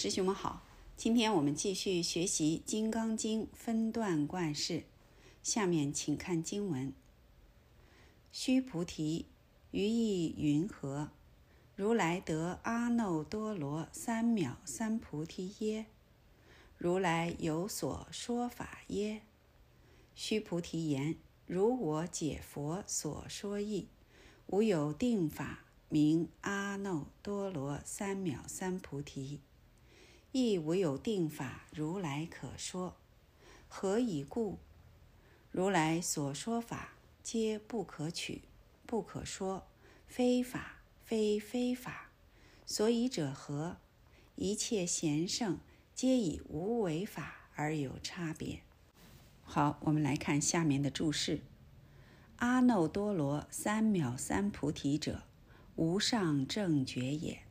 [0.00, 0.62] 师兄们好，
[0.96, 4.84] 今天我们继续学习《金刚经》分段观释。
[5.42, 6.92] 下面请看经文：
[8.30, 9.26] 须菩提，
[9.72, 11.10] 于意云何？
[11.74, 15.86] 如来得阿耨多罗三藐三菩提耶？
[16.76, 19.22] 如来有所说法耶？
[20.14, 23.88] 须菩提言：如我解佛所说义，
[24.46, 29.40] 无有定法名阿耨多罗三藐三菩提。
[30.38, 32.96] 亦无有定法，如来可说。
[33.66, 34.58] 何以故？
[35.50, 36.92] 如来所说法，
[37.24, 38.42] 皆不可取，
[38.86, 39.66] 不可说，
[40.06, 42.10] 非法，非非法。
[42.64, 43.78] 所以者何？
[44.36, 45.58] 一切贤圣，
[45.92, 48.60] 皆以无为法而有差别。
[49.42, 51.40] 好，我们来看下面的注释：
[52.36, 55.24] 阿耨多罗三藐三菩提者，
[55.74, 57.42] 无上正觉也，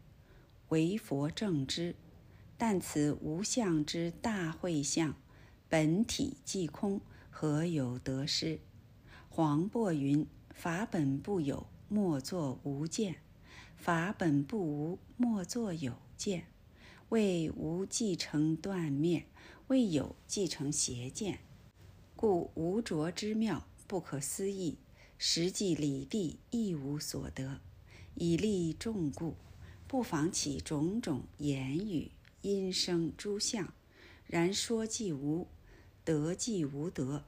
[0.70, 1.96] 为佛正之。
[2.58, 5.16] 但此无相之大会相，
[5.70, 8.60] 本体即空，何有得失？
[9.30, 13.14] 黄檗云：法本不有，莫作无见；
[13.76, 16.46] 法本不无，莫作有见。
[17.10, 19.28] 为无继承断灭，
[19.68, 21.40] 为有继承邪见，
[22.16, 24.80] 故无着之妙不可思议，
[25.18, 27.62] 实际理地亦无所得。
[28.16, 29.36] 以利众故，
[29.88, 32.12] 不妨起种种言语。
[32.48, 33.74] 因生诸相，
[34.26, 35.50] 然说即无，
[36.06, 37.26] 得即无得，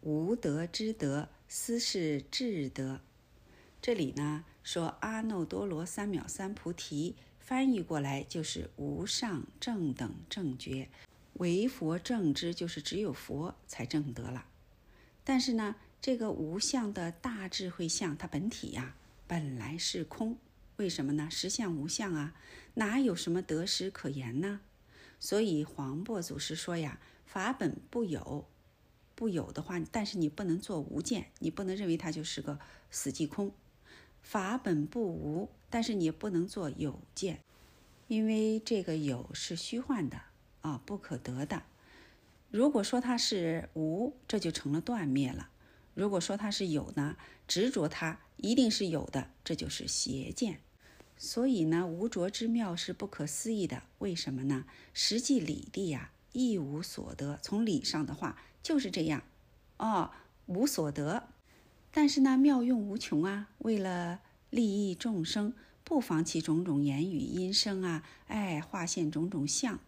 [0.00, 3.00] 无得之得，斯是智德。
[3.82, 10.88] 这里呢说阿耨多罗三藐三菩提，翻译过来就是无上正等正觉，
[11.32, 14.46] 唯佛正知，就是只有佛才正得了。
[15.24, 18.94] 但是呢，这个无相的大智慧相，它本体呀
[19.26, 20.38] 本来是空。
[20.80, 21.28] 为什么呢？
[21.30, 22.34] 实相无相啊，
[22.76, 24.62] 哪有什么得失可言呢？
[25.18, 28.48] 所以黄檗祖师说呀：“法本不有，
[29.14, 32.58] 不有的话，但是你不能做无见，你不能认为它就是个
[32.90, 33.52] 死寂空。
[34.22, 37.40] 法本不无，但是你也不能做有见，
[38.08, 40.22] 因为这个有是虚幻的
[40.62, 41.64] 啊，不可得的。
[42.50, 45.50] 如果说它是无，这就成了断灭了；
[45.92, 50.60] 如果说它是有呢，执着它一定是有的，这就是邪见。”
[51.22, 53.82] 所以呢，无着之妙是不可思议的。
[53.98, 54.64] 为什么呢？
[54.94, 57.38] 实际理地呀，一无所得。
[57.42, 59.22] 从理上的话就是这样，
[59.76, 60.12] 哦，
[60.46, 61.28] 无所得。
[61.90, 63.50] 但是呢，妙用无穷啊。
[63.58, 65.52] 为了利益众生，
[65.84, 69.78] 不妨其种种言语音声啊，哎，化现种种相。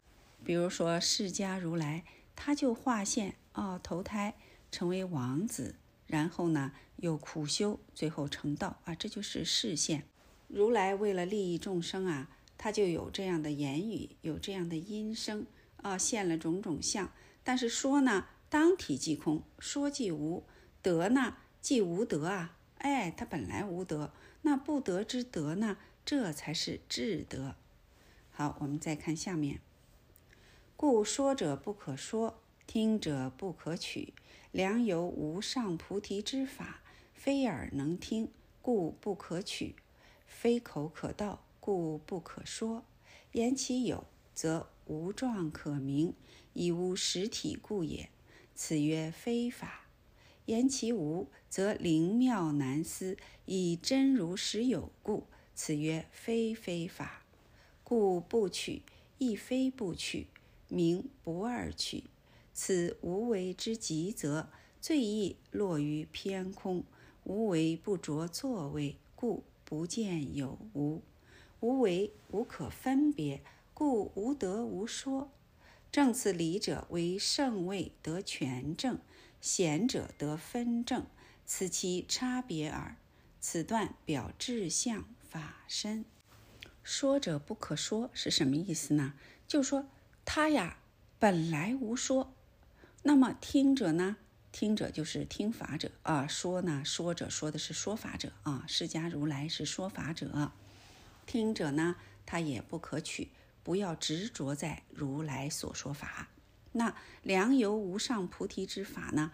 [0.44, 2.04] 比如说释迦如来，
[2.36, 4.34] 他就化现哦，投胎
[4.70, 5.76] 成为王子，
[6.06, 10.04] 然后呢又苦修，最后成道啊，这就是示现。
[10.52, 15.46] 如来为了利益众生啊，他就有这样的言语，有这样的音声
[15.78, 17.10] 啊，现了种种相。
[17.42, 20.44] 但是说呢，当体即空，说即无
[20.82, 22.58] 德呢，即无德啊。
[22.76, 27.54] 哎，他本来无德，那不得之德呢，这才是智德。
[28.30, 29.60] 好，我们再看下面。
[30.76, 34.12] 故说者不可说，听者不可取。
[34.50, 36.82] 良由无上菩提之法，
[37.14, 38.28] 非耳能听，
[38.60, 39.76] 故不可取。
[40.32, 42.82] 非口可道，故不可说。
[43.32, 44.04] 言其有，
[44.34, 46.14] 则无状可明，
[46.54, 48.08] 以无实体故也。
[48.54, 49.86] 此曰非法。
[50.46, 53.16] 言其无，则灵妙难思，
[53.46, 55.26] 以真如实有故。
[55.54, 57.22] 此曰非非法。
[57.84, 58.82] 故不取，
[59.18, 60.26] 亦非不取，
[60.68, 62.04] 名不二取。
[62.52, 64.48] 此无为之极则，
[64.80, 66.82] 最易落于偏空。
[67.24, 69.44] 无为不着作为，故。
[69.72, 71.00] 不见有无，
[71.60, 75.32] 无为无可分别，故无得无说。
[75.90, 78.98] 正此理者，为圣位得全正，
[79.40, 81.06] 贤者得分正，
[81.46, 82.98] 此其差别耳。
[83.40, 86.04] 此段表志相法身。
[86.82, 89.14] 说者不可说是什么意思呢？
[89.48, 89.88] 就说
[90.26, 90.80] 他呀
[91.18, 92.34] 本来无说，
[93.04, 94.18] 那么听者呢？
[94.52, 100.52] 听者就是听法者啊，说呢，说者说的是说法者啊，释迦如来是说法者，
[101.24, 101.96] 听者呢，
[102.26, 103.30] 他也不可取，
[103.62, 106.28] 不要执着在如来所说法。
[106.72, 109.32] 那良由无上菩提之法呢？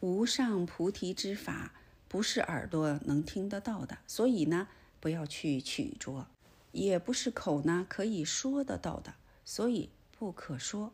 [0.00, 1.72] 无上菩提之法
[2.06, 4.68] 不是耳朵能听得到的，所以呢，
[5.00, 6.28] 不要去取着，
[6.72, 9.14] 也不是口呢可以说得到的，
[9.46, 10.92] 所以不可说。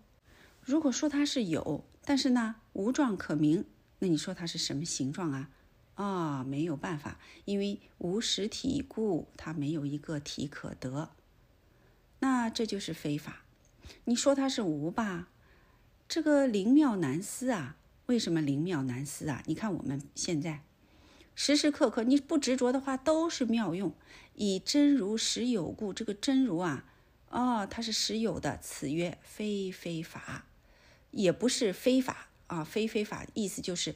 [0.62, 1.84] 如果说它是有。
[2.04, 3.64] 但是呢，无状可名，
[4.00, 5.50] 那你说它是什么形状啊？
[5.94, 11.10] 啊，没有办法，因为无实体故，它没有一个体可得。
[12.20, 13.44] 那这就是非法。
[14.04, 15.28] 你说它是无吧？
[16.08, 17.76] 这个灵妙难思啊！
[18.06, 19.42] 为什么灵妙难思啊？
[19.46, 20.62] 你看我们现在
[21.34, 23.94] 时时刻刻，你不执着的话，都是妙用。
[24.34, 26.84] 以真如实有故，这个真如啊，
[27.30, 28.58] 哦，它是实有的。
[28.58, 30.46] 此曰非非法，
[31.12, 33.94] 也不是非法啊，非非法意思就是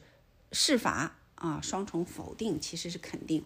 [0.51, 3.43] 是法啊，双重否定其实是肯定。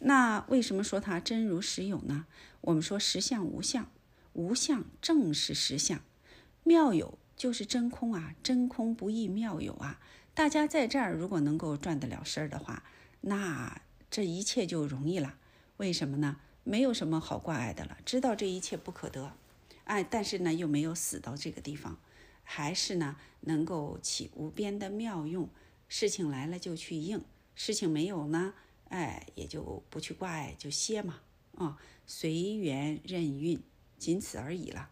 [0.00, 2.26] 那为什么说它真如实有呢？
[2.60, 3.88] 我们说实相无相，
[4.32, 6.00] 无相正是实相，
[6.64, 10.00] 妙有就是真空啊，真空不异妙有啊。
[10.34, 12.82] 大家在这儿如果能够转得了身儿的话，
[13.22, 13.80] 那
[14.10, 15.36] 这一切就容易了。
[15.78, 16.36] 为什么呢？
[16.64, 19.32] 没有什么好挂碍的了，知道这一切不可得，
[19.84, 21.98] 哎，但是呢又没有死到这个地方，
[22.50, 25.50] 还是呢能够起无边的妙用。
[25.86, 27.22] 事情来了就去应，
[27.54, 28.54] 事情没有呢，
[28.88, 31.20] 哎，也就不去挂碍，就歇嘛，
[31.56, 33.60] 啊，随缘任运，
[33.98, 34.88] 仅此而已了。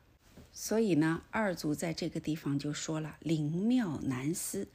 [0.53, 4.69] 所以呢，二祖在这个地方就说了：“灵妙难思，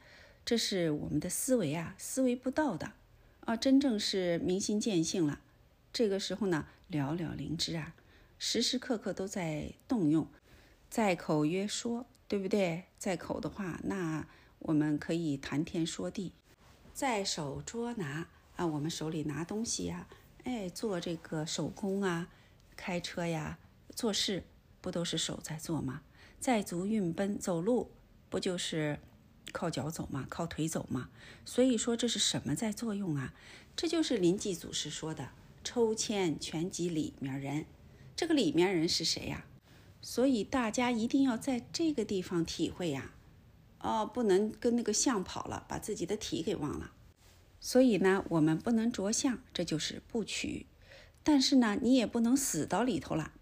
[0.44, 2.92] 这是我们的思维啊，思维不到的
[3.44, 5.40] 啊，真正是明心见性了。”
[5.92, 7.94] 这个时候呢，寥寥灵芝啊，
[8.38, 10.28] 时时刻刻都在动用，
[10.88, 12.84] 在口曰说，对不对？
[12.96, 14.26] 在口的话，那
[14.60, 16.32] 我们可以谈天说地；
[16.94, 18.26] 在手捉拿
[18.56, 20.08] 啊，我们手里拿东西呀，
[20.44, 22.30] 哎，做这个手工啊，
[22.74, 23.58] 开车呀，
[23.94, 24.44] 做事
[24.80, 26.00] 不都是手在做吗？
[26.40, 27.90] 在足运奔，走路
[28.30, 28.98] 不就是
[29.52, 30.26] 靠脚走吗？
[30.30, 31.10] 靠腿走吗？
[31.44, 33.34] 所以说这是什么在作用啊？
[33.76, 35.32] 这就是临济祖师说的。
[35.62, 37.66] 抽签全集里面人，
[38.16, 39.44] 这个里面人是谁呀？
[40.02, 43.12] 所以大家一定要在这个地方体会呀，
[43.78, 46.92] 哦，不能跟那个相跑了，把自己的体给忘了。
[47.60, 50.66] 所以呢，我们不能着相，这就是不取。
[51.22, 53.32] 但是呢，你也不能死到里头了，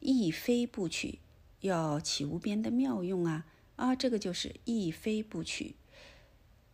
[0.00, 1.20] 亦非不取，
[1.60, 5.76] 要起无边的妙用啊啊，这个就是亦非不取，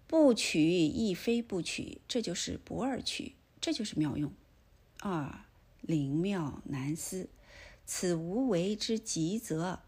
[0.08, 4.32] 不取亦非不取，这就是不二取，这就是妙用。
[4.98, 5.44] 二
[5.80, 7.28] 灵妙难思，
[7.90, 9.80] 此无为之极则，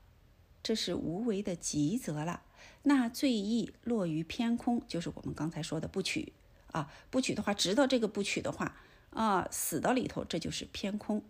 [0.62, 2.42] 这是无为的极则了。
[2.84, 6.32] 那最易落于偏空，就是我们刚才说的不取
[6.72, 6.90] 啊。
[7.10, 8.74] 不取的话，直到这个不取的话
[9.10, 11.22] 啊，死到里头，这就是偏空。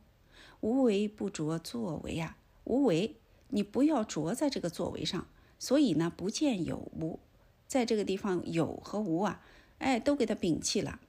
[0.60, 3.16] 无为不着作为呀，无为，
[3.48, 5.26] 你不要着在这个作为上。
[5.58, 7.18] 所以呢，不见有无，
[7.66, 9.42] 在这个地方有和无啊，
[9.78, 11.00] 哎，都给它摒弃了。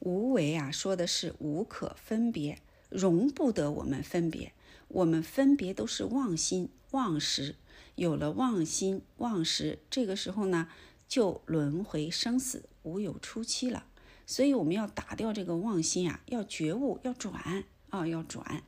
[0.00, 2.58] 无为啊，说的是无可分别，
[2.88, 4.52] 容不得我们分别。
[4.88, 7.54] 我们分别都是妄心妄识，
[7.94, 10.68] 有了妄心妄识，这个时候呢，
[11.06, 13.84] 就轮回生死，无有出期了。
[14.26, 18.62] 所以我们要打掉这个妄心啊，要觉悟，要转啊，要转。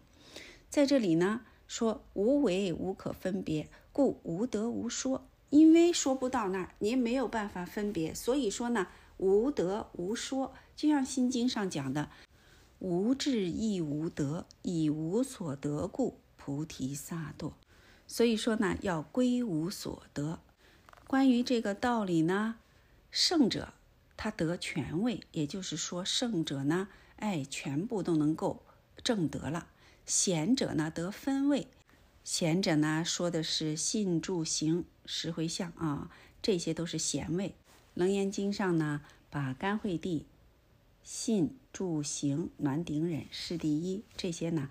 [0.69, 5.27] 在这里呢，说无为无可分别，故无得无说。
[5.51, 8.87] 因为说不到那儿，您没有办法分别，所以说呢，
[9.17, 10.55] 无得无说。
[10.77, 12.09] 就像《心经》上讲的
[12.81, 17.53] ，“无智亦无得，以无所得故，菩提萨埵。”
[18.09, 20.41] 所以说呢，要归无所得。
[21.06, 22.56] 关于这个道理呢，
[23.11, 23.75] 圣者
[24.17, 28.62] 他得权位，也就是说，圣者呢，哎，全部都能够
[29.05, 29.69] 正得了。
[30.06, 31.69] 贤者呢，得分位。
[32.25, 36.11] 贤者呢，说的是信住行识回向啊，
[36.43, 37.49] 这些都是贤位。
[37.95, 40.26] 《楞严经》上呢，把甘惠帝。
[41.12, 44.71] 信住行暖顶忍是第一，这些呢，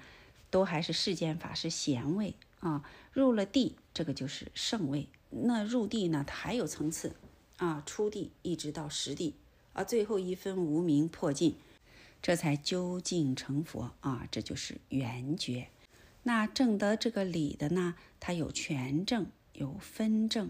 [0.50, 2.90] 都还是世间法是贤位啊。
[3.12, 5.10] 入了地，这个就是圣位。
[5.30, 7.14] 那入地呢，它还有层次
[7.58, 9.36] 啊，初地一直到实地
[9.74, 11.58] 啊，最后一分无名破尽，
[12.22, 15.68] 这才究竟成佛啊，这就是圆觉。
[16.24, 20.50] 那证得这个理的呢，它有全证，有分证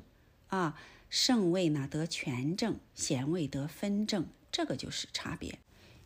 [0.50, 0.80] 啊。
[1.10, 5.58] 圣位呢得全证，贤位得分证，这个就是差别。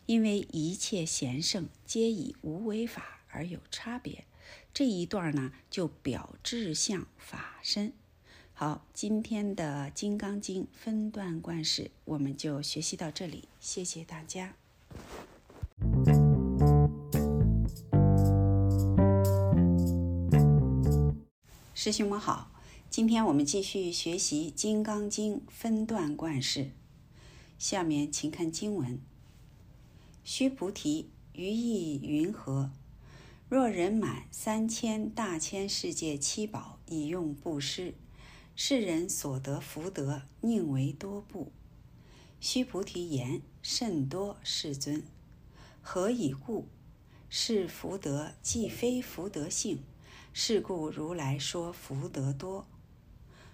[0.06, 4.26] 因为一切贤圣皆以无为法而有差别，
[4.74, 7.92] 这一段呢就表志向法身。
[8.52, 14.54] 好，今天的《金刚经》分段观世，我们就学习到这里，谢谢大家。
[21.74, 22.52] 师兄们好，
[22.88, 26.70] 今天我们继续学习《金刚经》分段观世，
[27.58, 29.00] 下面请看经文。
[30.24, 32.70] 须菩提，于意云何？
[33.50, 37.92] 若人满三千大千世界七宝以用布施，
[38.56, 41.52] 世人所得福德宁为多不？
[42.40, 45.02] 须菩提言：甚多，世尊。
[45.82, 46.68] 何以故？
[47.28, 49.80] 是福德既非福德性，
[50.32, 52.66] 是故如来说福德多。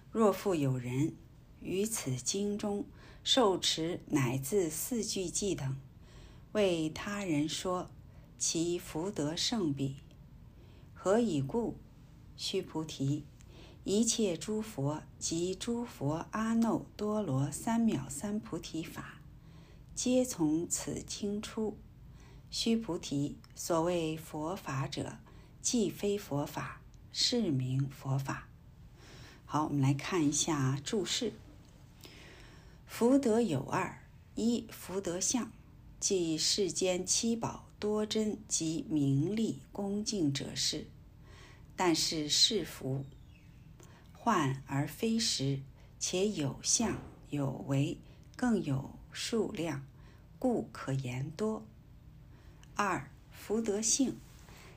[0.09, 1.15] 若复有人
[1.59, 2.85] 于此经中
[3.23, 5.75] 受持乃至四句偈等，
[6.53, 7.89] 为他人说，
[8.37, 9.95] 其福德胜彼。
[10.93, 11.77] 何以故？
[12.35, 13.23] 须菩提，
[13.85, 19.21] 一切诸佛及诸佛阿耨多罗三藐三菩提法，
[19.95, 21.77] 皆从此经出。
[22.49, 25.19] 须菩提，所谓佛法者，
[25.61, 26.81] 既非佛法，
[27.13, 28.49] 是名佛法。
[29.45, 31.31] 好，我们来看一下注释。
[32.85, 34.03] 福德有二：
[34.35, 35.49] 一福德相，
[36.01, 37.67] 即世间七宝。
[37.79, 40.85] 多珍及名利恭敬者是，
[41.75, 43.03] 但是是福，
[44.13, 45.61] 幻而非实，
[45.97, 47.97] 且有相有为，
[48.35, 49.83] 更有数量，
[50.37, 51.65] 故可言多。
[52.75, 54.15] 二福德性，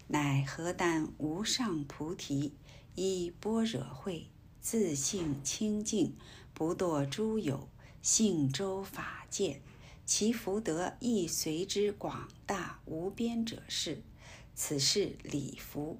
[0.09, 2.55] 乃何但无上菩提，
[2.95, 4.29] 依般若慧，
[4.63, 6.17] 自性清净，
[6.55, 7.69] 不堕诸有，
[8.01, 9.61] 性周法界。
[10.07, 14.03] 其福德亦随之广大无边者是，
[14.55, 15.99] 此是礼福，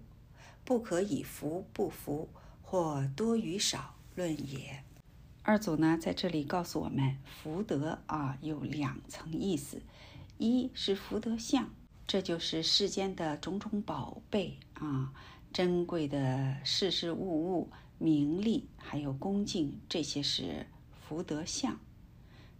[0.65, 2.29] 不可以福不福
[2.63, 4.85] 或多与少论也。
[5.43, 9.81] 二祖呢，在这里告诉我们，福德啊有两层意思，
[10.37, 11.71] 一是福德相，
[12.07, 15.13] 这就是世间的种种宝贝啊，
[15.53, 20.67] 珍贵的事事物物、名利还有恭敬，这些是
[21.07, 21.79] 福德相。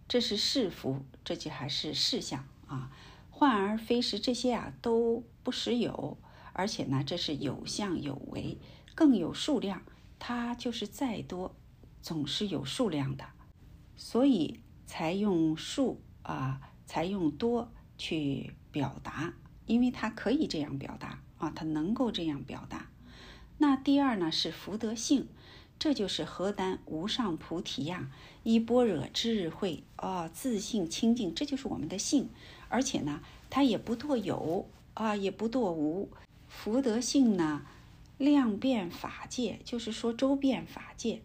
[0.07, 2.91] 这是是福，这就还是事相啊。
[3.31, 6.17] 患而非实，这些啊都不实有，
[6.53, 8.57] 而且呢，这是有相有为，
[8.93, 9.81] 更有数量。
[10.17, 11.55] 它就是再多，
[12.01, 13.25] 总是有数量的，
[13.97, 19.33] 所以才用数啊，才用多去表达，
[19.65, 22.89] 因为它可以这样表达啊，它能够这样表达。
[23.57, 25.27] 那第二呢，是福德性。
[25.77, 28.09] 这就是何丹无上菩提呀！
[28.43, 32.29] 依般若智慧啊，自信清净，这就是我们的性。
[32.69, 36.09] 而且呢，它也不堕有啊，也不堕无。
[36.47, 37.65] 福德性呢，
[38.17, 41.21] 量变法界，就是说周遍法界。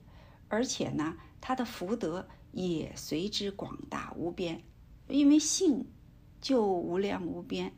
[0.49, 4.63] 而且呢，它的福德也随之广大无边，
[5.09, 5.87] 因为性
[6.41, 7.73] 就无量无边，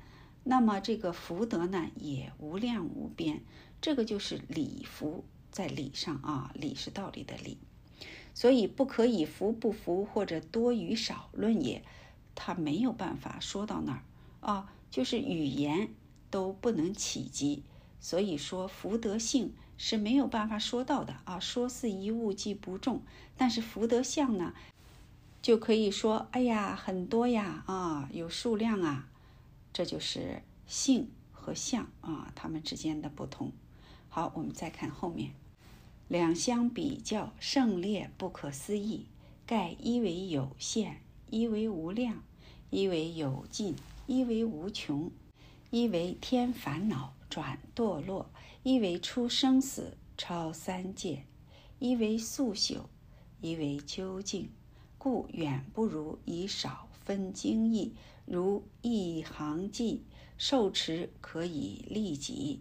[0.44, 3.42] 那么这个福德呢也无量无边。
[3.80, 5.24] 这个就是礼福。
[5.52, 7.58] 在理上啊，理是道理的理，
[8.34, 11.84] 所以不可以服不服或者多与少论也，
[12.34, 14.02] 他没有办法说到那儿
[14.40, 15.90] 啊，就是语言
[16.30, 17.62] 都不能企及，
[18.00, 21.38] 所以说福德性是没有办法说到的啊。
[21.38, 23.02] 说似一物即不中，
[23.36, 24.54] 但是福德相呢，
[25.42, 29.08] 就可以说，哎呀，很多呀啊，有数量啊，
[29.72, 33.52] 这就是性和相啊，它们之间的不同。
[34.08, 35.32] 好，我们再看后面。
[36.12, 39.06] 两相比较，胜劣不可思议。
[39.46, 41.00] 盖一为有限，
[41.30, 42.22] 一为无量，
[42.68, 43.74] 一为有尽，
[44.06, 45.10] 一为无穷，
[45.70, 48.30] 一为天烦恼转堕落，
[48.62, 51.24] 一为出生死超三界，
[51.78, 52.82] 一为速朽，
[53.40, 54.50] 一为究竟。
[54.98, 57.94] 故远不如以少分精义，
[58.26, 60.02] 如一行记，
[60.36, 62.60] 受持可以利己，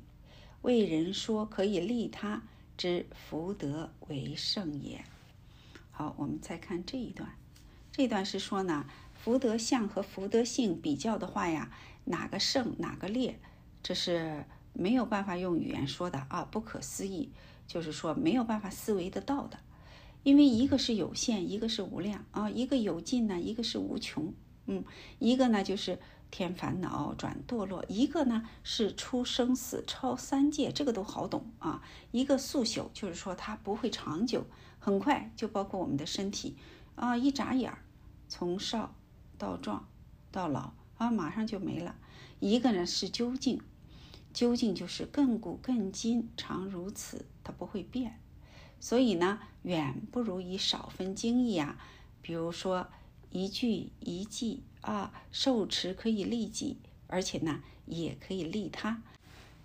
[0.61, 2.43] 为人说可以利他。
[2.81, 5.05] 之福德为圣也。
[5.91, 7.29] 好，我们再看这一段。
[7.91, 11.69] 这段是说呢，福德相和福德性比较的话呀，
[12.05, 13.39] 哪个胜，哪个劣，
[13.83, 17.29] 这是没有办法用语言说的啊，不可思议，
[17.67, 19.59] 就是说没有办法思维得到的。
[20.23, 24.33] 因为一个是有限，一个是无量啊，一个有尽呢，一个是无穷。
[24.65, 24.83] 嗯，
[25.19, 25.99] 一个呢就是。
[26.31, 31.83] 添烦恼转堕落，一个呢是出生死超三界，这个都好懂啊。
[32.11, 34.45] 一个速朽，就是说它不会长久，
[34.79, 36.55] 很快就包括我们的身体
[36.95, 37.79] 啊，一眨眼儿，
[38.29, 38.95] 从少
[39.37, 39.89] 到壮
[40.31, 41.97] 到老啊，马上就没了。
[42.39, 43.61] 一个呢是究竟，
[44.33, 48.19] 究竟就是亘古亘今常如此，它不会变。
[48.79, 51.77] 所以呢，远不如以少分精义啊。
[52.21, 52.87] 比如说
[53.31, 54.63] 一句一记。
[54.81, 59.01] 啊，受持可以利己，而且呢，也可以利他。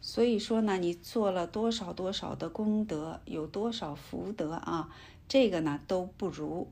[0.01, 4.95] 所以说呢，你做了多少多少的功德，有多少福德啊，
[5.27, 6.71] 这个呢都不如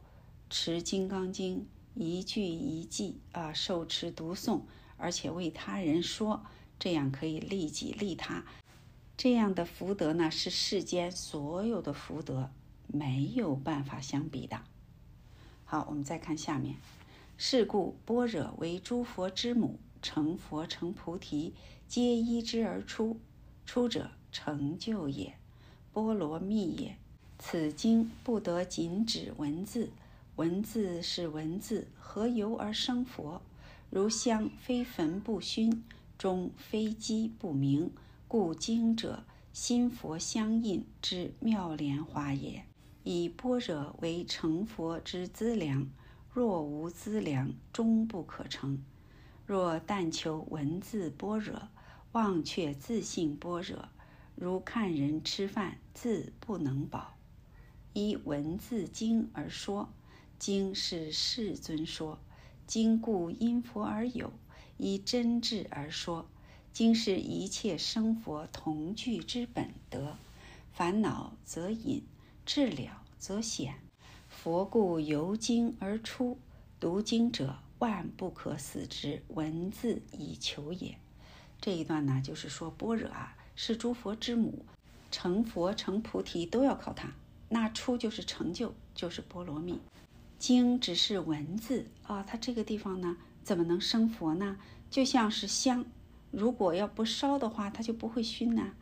[0.49, 1.67] 持《金刚经》
[2.01, 4.61] 一句一句啊，受持读诵，
[4.97, 6.45] 而且为他人说，
[6.79, 8.45] 这样可以利己利他。
[9.17, 12.51] 这样的福德呢，是世间所有的福德
[12.87, 14.61] 没有办法相比的。
[15.65, 16.77] 好，我们再看下面。
[17.37, 21.53] 是故般若为诸佛之母，成佛成菩提，
[21.89, 23.19] 皆依之而出。
[23.67, 25.35] 出者成就也，
[25.93, 26.97] 波罗蜜也。
[27.39, 29.91] 此经不得仅指文字，
[30.37, 33.43] 文字是文字，何由而生佛？
[33.91, 35.83] 如香非焚不熏，
[36.17, 37.91] 钟非机不鸣，
[38.29, 42.65] 故经者心佛相应之妙莲花也。
[43.03, 45.89] 以般若为成佛之资粮，
[46.35, 48.83] 若无资粮，终不可成。
[49.47, 51.69] 若但求文字般若，
[52.11, 53.89] 忘却自性般若，
[54.35, 57.15] 如看人吃饭，自不能饱。
[57.93, 59.91] 依文字经而说，
[60.37, 62.19] 经是世尊说，
[62.67, 64.33] 经故因佛而有；
[64.77, 66.27] 依真智而说，
[66.73, 70.17] 经是一切生佛同具之本德。
[70.73, 72.03] 烦恼则隐，
[72.45, 73.84] 智了则显。
[74.45, 76.37] 佛故由经而出，
[76.79, 80.99] 读经者万不可死之文字以求也。
[81.63, 84.67] 这一段呢，就是说般若啊，是诸佛之母，
[85.11, 87.15] 成佛成菩提都要靠它。
[87.49, 89.81] 那出就是成就，就是波罗蜜。
[90.39, 94.59] 经只是文字啊，它这个地方呢，怎么能生佛呢？
[94.91, 95.87] 就像是香，
[96.31, 98.75] 如果要不烧的话，它就不会熏呐。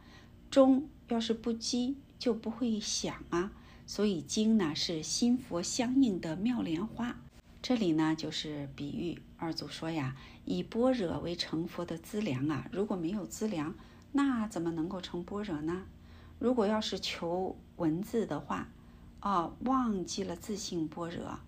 [0.50, 3.52] 钟要是不击，就不会响啊。
[3.86, 7.16] 所以经呢，是心佛相应的妙莲花。
[7.60, 12.68] 这里呢，就是比喻二祖说呀，以般若为成佛的资粮啊。
[12.72, 13.74] 如果没有资粮，
[14.12, 15.84] 那怎么能够成般若呢？
[16.38, 18.68] 如果要是求文字的话，
[19.20, 21.38] 啊，忘记了自性般若，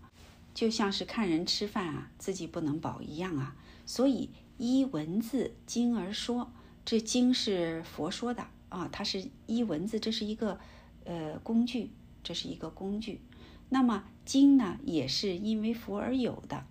[0.55, 3.57] 就像是看人吃饭啊，自己不能饱一样啊。
[3.85, 6.53] 所以依文字经而说，
[6.85, 10.61] 这经是佛说的啊，它是依文字，这是一个
[11.05, 11.91] 呃工具，
[12.25, 13.21] 这是一个工具。
[13.69, 16.65] 那么经呢，也是因为佛而有的，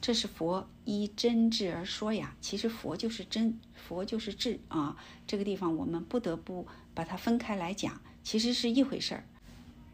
[0.00, 2.36] 这是佛依真智而说呀。
[2.42, 4.96] 其实佛就是真，佛就是智啊。
[5.26, 6.66] 这个地方我们不得不。
[6.94, 9.26] 把它分开来讲，其实是一回事儿。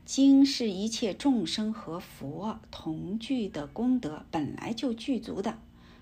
[0.04, 5.58] 经是一切众生和佛同具的功德，本来就具足的。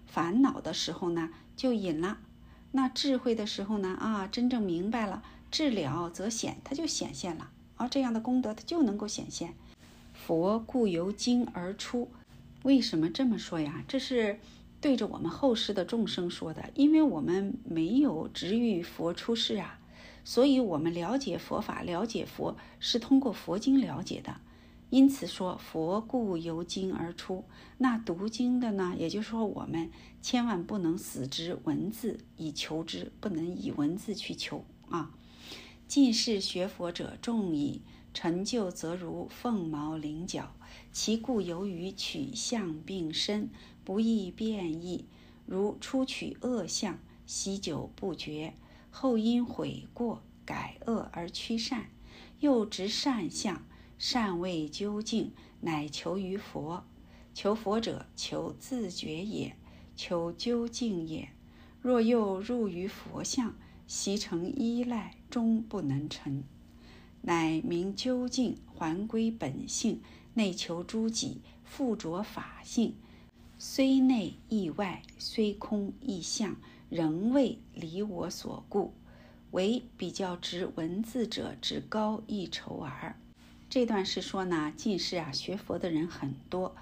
[0.06, 2.18] 烦恼的时候呢，就隐了；
[2.72, 7.50] 那智慧的时候呢，啊，真正明白了，智了则显，它就显现了。
[7.80, 9.54] 而，这样的功德它就能够显现。
[10.12, 12.10] 佛故由经而出，
[12.62, 13.82] 为什么这么说呀？
[13.88, 14.38] 这是
[14.82, 19.78] 对着我们后世的众生说的，因为我们没有直遇佛出世啊。
[20.22, 24.36] 所以，我们了解佛法、了解佛是通过佛经了解的。
[24.90, 27.44] 因此说，佛故由经而出。
[27.78, 28.94] 那读经的呢？
[28.98, 29.90] 也就是说，我们
[30.20, 35.10] 千万不能死之文字以求之，不能以文字去求啊。
[35.90, 37.82] 近世学佛者众矣，
[38.14, 40.54] 成就则如凤毛麟角。
[40.92, 43.50] 其故由于取相并深，
[43.82, 45.06] 不易变异。
[45.46, 48.54] 如初取恶相，习久不绝。
[48.92, 51.90] 后因悔过改恶而趋善，
[52.38, 53.66] 又执善相，
[53.98, 56.84] 善未究竟，乃求于佛。
[57.34, 59.56] 求佛者，求自觉也，
[59.96, 61.30] 求究竟也。
[61.80, 63.56] 若又入于佛相，
[63.88, 66.42] 习成依赖，终不能成。
[67.22, 70.00] 乃明究竟，还归本性，
[70.34, 72.94] 内求诸己，附着法性，
[73.58, 76.56] 虽内亦外，虽空亦相。
[76.90, 78.92] 仍未离我所故，
[79.52, 83.14] 唯比较执文字者只高一筹耳。
[83.68, 86.74] 这段是说呢，近世啊学佛的人很多，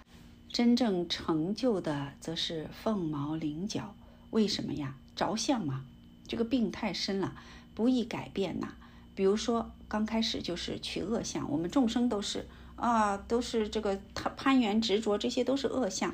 [0.49, 3.95] 真正成就的则是凤毛麟角。
[4.31, 4.97] 为什么呀？
[5.15, 5.85] 着相嘛，
[6.27, 7.37] 这个病太深了，
[7.79, 8.75] 不易改变呐。
[9.15, 16.13] 比如说刚开始就是取恶相，我们众生都是啊，都是这个攀攀缘执着，这些都是恶相。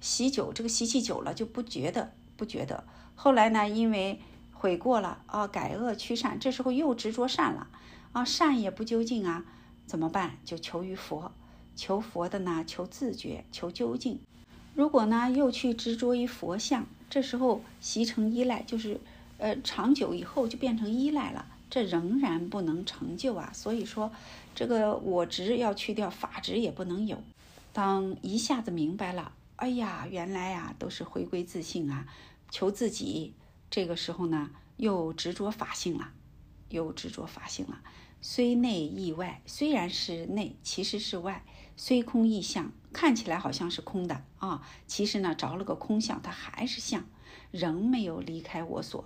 [0.00, 2.84] 习久，这个习气久了就不觉得，不觉得。
[3.16, 4.20] 后来呢，因为
[4.52, 7.66] 悔过了啊，改恶趋善，这时候又执着善了
[8.12, 9.44] 啊，善也不究竟啊，
[9.86, 10.38] 怎么办？
[10.44, 11.32] 就求于佛，
[11.74, 14.20] 求佛的呢，求自觉，求究竟。
[14.76, 19.00] 如果呢，又去执着于佛像，这时候习成依赖，就是
[19.38, 23.50] 呃，长久以后就变成依赖了，这仍然不能成就啊。
[23.52, 24.12] 所以说，
[24.54, 27.22] 这个我执要去掉，法执也不能有。
[27.72, 32.06] 当一下子明白了，哎呀，原来呀，都是回归自信啊。
[32.50, 33.34] 求自己，
[33.68, 36.12] 这个时候呢，又执着法性了，
[36.68, 37.80] 又执着法性了。
[38.20, 41.42] 虽内亦外，虽然是内，其实是外；
[41.76, 47.04] 虽空亦相，看起来好像是空的啊，其实呢，着了个空相，它还是相，
[47.50, 49.04] 仍没有离开我所。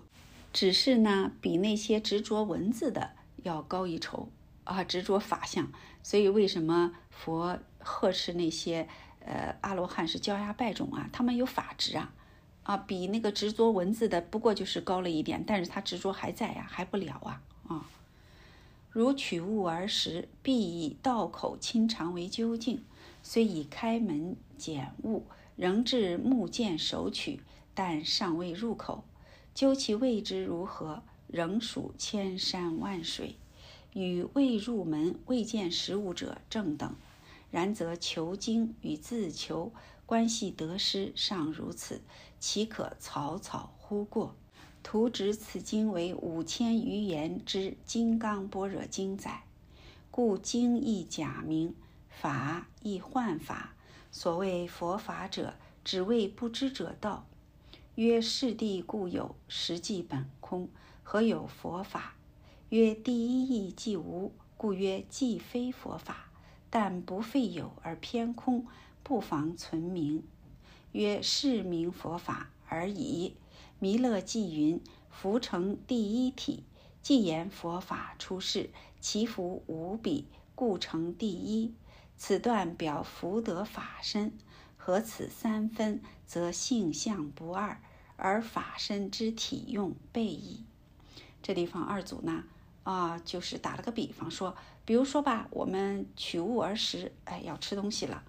[0.53, 3.11] 只是呢，比那些执着文字的
[3.43, 4.29] 要高一筹
[4.65, 5.71] 啊，执着法相。
[6.03, 8.89] 所以为什么佛呵斥那些
[9.21, 11.09] 呃阿罗汉是焦芽败种啊？
[11.13, 12.13] 他们有法执啊。
[12.63, 17.89] 啊，比那个执着文字的不过就是高了一点，但是他执着还在呀，还不了啊啊。
[18.91, 22.85] 如取物而食，必以道口清肠为究竟。
[23.23, 25.25] 虽以开门拣物，
[25.57, 27.41] 仍至目见手取，
[27.75, 29.05] 但尚未入口。
[29.59, 33.35] 究其位之如何，仍属千山万水，
[33.93, 36.95] 与未入门、未见实物者正等。
[37.51, 39.73] 然则求经与自求
[40.07, 42.03] 关系得失尚如此，
[42.39, 44.37] 岂可草草忽过？
[44.85, 49.43] 图指此经为五千余言之《金刚般若经》载，
[50.13, 51.75] 故经亦假名，
[52.09, 53.75] 法亦幻法。
[54.13, 57.27] 所谓佛法者，只为不知者道。
[57.99, 60.69] 曰：是地故有，实际本空，
[61.03, 62.15] 何有佛法？
[62.69, 66.31] 曰：第一义即无，故曰既非佛法。
[66.71, 68.69] 但不废有而偏空，
[69.03, 70.23] 不妨存名。
[70.93, 73.35] 曰：是名佛法而已。
[73.81, 74.81] 弥勒既云
[75.11, 76.63] ：“福成第一体，
[77.03, 81.75] 既言佛法出世，其福无比，故成第一。”
[82.17, 84.33] 此段表福德法身，
[84.77, 87.81] 合此三分，则性相不二，
[88.19, 90.65] 而法身之体用备矣。
[91.43, 92.45] 这地方二祖呢，
[92.83, 94.55] 啊，就是打了个比方说，
[94.85, 98.23] 比如说吧，我们取物而食，哎，要吃东西了，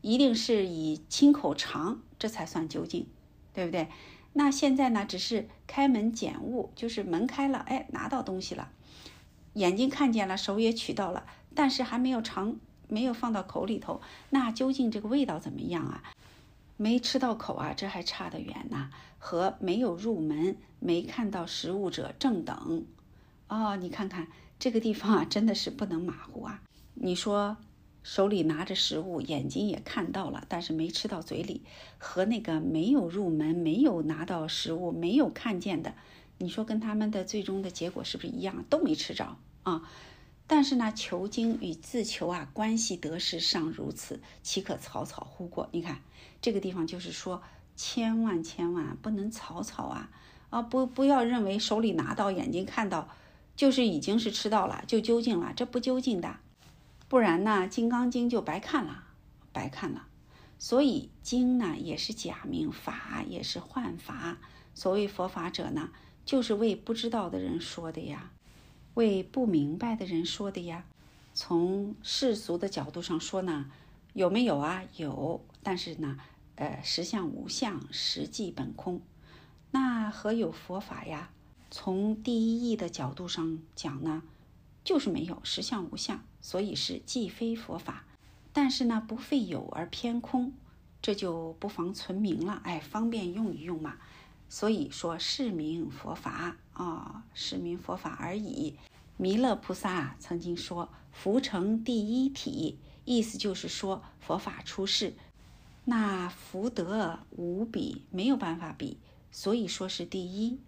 [0.00, 3.06] 一定是以亲口尝，这才算究竟，
[3.52, 3.88] 对不对？
[4.32, 8.70] 那现在呢，只是开门捡物，就是门开了，哎，拿到东西了，
[9.52, 12.56] 眼睛看见了，手也取到了，但是还没有尝，
[12.88, 14.00] 没有放到口里头。
[14.30, 16.02] 那究竟这个味道怎么样啊？
[16.76, 18.90] 没吃到口啊，这还差得远呢。
[19.26, 22.84] 和没有入门、没看到食物者正等。
[23.48, 26.62] 哦，你看看这个地方啊，真的是不能马虎啊。
[26.92, 27.56] 你说。
[28.02, 31.62] 手里拿着食物，眼睛也看到了，但是没吃到嘴里，
[31.96, 35.94] 和那个没有入门、没有拿到食物、没有看见的，
[36.36, 38.62] 你说跟他们的最终的结果是不是一样？
[38.68, 39.88] 都没吃着啊！
[40.46, 45.70] 但是呢，求经与自求啊，关系得失尚如此，岂可草草忽过？
[45.72, 46.02] 你看
[46.42, 47.42] 这个地方就是说，
[47.76, 50.10] 千万千万不能草草啊
[50.50, 50.62] 啊！
[50.62, 53.08] 不不要认为手里拿到、眼睛看到，
[53.56, 56.36] 就是已经是吃到了，就究竟了，这不究竟的。
[57.08, 59.04] 不然呢，《金刚经》就白看了，
[59.52, 60.06] 白看了。
[60.58, 64.38] 所以经呢也是假名，法也是幻法。
[64.74, 65.90] 所谓佛法者呢，
[66.24, 68.30] 就是为不知道的人说的呀，
[68.94, 70.84] 为不明白的人说的呀。
[71.34, 73.66] 从世俗的角度上说呢，
[74.12, 74.84] 有没有啊？
[74.96, 76.16] 有，但是呢，
[76.56, 79.00] 呃，实相无相，实际本空。
[79.70, 81.30] 那何有佛法呀？
[81.70, 84.22] 从第一义的角度上讲呢？
[84.84, 88.04] 就是没有实相无相，所以是既非佛法，
[88.52, 90.52] 但是呢不废有而偏空，
[91.00, 93.96] 这就不妨存名了，哎，方便用一用嘛。
[94.48, 98.76] 所以说是名佛法啊，是名佛法而已。
[99.16, 105.14] 弥勒菩萨曾经说福成第一体，意思就是说佛法出世，
[105.86, 108.96] 那福德无比，没有办法比，
[109.30, 110.58] 所以说是第一。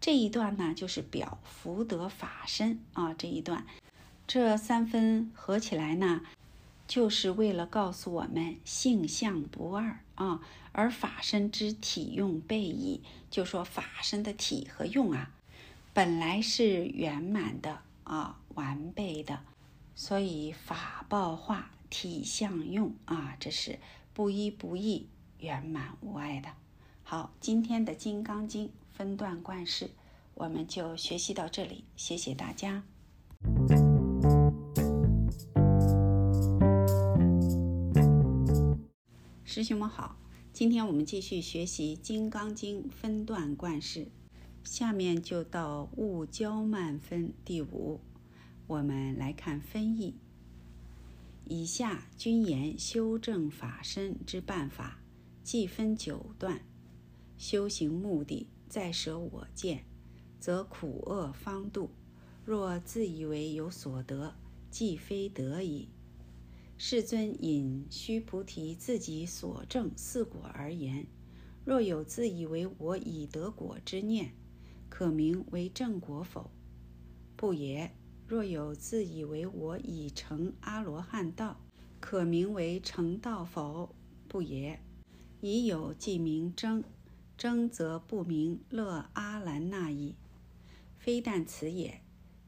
[0.00, 3.12] 这一段呢，就是表福德法身啊。
[3.14, 3.66] 这一段，
[4.26, 6.20] 这三分合起来呢，
[6.86, 10.40] 就是为了告诉我们性相不二啊。
[10.72, 15.30] 而法身之体用备矣，就说法身的体和用啊，
[15.92, 19.40] 本来是圆满的啊，完备的，
[19.94, 23.78] 所以法报化体相用啊，这是
[24.12, 26.48] 不一不异、圆满无碍的。
[27.02, 28.68] 好，今天的《金刚经》。
[28.92, 29.90] 分段贯式，
[30.34, 32.84] 我们就学习到这里，谢谢大家。
[39.44, 40.18] 师兄们好，
[40.52, 44.08] 今天我们继续学习《金刚经》分段贯式，
[44.62, 48.02] 下面就到物交慢分第五，
[48.66, 50.16] 我们来看分义。
[51.44, 55.02] 以下均言修正法身之办法，
[55.42, 56.64] 即分九段，
[57.36, 58.48] 修行目的。
[58.68, 59.84] 在舍我见，
[60.40, 61.90] 则苦厄方度；
[62.42, 64.34] 若自以为有所得，
[64.70, 65.88] 既非得矣。
[66.78, 71.06] 世尊引须菩提自己所证四果而言：
[71.66, 74.32] 若有自以为我已得果之念，
[74.88, 76.50] 可名为正果否？
[77.36, 77.94] 不也。
[78.32, 81.60] 若有自以为我已成阿罗汉道，
[82.00, 83.94] 可名为成道否？
[84.26, 84.80] 不也。
[85.42, 86.82] 已有即名争。
[87.36, 90.14] 争则不明乐阿兰那矣。
[90.96, 92.00] 非但此也，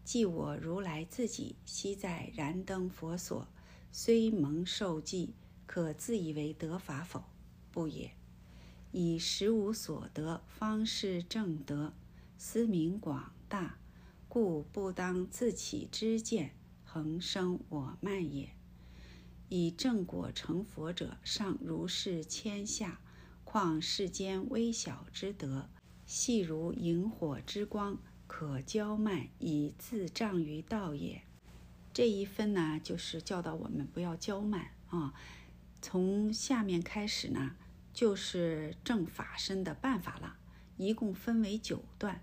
[0.03, 3.47] 即我如来自己悉在燃灯佛所，
[3.93, 5.35] 虽蒙受记，
[5.67, 7.25] 可自以为得法否？
[7.71, 8.11] 不也。
[8.91, 11.93] 以实无所得，方是正德，
[12.39, 13.77] 思明广大，
[14.35, 18.49] 故不当自起知见，恒生我慢也。
[19.49, 22.99] 以正果成佛者，尚如是谦下，
[23.45, 25.69] 况世间微小之德，
[26.05, 31.23] 细如萤火之光，可骄慢以自障于道也。
[31.93, 35.15] 这一分呢，就是教导我们不要骄慢啊。
[35.81, 37.55] 从下面开始呢，
[37.93, 40.39] 就是正法身的办法了，
[40.77, 42.21] 一共分为九段。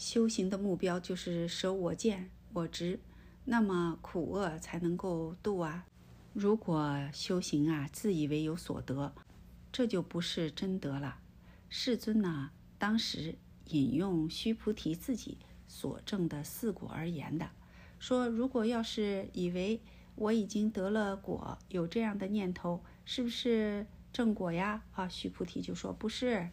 [0.00, 2.98] 修行的目标就是舍我见、我执，
[3.44, 5.84] 那么苦厄才能够度啊。
[6.32, 9.14] 如果修行啊，自以为有所得，
[9.70, 11.18] 这就不是真德了。
[11.68, 13.34] 世尊呢，当时
[13.66, 15.36] 引用须菩提自己
[15.68, 17.50] 所证的四果而言的，
[17.98, 19.82] 说如果要是以为
[20.14, 22.82] 我已经得了果，有这样的念头。
[23.04, 24.82] 是不是正果呀？
[24.92, 26.48] 啊，须菩提就说不是。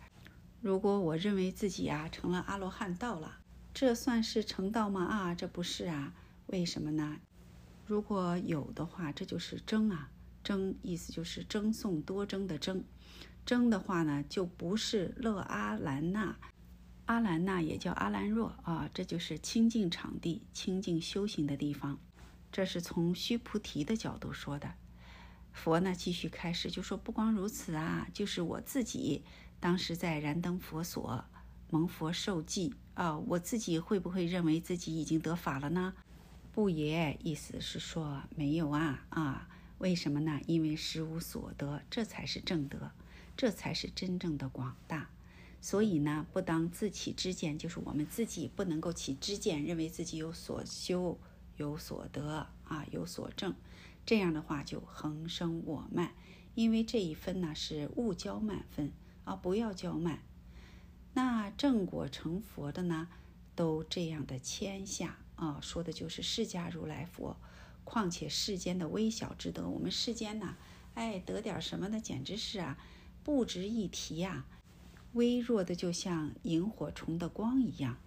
[0.68, 3.38] 如果我认为自己呀成了阿罗汉道了，
[3.74, 5.06] 这算是成道吗？
[5.06, 6.14] 啊，这不是啊。
[6.48, 7.22] 为什么呢？
[7.86, 10.12] 如果有的话，这就是争啊。
[10.44, 12.84] 争意思就是争讼多争的争。
[13.46, 16.36] 争的话呢，就不是乐阿兰那。
[17.06, 21.98] 阿兰那也叫阿兰若啊，这就是清净场地、清净修行的地方。
[22.52, 24.74] 这是从须菩提的角度说的。
[25.54, 29.24] 佛呢，继续开始就说：“不光如此啊，就是我自己
[29.60, 31.26] 当时在燃灯佛所
[31.70, 35.94] 蒙佛受记啊，我自己会不会认为自己已经得法了呢？
[36.54, 39.50] 不也，意思是说没有啊啊？
[39.80, 40.40] 为什么呢？
[40.48, 42.92] 因为实无所得，这才是正德，
[43.36, 45.10] 这才是真正的广大。
[45.60, 51.20] 所以呢，不当自起知见，就是我们自己不能够起知见，认为自己有所修、
[51.58, 53.56] 有所得啊，有所证。”
[54.06, 56.14] 这样的话就恒生我慢，
[56.56, 58.92] 因为这一分呢是物交慢分
[59.28, 60.20] 啊，不要骄慢。
[61.14, 63.10] 那正果成佛的呢，
[63.56, 67.36] 都这样的谦下啊，说的就是释迦如来佛。
[67.84, 70.56] 况且世间的微小之德，我们世间呢，
[70.94, 72.78] 哎，得点什么的，简直是啊，
[73.22, 74.46] 不值一提呀，
[75.12, 77.98] 微弱的就像萤火虫的光一样。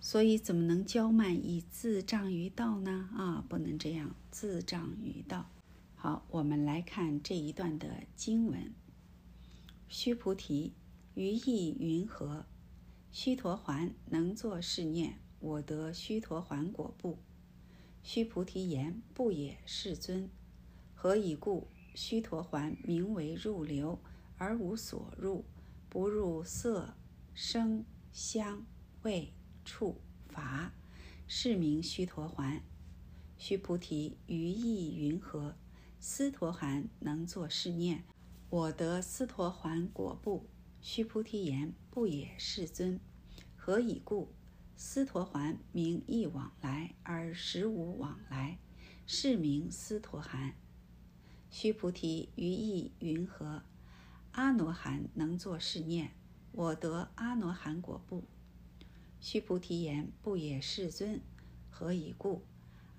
[0.00, 3.08] 所以怎么能骄慢以自障于道呢？
[3.16, 5.50] 啊，不能这样自障于道。
[5.96, 8.72] 好，我们来看这一段的经文。
[9.92, 10.72] 须菩提，
[11.12, 12.46] 于意云何？
[13.10, 17.18] 须陀环能作是念：我得须陀环果不？
[18.02, 20.30] 须菩提言：不也，世尊。
[20.94, 21.68] 何以故？
[21.94, 24.00] 须陀环名为入流，
[24.38, 25.44] 而无所入，
[25.90, 26.94] 不入色、
[27.34, 28.64] 声、香、
[29.02, 29.34] 味。
[29.62, 30.72] 触法，
[31.28, 32.62] 是名须陀环。
[33.36, 35.54] 须菩提，于意云何？
[36.00, 38.04] 斯陀含能作是念：
[38.52, 40.44] 我得斯陀环果不？
[40.82, 43.00] 须菩提言：不也，世尊。
[43.56, 44.28] 何以故？
[44.76, 48.58] 斯陀环名意往来，而实无往来，
[49.06, 50.52] 是名斯陀含。
[51.48, 53.62] 须菩提，于意云何？
[54.32, 56.10] 阿罗含能作是念：
[56.52, 58.22] 我得阿罗含果不？
[59.18, 61.22] 须菩提言：“不也，世尊。
[61.70, 62.42] 何以故？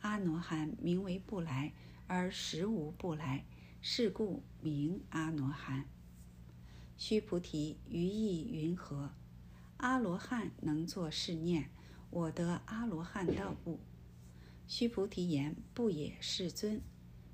[0.01, 1.73] 阿罗含名为不来，
[2.07, 3.45] 而实无不来，
[3.85, 5.83] 是故名阿罗汉。”
[6.97, 9.11] 须菩提，于意云何？
[9.75, 11.69] 阿罗汉能作是念
[12.09, 13.81] ：“我得阿罗汉道不？”
[14.67, 16.81] 须菩提言：“不也，世尊。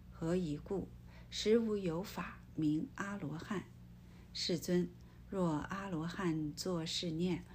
[0.09, 0.87] 何以故？
[1.29, 3.65] 实无有法名阿罗汉。
[4.33, 4.89] 世尊，
[5.29, 7.45] 若阿罗汉作是念。”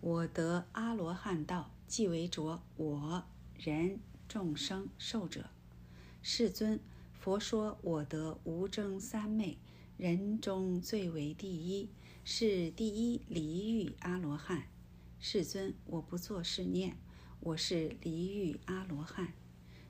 [0.00, 3.24] 我得阿罗汉道，即为着我
[3.56, 5.50] 人众生寿者。
[6.22, 6.78] 世尊，
[7.24, 9.56] 佛说我得无争三昧，
[9.96, 11.88] 人中最为第一，
[12.22, 14.64] 是第一离欲阿罗汉。
[15.18, 16.98] 世尊，我不作是念，
[17.40, 19.32] 我是离欲阿罗汉。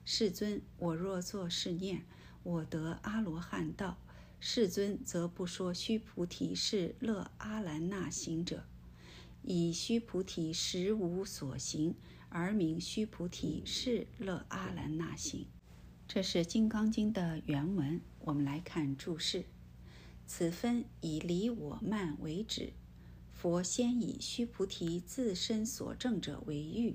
[0.05, 2.05] 世尊，我若作是念，
[2.45, 3.99] 我得阿罗汉道。
[4.39, 8.65] 世尊则不说须菩提是乐阿兰那行者。
[9.43, 11.97] 以须菩提实无所行，
[12.29, 15.49] 而名须菩提是乐阿兰那行。
[16.15, 18.01] 这是《金刚经》的原文。
[18.21, 19.47] 我们来看注释：
[20.29, 22.73] 此分以离我慢为止。
[23.33, 26.95] 佛先以须菩提自身所证者为喻。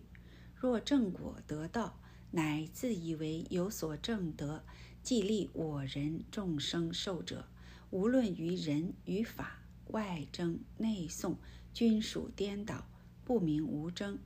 [0.55, 1.99] 若正果得道，
[2.32, 4.63] 乃自以为有所证得，
[5.03, 7.45] 即立我人众生受者，
[7.89, 11.36] 无论于人与法外争内诵。
[11.73, 12.88] 均属颠倒，
[13.25, 14.17] 不明无争。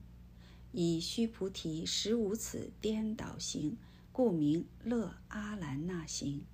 [0.71, 3.75] 以须菩提实无此颠倒行，
[4.13, 6.45] 故名乐阿兰那行。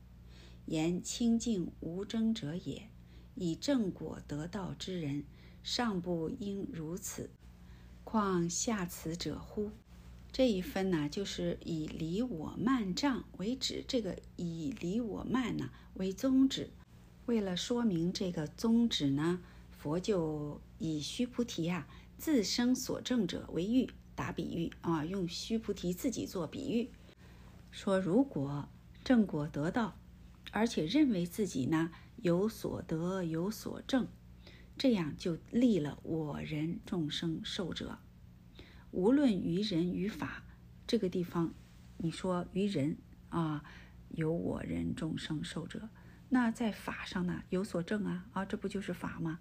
[0.65, 2.89] 言清净无争者也。
[3.35, 5.25] 以正果得道之人，
[5.61, 7.29] 尚不应如此，
[8.05, 9.71] 况下此者乎？
[10.31, 13.83] 这一分呢，就是以离我慢障为止。
[13.85, 16.69] 这个以离我慢呢为宗旨。
[17.25, 21.85] 为了说明这个宗旨呢，佛就以须菩提呀
[22.17, 26.89] 自生所证者为喻，打比喻啊，用须菩提自己做比喻，
[27.71, 28.67] 说如果
[29.03, 29.97] 正果得到，
[30.51, 34.07] 而且认为自己呢有所得有所证，
[34.77, 37.99] 这样就立了我人众生受者。
[38.91, 40.43] 无论于人于法，
[40.87, 41.53] 这个地方，
[41.97, 42.97] 你说于人
[43.29, 43.63] 啊，
[44.09, 45.89] 有我人众生受者，
[46.29, 49.39] 那在法上呢有所证啊啊，这不就是法吗？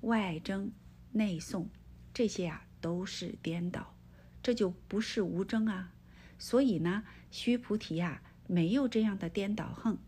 [0.00, 0.72] 外争
[1.12, 1.68] 内送，
[2.14, 3.94] 这些啊都是颠倒，
[4.42, 5.92] 这就不是无争啊。
[6.38, 9.98] 所以呢，须菩提呀，没有这样的颠倒横，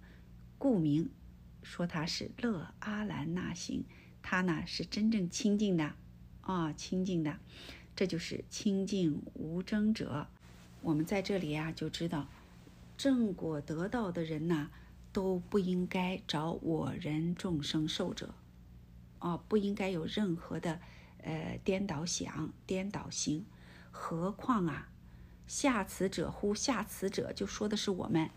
[0.58, 1.10] 故名
[1.62, 3.84] 说他是乐阿兰那行，
[4.22, 5.94] 他呢是真正清净的
[6.42, 7.38] 啊，清净的。
[7.96, 10.28] 这就是清净无争者。
[10.82, 12.28] 我们在这里呀，就知道
[12.96, 14.70] 正果得道的人呐，
[15.12, 18.32] 都不应该找我人众生受者，
[19.18, 20.80] 啊，不应该有任何的
[21.22, 23.44] 呃颠倒想、颠倒行。
[23.90, 24.88] 何况啊，
[25.48, 26.54] 下此者乎？
[26.54, 28.30] 下此者就说的是我们，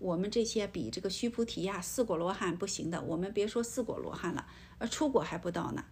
[0.00, 5.84] 我们这些比这个须菩提呀、四果罗汉不行的，我们别说四果罗汉了，呃，出果还不到呢。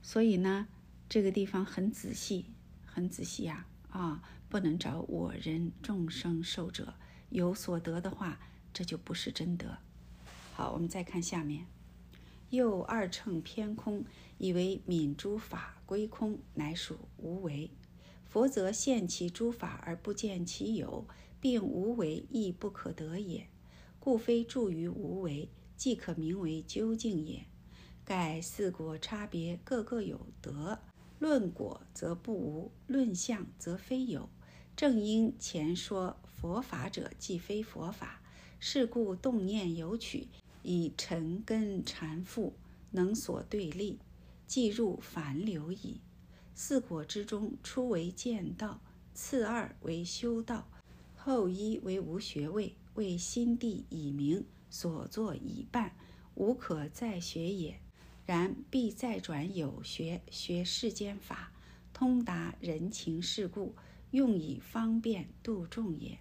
[0.00, 0.68] 所以呢。
[1.08, 2.46] 这个地方很仔细，
[2.86, 3.66] 很仔细呀！
[3.90, 6.94] 啊，不能找我人众生受者
[7.28, 8.40] 有所得的话，
[8.72, 9.76] 这就不是真德。
[10.54, 11.66] 好，我们再看下面，
[12.48, 14.06] 又二乘偏空，
[14.38, 17.70] 以为泯诸法归空，乃属无为。
[18.32, 21.06] 佛则现其诸法而不见其有，
[21.38, 23.46] 并无为亦不可得也。
[24.00, 27.44] 故非住于无为，即可名为究竟也。
[28.06, 30.78] 盖四果差别，各各有德。
[31.18, 34.30] 论果则不无，论相则非有。
[34.74, 38.22] 正因前说佛法者，即非佛法，
[38.58, 40.28] 是故动念有取，
[40.62, 42.52] 以尘根缠缚，
[42.92, 43.98] 能所对立，
[44.46, 46.00] 即入凡流矣。
[46.54, 48.80] 四果之中，初为见道，
[49.14, 50.68] 次二为修道，
[51.16, 55.96] 后一为无学位，为心地已明，所作已办，
[56.34, 57.80] 无可再学也。
[58.24, 61.52] 然必再转有学学世间法，
[61.92, 63.74] 通达人情世故，
[64.12, 66.18] 用以方便度众也。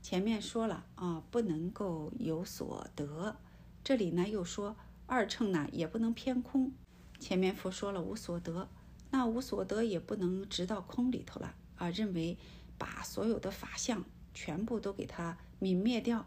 [0.00, 3.36] 前面说了啊，不能够有所得。
[3.84, 4.76] 这里呢又说
[5.06, 6.72] 二乘呢也不能偏空。
[7.20, 8.68] 前面佛说了无所得，
[9.12, 12.38] 那无所得也不能直到空里头了啊，认为
[12.78, 16.26] 把所有的法相全部都给它泯灭掉，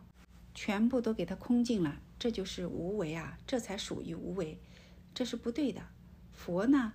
[0.54, 4.60] 全部都给它空尽了，这就是无为啊，这才属于无为。
[5.15, 5.82] 这是不对的。
[6.32, 6.93] 佛呢，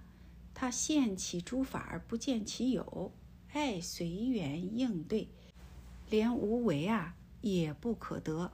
[0.55, 3.12] 他现其诸法而不见其有，
[3.53, 5.29] 爱随缘应对，
[6.09, 8.53] 连无为啊也不可得，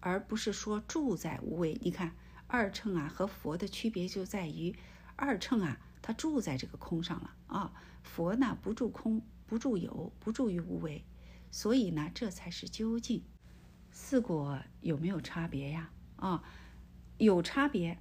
[0.00, 1.78] 而不是说住在无为。
[1.82, 4.74] 你看二乘啊和佛的区别就在于，
[5.16, 11.04] 二乘啊他住在这个空上了啊，佛呢不住空，不住有，不住于无为，
[11.50, 13.22] 所以呢这才是究竟。
[13.92, 15.90] 四果有没有差别呀？
[16.16, 16.42] 啊，
[17.18, 17.98] 有差别。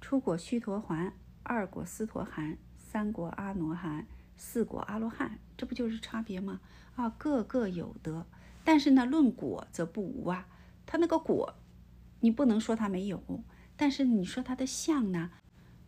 [0.00, 6.60] 初果须陀洹，二果斯陀含，三果阿罗汉，四果阿罗汉，这不就是差别吗？
[6.96, 8.26] 啊，个个有德，
[8.64, 10.46] 但是呢，论果则不无啊。
[10.86, 11.54] 他那个果，
[12.20, 13.42] 你不能说他没有，
[13.76, 15.30] 但是你说他的相呢，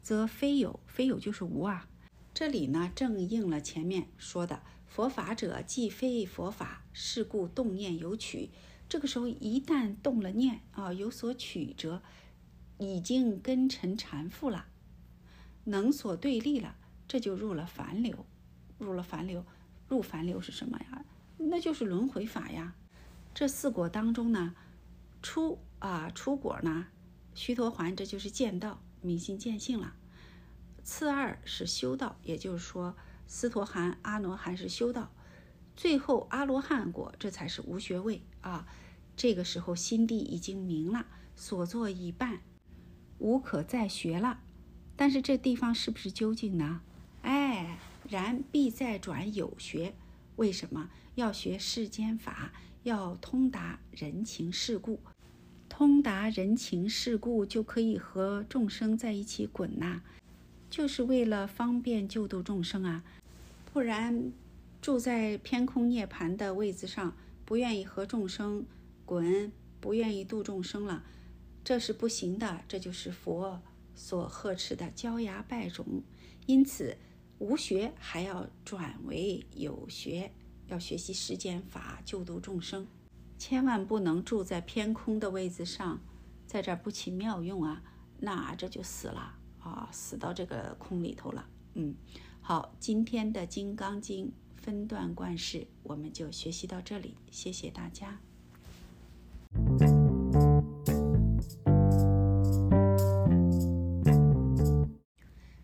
[0.07, 1.89] 则非有，非有就是无啊。
[2.33, 8.51] 这里呢，正应了前面说的，佛法者既非佛法，是故动念有取。
[8.89, 12.03] 这个时候一旦动了念啊，有所曲折。
[12.79, 14.67] 已经根尘缠缚了，
[15.65, 16.77] 能所对立了，
[17.09, 18.25] 这就入了凡流，
[18.79, 19.45] 入了凡流，
[19.89, 21.05] 入凡流是什么呀？
[21.37, 22.77] 那就是轮回法呀。
[23.35, 24.55] 这四果当中呢，
[25.21, 26.87] 出啊出果呢，
[27.35, 29.95] 须陀环这就是见道，明心见性了。
[30.83, 35.13] 次二是修道，也就是说，斯陀含、阿罗汉是修道，
[35.75, 38.67] 最后阿罗汉果这才是无学位啊。
[39.17, 42.41] 这个时候心地已经明了，所作已办。
[43.19, 44.41] 无可再学了，
[44.95, 46.83] 但是这地方是不是究竟呢？
[47.23, 47.79] 哎，
[48.09, 49.95] 然必再转有学。
[50.37, 52.53] 为什么要学世间法？
[52.83, 55.01] 要通达人情世故，
[55.79, 60.01] 通达人情世故就可以和众生在一起滚呐，
[60.71, 63.05] 就是为了方便救度众生啊。
[63.75, 64.33] 不然
[64.81, 67.15] 住在偏空涅盘的位置上，
[67.45, 68.65] 不愿意和众生
[69.05, 71.05] 滚，不愿意度众生了。
[71.63, 73.61] 这是不行的，这就是佛
[73.95, 76.03] 所呵斥的焦牙败种。
[76.47, 76.97] 因此，
[77.39, 80.33] 无学还要转为有学，
[80.69, 82.87] 要学习世间法，救度众生，
[83.39, 86.01] 千万不能住在偏空的位置上，
[86.47, 87.83] 在这儿不起妙用啊，
[88.19, 91.47] 那这就死了啊，死到这个空里头了。
[91.75, 91.95] 嗯，
[92.41, 98.21] 好，今天的《金刚经》分段观世，我们就学习到这里，谢谢大家。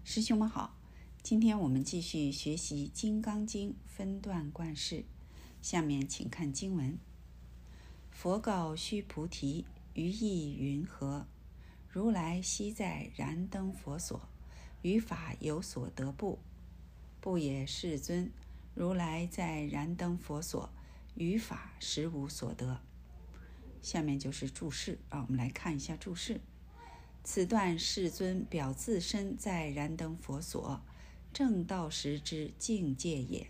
[0.04, 0.78] 师兄们好，
[1.22, 5.06] 今天我们继续学习《金刚经》分段观世。
[5.62, 6.98] 下面请看经文：
[8.22, 9.64] 佛告须菩提，
[9.94, 11.26] 于意云何？
[11.88, 14.28] 如来昔在燃灯佛所，
[14.82, 16.38] 于法有所得不？
[17.20, 18.30] 不也，世尊。
[18.76, 20.70] 如来在燃灯佛所，
[21.16, 22.80] 于法实无所得。
[23.82, 26.40] 下面就是注释啊，我们来看一下注释。
[27.24, 30.80] 此段世尊表自身在燃灯佛所
[31.32, 33.48] 正道时之境界也。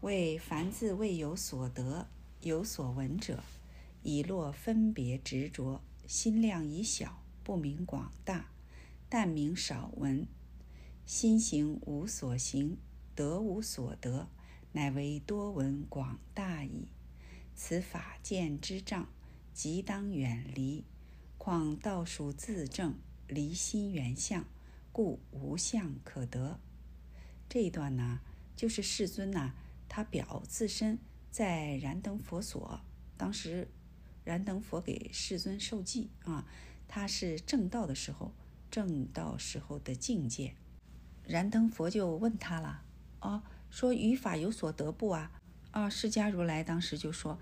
[0.00, 2.08] 为凡自未有所得、
[2.40, 3.44] 有所闻者，
[4.02, 8.50] 已落分别执着，心量已小，不明广大，
[9.08, 10.26] 但明少闻。
[11.06, 12.78] 心行无所行，
[13.14, 14.28] 得无所得，
[14.72, 16.88] 乃为多闻广大矣。
[17.54, 19.08] 此法见之障，
[19.52, 20.84] 即当远离。
[21.38, 22.94] 况道属自证，
[23.26, 24.44] 离心原相，
[24.92, 26.60] 故无相可得。
[27.48, 28.20] 这一段呢，
[28.56, 29.54] 就是世尊呐，
[29.88, 30.98] 他表自身
[31.30, 32.80] 在燃灯佛所，
[33.16, 33.68] 当时
[34.24, 36.46] 燃灯佛给世尊受记啊，
[36.88, 38.32] 他是正道的时候，
[38.70, 40.54] 正道时候的境界。
[41.26, 42.82] 燃灯佛就问他了，
[43.20, 45.30] 啊，说于法有所得不啊？
[45.70, 47.38] 啊，释迦如来当时就说。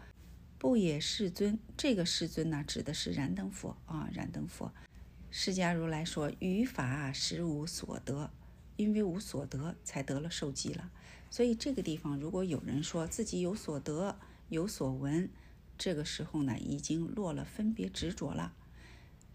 [0.58, 1.58] 不也，世尊。
[1.74, 4.10] 这个世尊呢，指的是燃灯佛啊。
[4.12, 4.70] 燃灯佛，
[5.30, 8.30] 释迦如来说：“于法实无所得，
[8.76, 10.90] 因为无所得，才得了受记了。
[11.30, 14.18] 所以这个地方，如果有人说自己有所得、
[14.50, 15.30] 有所闻，
[15.80, 18.52] 这个时候呢，已经落了分别执着了。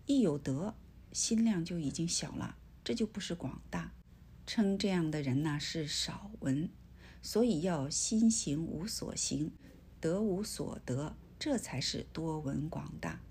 [0.06, 0.76] 一有得，
[1.12, 3.92] 心量就已经小了，这就不是广大。
[4.46, 6.70] 称这样的人呢，是少闻。
[7.24, 9.52] 所以要心行无所行。”
[10.00, 13.22] 得无所得，这才是多闻广大。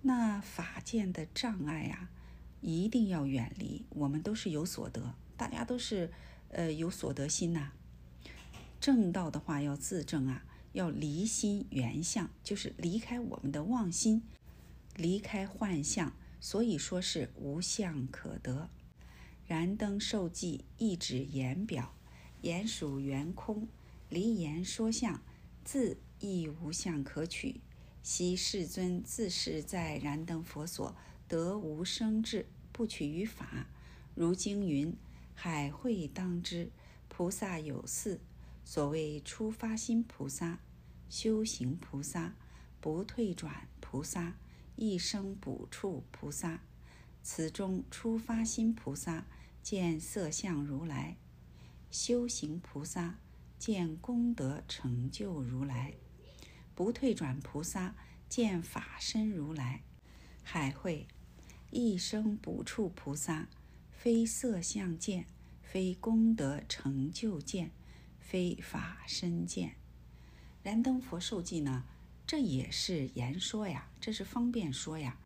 [0.00, 2.08] 那法见的障碍呀，
[2.62, 3.84] 一定要远离。
[3.90, 6.10] 我们都是有所得，大家都是
[6.48, 7.72] 呃有所得心呐。
[8.80, 14.22] 正道的话要自正啊，要离心原相，就是离开我们的妄心，
[14.96, 16.12] 离开幻象。
[16.40, 18.70] 所以说是无相可得。
[19.46, 21.92] 燃灯受记，一指言表，
[22.42, 23.66] 言属圆空，
[24.08, 25.20] 离言说相。
[25.64, 27.60] 自亦无相可取，
[28.02, 30.94] 昔世尊自是在燃灯佛所
[31.26, 33.66] 得无生智，不取于法。
[34.14, 34.96] 如经云
[35.34, 36.70] ：“海会当知，
[37.08, 38.20] 菩萨有四，
[38.70, 40.58] 所谓初发心菩萨、
[41.08, 42.34] 修行菩萨、
[42.82, 44.34] 不退转菩萨、
[44.76, 46.60] 一生补处菩萨。
[47.22, 49.24] 此中初发心菩萨
[49.62, 51.16] 见色相如来，
[51.90, 53.18] 修行菩萨。”
[53.58, 55.94] 见功德成就如来，
[56.74, 57.96] 不退转菩萨
[58.28, 59.82] 见法身如来，
[60.42, 61.08] 海会
[61.70, 63.48] 一生补处菩萨，
[63.90, 65.26] 非色相见，
[65.62, 67.72] 非功德成就见，
[68.28, 69.76] 非法身见。
[70.62, 71.84] 燃灯佛受记呢？
[72.26, 75.16] 这也是言说呀，这是方便说呀。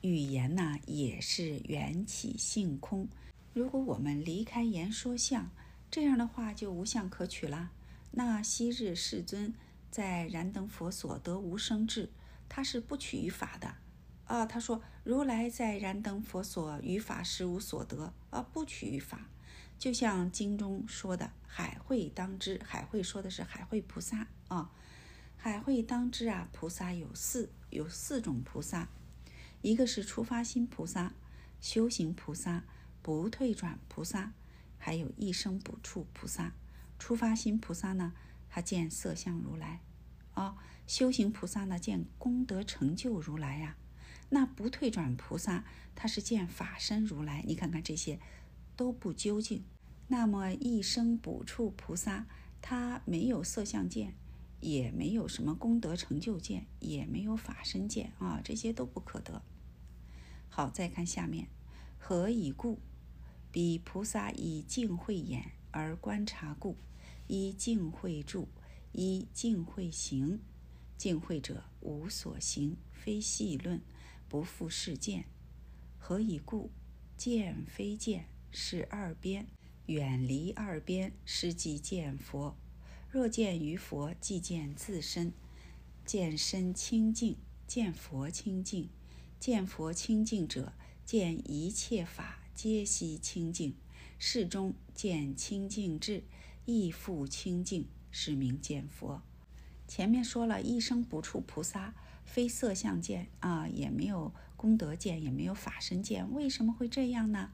[0.00, 3.06] 语言呢，也是缘起性空。
[3.54, 5.48] 如果我们离开言说相，
[5.88, 7.70] 这样的话就无相可取了。
[8.10, 9.54] 那昔日世尊
[9.88, 12.10] 在燃灯佛所得无生智，
[12.48, 13.76] 他是不取于法的
[14.24, 14.44] 啊。
[14.44, 19.28] 他说：“如来在燃灯佛所于法实无所得啊，不取于法。”
[19.78, 24.72] 就像经中说的：“海会当知，海会说的是海会菩萨啊。
[25.36, 28.88] 海会当知啊，菩萨有四，有四种菩萨，
[29.62, 31.14] 一个是初发心菩萨、
[31.60, 32.64] 修行菩萨、
[33.02, 34.32] 不退转菩萨，
[34.78, 36.52] 还有一生补处菩萨。”
[36.98, 38.12] 初发心菩萨呢，
[38.50, 39.80] 他见色相如来，
[40.34, 40.56] 啊，
[40.88, 43.76] 修行菩萨呢见功德成就如来呀。
[44.30, 45.64] 那不退转菩萨，
[45.94, 47.44] 他是见法身如来。
[47.46, 48.18] 你看看这些
[48.78, 49.64] 都不究竟。
[50.06, 52.28] 那么一生补处菩萨，
[52.62, 54.14] 他没有色相见，
[54.60, 59.42] 也没有什么功德成就见，也没有法身见啊，这些都不可得。
[60.48, 61.48] 好，再看下面，
[61.98, 62.78] 何以故？
[63.50, 66.76] 彼菩萨以净慧眼而观察故。
[67.26, 68.48] 依净慧住，
[68.92, 70.38] 依净慧行。
[70.96, 73.82] 净慧者无所行，非细论，
[74.28, 75.26] 不复是见。
[75.98, 76.70] 何以故？
[77.16, 79.46] 见非见，是二边。
[79.86, 82.56] 远离二边，是即见佛。
[83.10, 85.32] 若见于佛，即见自身。
[86.04, 87.36] 见身清净，
[87.66, 88.90] 见佛清净。
[89.40, 90.72] 见佛清净者，
[91.04, 93.74] 见一切法皆悉清净。
[94.18, 96.24] 世中见清净智，
[96.66, 99.22] 亦复清净，是名见佛。
[99.86, 101.94] 前面说了一生不处菩萨，
[102.24, 106.30] 非色相见啊，也没有功德见，也没有法身见。
[106.34, 107.52] 为什么会这样呢？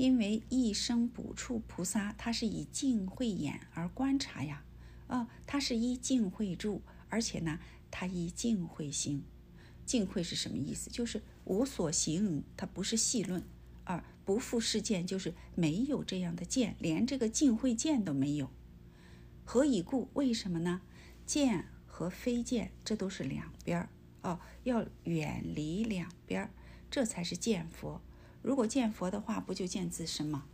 [0.00, 4.64] 因为一生不处菩萨，他是以净慧眼而观察呀，
[5.08, 6.80] 啊，他是依净慧住，
[7.10, 9.22] 而且呢，他依净慧行。
[9.84, 10.88] 净慧是什么意思？
[10.88, 13.44] 就是无所行，它不是细论。
[13.84, 18.50] 二不复世间，就是没有这样的见，连这个净慧见都没有。
[19.44, 20.08] 何以故？
[20.14, 20.80] 为什么呢？
[21.26, 23.90] 见和非见，这都是两边儿
[24.22, 26.50] 哦，要远离两边儿，
[26.90, 28.00] 这才是见佛。
[28.42, 30.46] 如果见佛的话，不就见自身吗？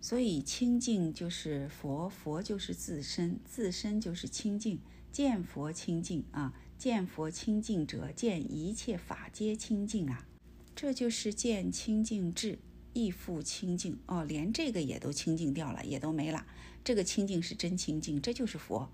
[0.00, 4.78] 所以清净就是佛，佛就是自身，自身就是清净。
[5.10, 10.26] 见佛清净啊，见佛清净者，见一切法皆清净啊。
[10.74, 12.58] 这就是见清净智，
[12.92, 16.44] 亦复清净哦，连这个也都清净掉了，也都没了。
[16.82, 18.90] 这个清净是真清净，这就是佛。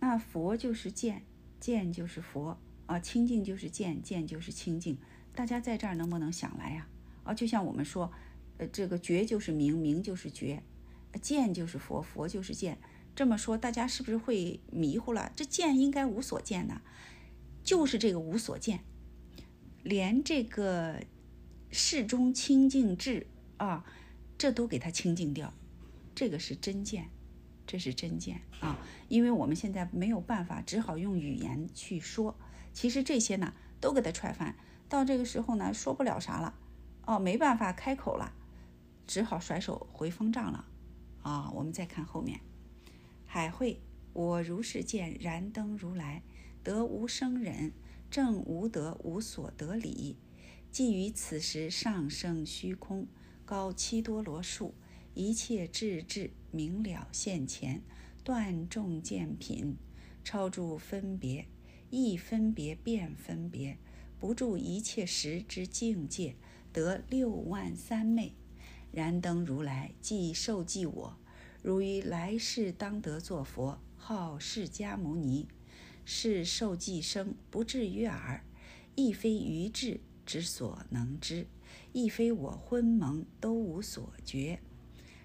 [0.00, 1.22] 那佛就是见，
[1.60, 4.98] 见就是佛啊，清净就是见，见就是清净。
[5.34, 6.88] 大家在这儿能不能想来呀？
[7.24, 8.10] 啊就像我们说，
[8.58, 10.62] 呃，这个觉就是明，明就是觉，
[11.20, 12.78] 见就是佛，佛就是见。
[13.14, 15.30] 这么说，大家是不是会迷糊了？
[15.36, 16.80] 这见应该无所见呢，
[17.62, 18.80] 就是这个无所见。
[19.82, 21.02] 连这个
[21.70, 23.84] 世中清净智啊，
[24.38, 25.52] 这都给它清净掉，
[26.14, 27.10] 这个是真见，
[27.66, 28.78] 这是真见啊！
[29.08, 32.36] 因为我们现在没有办法，只好用语言去说。
[32.72, 34.56] 其实这些呢，都给它踹翻。
[34.88, 36.54] 到这个时候呢，说不了啥了，
[37.06, 38.32] 哦，没办法开口了，
[39.06, 40.64] 只好甩手回方丈了
[41.22, 41.50] 啊！
[41.52, 42.40] 我们再看后面，
[43.26, 43.80] 海会
[44.12, 46.22] 我如是见，燃灯如来
[46.62, 47.72] 得无生忍。
[48.10, 50.18] 正无得，无所得理。
[50.70, 53.06] 即于此时上升虚空，
[53.46, 54.74] 高七多罗树，
[55.14, 57.80] 一切智智明了现前，
[58.22, 59.78] 断众见品，
[60.22, 61.46] 超诸分别，
[61.88, 63.78] 亦分别变分别，
[64.20, 66.36] 不住一切时之境界，
[66.72, 68.32] 得六万三昧。
[68.90, 71.16] 燃灯如来即受记我，
[71.62, 75.48] 如于来世当得作佛，号释迦牟尼。
[76.04, 78.44] 是受记生，不至于耳，
[78.96, 81.46] 亦非愚智之所能知，
[81.92, 84.58] 亦非我昏蒙都无所觉。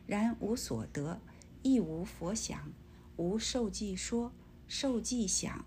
[0.06, 1.20] 然无所得，
[1.64, 2.72] 亦无佛想，
[3.16, 4.32] 无受记说，
[4.68, 5.66] 受记想，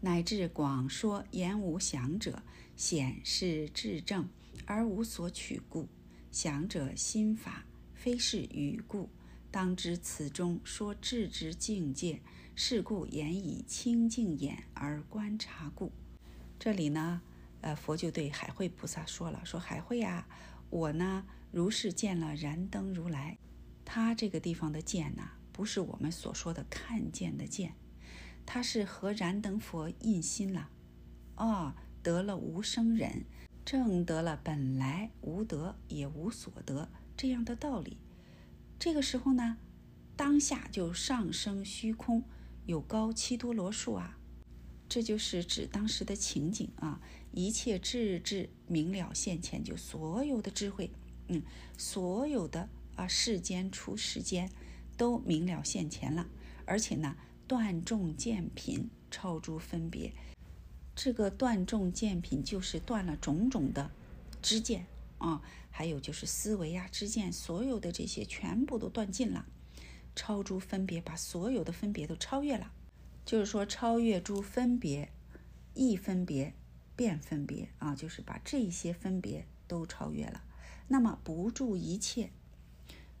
[0.00, 2.42] 乃至广说言无想者，
[2.76, 4.28] 显是智正
[4.72, 5.86] 而无所取故。
[6.30, 9.10] 想者心法，非是语故。
[9.50, 12.22] 当知此中说智之境界。
[12.54, 15.90] 是故言以清净眼而观察故。
[16.58, 17.22] 这里呢，
[17.62, 20.28] 呃，佛就对海会菩萨说了：“说海会呀，
[20.68, 23.38] 我呢如是见了燃灯如来。
[23.86, 27.74] 他这个地方的见呢，不是我们所说的看见的见，
[28.44, 30.68] 他是和燃灯佛印心了，
[31.36, 33.24] 哦，得了无生忍，
[33.64, 37.96] 正得了本来无得也无所得这样的道理。
[38.78, 39.58] 这个时候呢，
[40.16, 42.22] 当下就上升虚空。”
[42.64, 44.16] 有高七多罗树啊，
[44.88, 47.00] 这就是指当时的情景啊！
[47.32, 50.92] 一切智智明了现前，就所有的智慧，
[51.26, 51.42] 嗯，
[51.76, 54.48] 所有的啊世间出世间
[54.96, 56.28] 都明了现前了。
[56.64, 57.16] 而且呢，
[57.48, 60.12] 断众见品，超诸分别。
[60.94, 63.90] 这个断众见品就是断了种种的
[64.40, 64.86] 知见
[65.18, 69.46] 啊，还有就是思维啊知见，所有的这些全部都断尽了。
[70.14, 72.70] 超诸分别，把所有的分别都超越了，
[73.24, 75.10] 就是说超越诸分别，
[75.74, 76.52] 异分别，
[76.94, 80.42] 变分别啊，就是把这些分别都超越了。
[80.88, 82.30] 那么不住一切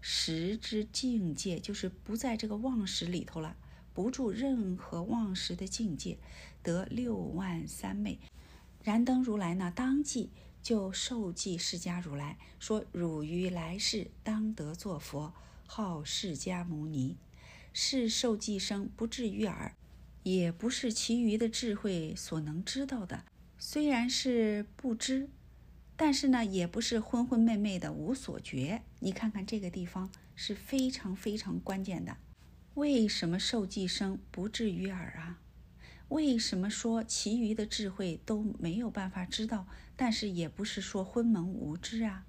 [0.02, 3.56] 识之境界，就是不在这个妄识里头了，
[3.94, 6.18] 不住任何妄识的境界，
[6.62, 8.18] 得六万三昧。
[8.82, 10.30] 燃灯如来呢，当即
[10.62, 15.32] 就受记释迦如来说：“汝于来世当得作佛。”
[15.64, 17.16] 号释迦牟尼，
[17.72, 19.74] 是受记生不至于耳，
[20.22, 23.24] 也不是其余的智慧所能知道的。
[23.58, 25.30] 虽然是不知，
[25.96, 28.82] 但是呢，也不是昏昏昧昧的无所觉。
[29.00, 32.18] 你看看这个地方是非常非常关键的。
[32.74, 35.38] 为什么受记生不至于耳啊？
[36.12, 39.66] 为什么说其余的智慧都没有办法知道？
[39.96, 42.26] 但是也不是说昏蒙无知啊？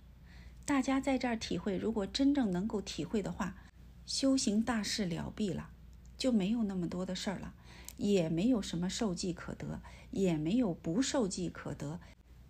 [0.63, 3.57] 大家在这儿体会，如果真正能够体会的话，
[4.05, 5.69] 修行大事了毕了，
[6.17, 7.53] 就没有那么多的事儿了，
[7.97, 9.81] 也没有什么受记可得，
[10.11, 11.99] 也没有不受记可得，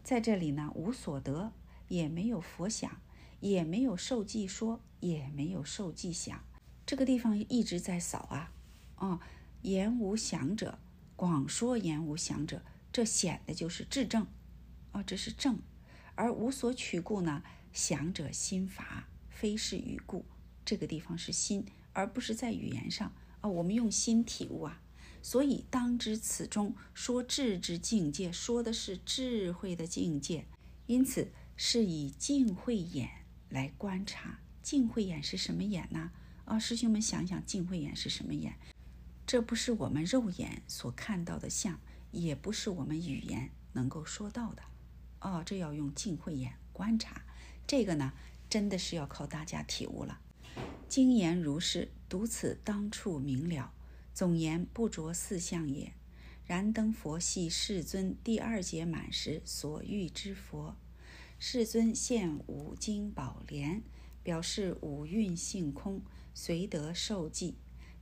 [0.03, 1.51] 在这里呢，无所得，
[1.87, 3.01] 也没有佛想，
[3.39, 6.43] 也没有受记说，也没有受记想，
[6.85, 8.51] 这个地方一直在扫啊，
[8.97, 9.19] 啊，
[9.63, 10.77] 言无想者，
[11.23, 12.61] 广说言无想者，
[12.91, 14.27] 这显的就是智正，
[14.91, 15.57] 啊，这是正，
[16.15, 20.25] 而无所取故呢，想者心法，非是语故。
[20.65, 23.47] 这个地方是心，而不是在语言上啊。
[23.49, 24.81] 我们用心体悟啊，
[25.21, 30.45] 所以当知此中说智之境界，说的是智慧的境界。
[30.87, 33.09] 因此是以净慧眼
[33.47, 34.41] 来观察。
[34.61, 36.11] 净慧眼是什么眼呢？
[36.43, 38.57] 啊，师兄们想想，净慧眼是什么眼？
[39.25, 41.79] 这不是我们肉眼所看到的相，
[42.11, 44.61] 也不是我们语言能够说到的。
[45.21, 47.23] 哦，这要用净慧眼观察。
[47.65, 48.13] 这个呢，
[48.49, 50.19] 真的是要靠大家体悟了。
[50.89, 53.73] 经言如是，读此当处明了。
[54.13, 55.93] 总言不着四相也。
[56.45, 60.75] 燃灯佛系世尊第二劫满时所遇之佛。
[61.39, 63.81] 世尊现五经宝莲，
[64.21, 66.01] 表示五蕴性空，
[66.33, 67.55] 随得受记。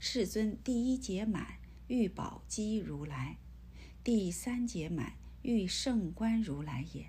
[0.04, 3.38] 世尊第一劫满欲宝积如来，
[4.02, 7.06] 第三劫满欲圣观如来也。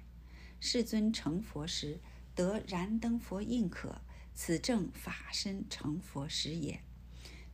[0.59, 1.99] 世尊成佛时
[2.35, 4.01] 得燃灯佛印可。
[4.35, 6.83] 此正法身成佛时也，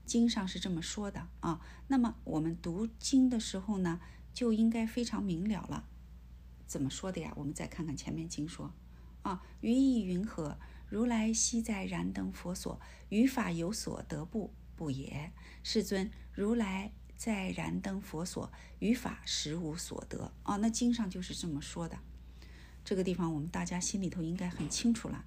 [0.05, 1.61] 经上是这么说的啊。
[1.87, 4.01] 那么我们读经的时候呢，
[4.33, 5.87] 就应该非常明了了。
[6.67, 7.31] 怎么说的呀？
[7.37, 8.73] 我们再看看前面经说
[9.21, 10.59] 啊，于意云何？
[10.89, 14.53] 如来昔在燃灯佛所，于法有所得不？
[14.79, 15.33] 不也。
[15.61, 18.49] 世尊，如来在燃灯佛所，
[18.79, 20.55] 于法实无所得啊。
[20.55, 21.99] 那经上就是这么说的。
[22.85, 25.25] 这个地方我们大家心里头应该很清楚了。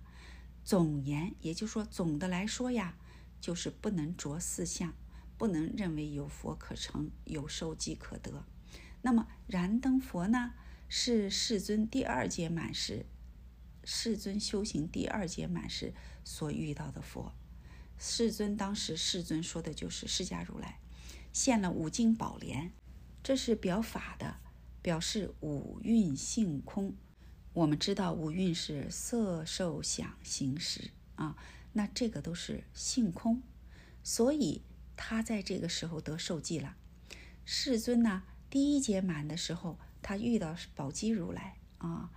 [0.64, 2.96] 总言，也就是说，总的来说呀，
[3.42, 4.94] 就是不能着四相，
[5.36, 8.46] 不能认为有佛可成，有受记可得。
[9.02, 10.54] 那么燃灯佛呢，
[10.88, 13.04] 是世尊第二阶满时，
[13.84, 15.92] 世尊修行第二阶满时
[16.24, 17.34] 所遇到的佛。
[18.04, 20.80] 世尊当时，世尊说的就是释迦如来，
[21.32, 22.72] 现了五经宝莲，
[23.22, 24.38] 这是表法的，
[24.82, 26.96] 表示五蕴性空。
[27.52, 31.36] 我们知道五蕴是色、受、想、行、识啊，
[31.74, 33.40] 那这个都是性空，
[34.02, 34.62] 所以
[34.96, 36.74] 他在这个时候得受记了。
[37.44, 42.10] 世尊呢，第一节满的时候，他遇到宝积如来啊；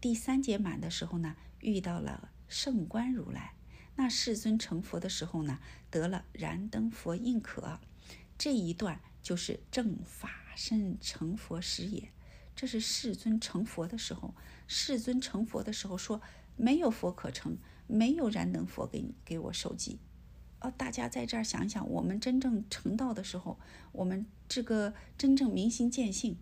[0.00, 3.56] 第三节满的时候呢，遇到了圣观如来。
[3.96, 5.58] 那世尊成佛的时候呢，
[5.90, 7.78] 得了燃灯佛印可。
[8.38, 12.10] 这一段就是正法身成佛时也。
[12.54, 14.34] 这是世尊成佛的时候，
[14.66, 16.20] 世尊成佛的时候说
[16.56, 19.98] 没有佛可成，没有燃灯佛给你给我受记。
[20.60, 23.58] 哦，大家在这儿想想，我们真正成道的时候，
[23.92, 26.38] 我们这个真正明心见性，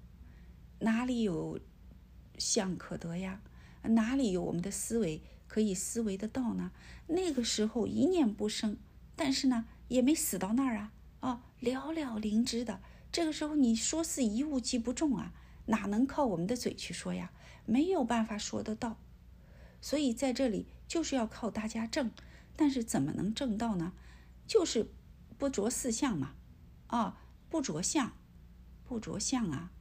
[0.80, 1.60] 哪里有
[2.38, 3.40] 相可得呀？
[3.82, 6.70] 哪里有我们的思维可以思维得到呢？
[7.08, 8.76] 那个时候一念不生，
[9.16, 12.80] 但是呢也没死到那儿啊，哦，了了灵芝的。
[13.10, 15.32] 这个时候你说是一物即不中啊。
[15.66, 17.32] 哪能靠我们的嘴去说呀？
[17.66, 18.96] 没有办法说得到，
[19.80, 22.12] 所以在这里就是要靠大家正。
[22.54, 23.92] 但是怎么能正到呢？
[24.46, 24.88] 就是
[25.36, 26.34] 不着四相嘛，
[26.86, 28.12] 啊，不着相，
[28.84, 29.72] 不着相啊，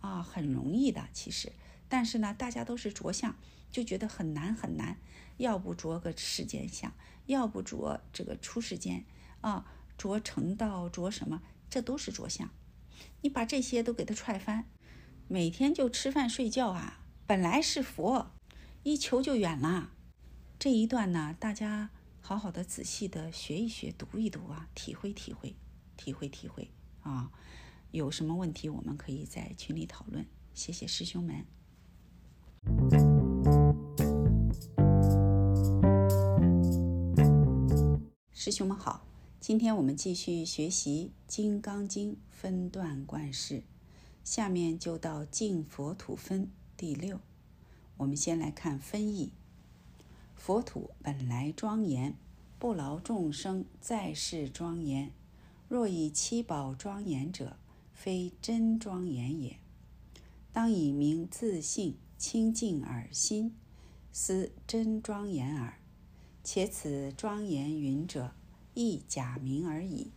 [0.00, 1.52] 啊，很容易的其实。
[1.88, 3.36] 但是呢，大家都是着相，
[3.74, 4.98] 就觉得很难很难。
[5.38, 6.94] 要不着个世间相，
[7.26, 9.04] 要不着这个出世间
[9.40, 9.66] 啊，
[9.98, 11.42] 着成道，着什么？
[11.68, 12.48] 这都是着相。
[13.22, 14.66] 你把这些都给他踹翻。
[15.26, 18.30] 每天就吃饭睡觉啊，本来是佛，
[18.84, 19.90] 一求就远了。
[20.56, 25.56] 这一段呢，大家好好的仔细的学一学，读一读啊，体会体会，
[25.96, 26.70] 体会体会
[27.02, 27.32] 啊。
[27.90, 30.24] 有什么问题，我们可以在群里讨论。
[30.52, 31.44] 谢谢师兄们。
[38.44, 39.06] 师兄们好，
[39.40, 43.62] 今天我们继续学习《金刚经》分段观世。
[44.22, 47.18] 下面就到净佛土分第六，
[47.96, 49.32] 我们先来看分义。
[50.36, 52.14] 佛土本来庄严，
[52.58, 55.10] 不劳众生在世庄严。
[55.66, 57.56] 若以七宝庄严者，
[57.94, 59.56] 非真庄严也。
[60.52, 63.56] 当以明自性清净耳心，
[64.12, 65.78] 思真庄严耳。
[66.44, 68.30] 且此庄严云者，
[68.74, 70.12] 亦假名而已。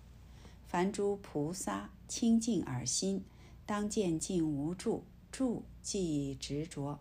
[0.67, 3.23] 凡诸菩萨清净耳心。
[3.65, 6.99] 当见净无住，住即执着；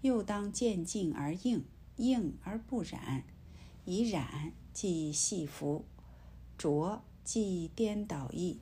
[0.00, 1.62] 又当见净而应，
[1.96, 3.24] 应而不染，
[3.84, 5.84] 以染即系福。
[6.56, 8.60] 浊即颠倒意。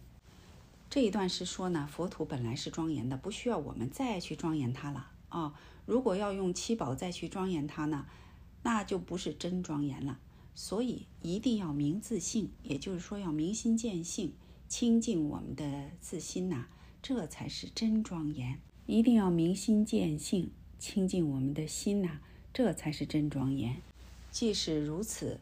[0.91, 5.55] 这一段是说呢，佛土本来是庄严的，不需要我们再去庄严它了啊。
[5.87, 8.07] 如果要用七宝再去庄严它呢，
[8.62, 10.18] 那就不是真庄严了。
[10.54, 14.34] 所以一定要明自性，也就是说要明心见性，
[14.68, 16.66] 清净我们的自心呐，
[17.02, 18.60] 这才是真庄严。
[18.86, 22.20] 一定要明心见性，清净我们的心呐，
[22.52, 23.76] 这才是真庄严。
[24.30, 25.40] 即使如此，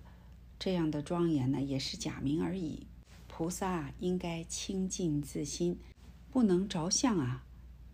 [0.59, 2.87] 这样的庄严呢，也是假名而已。
[3.27, 5.79] 菩萨应该清净自心，
[6.31, 7.45] 不能着相啊，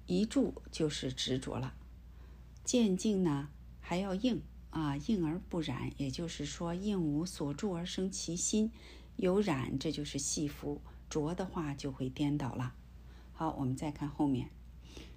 [0.07, 1.75] 一住就是执着了。
[2.65, 3.49] 见境呢，
[3.81, 4.43] 还要应
[4.77, 8.71] 啊，应而不染，也就是说应无所住而生其心，
[9.17, 12.75] 有染这就是系缚，着的话就会颠倒了。
[13.33, 14.51] 好，我们再看后面，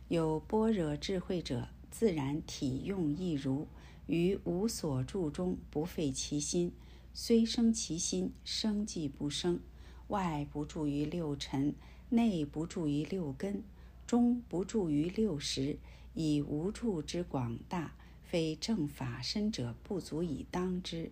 [0.07, 3.68] 有般若智慧者，自然体用亦如，
[4.07, 6.72] 于无所住中不废其心，
[7.14, 9.60] 虽生其心，生即不生。
[10.07, 11.76] 外不住于六尘，
[12.07, 13.62] 内不住于六根，
[14.07, 15.78] 中不住于六识，
[16.14, 17.93] 以无住之广大，
[18.30, 21.12] 非正法身者不足以当之。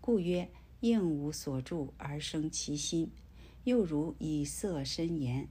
[0.00, 0.50] 故曰：
[0.80, 3.12] 应无所住而生其心。
[3.62, 5.46] 又如以色身言，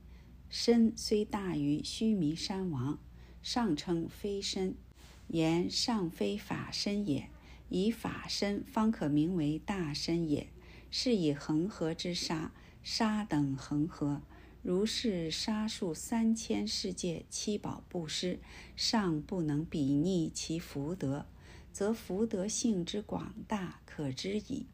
[0.50, 3.00] 身虽大于须弥山王，
[3.42, 4.76] 尚称非身，
[5.30, 7.30] 言尚非法身也。
[7.70, 10.48] 以法身方可名为大身也。
[10.92, 12.52] 是以恒河之沙。
[12.84, 14.22] 沙等恒河，
[14.68, 18.40] 如是沙数三千世界七宝布施，
[18.76, 21.28] 尚不能比拟其福德，
[21.72, 24.66] 则福德性之广大可知矣。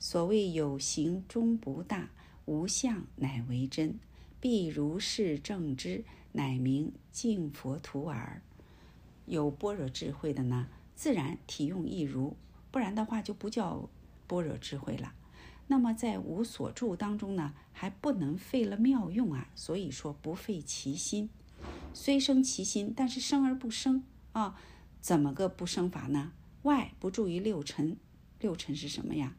[0.00, 2.10] 所谓有形终不大，
[2.46, 4.00] 无相乃为真，
[4.40, 6.02] 必如是正知，
[6.32, 8.42] 乃名净佛土耳。
[9.26, 10.66] 有般若智慧的呢，
[10.96, 12.36] 自然体用亦如，
[12.72, 13.88] 不然的话就不叫
[14.26, 15.14] 般若智慧了。
[15.72, 21.30] 那么在无所住当中呢，还不能废了妙用啊，所以说不废其心，
[21.94, 24.60] 虽生其心，但是生而不生啊，
[25.00, 26.32] 怎么个不生法呢？
[26.64, 27.96] 外不注于六尘，
[28.38, 29.34] 六尘是什么呀？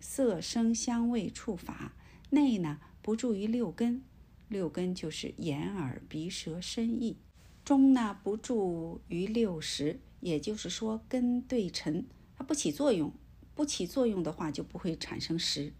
[0.00, 1.94] 色声香味触法。
[2.28, 4.02] 内呢不注于六根，
[4.48, 7.16] 六根就是眼耳鼻舌身意。
[7.64, 12.04] 中呢不注于六识，也就是说根对尘
[12.36, 13.10] 它不起作用。
[13.60, 15.74] 不起作用的话，就不会产生实。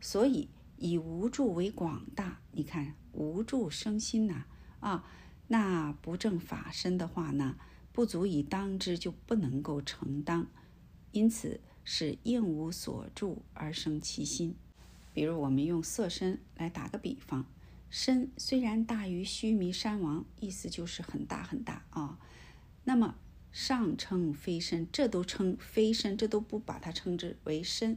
[0.00, 0.48] 所以
[0.78, 2.40] 以无助为广大。
[2.50, 4.46] 你看无助生心呐，
[4.80, 5.04] 啊，
[5.46, 7.54] 那不正法身的话呢，
[7.92, 10.48] 不足以当之，就不能够承当。
[11.12, 14.56] 因此是应无所住而生其心。
[15.12, 17.46] 比如我们用色身来打个比方，
[17.90, 22.18] 身虽然大于须弥山王，意思就是很大很大啊。
[22.82, 23.14] 那么
[23.54, 27.96] 上称非身，这都称非身，这都不把它称之为身。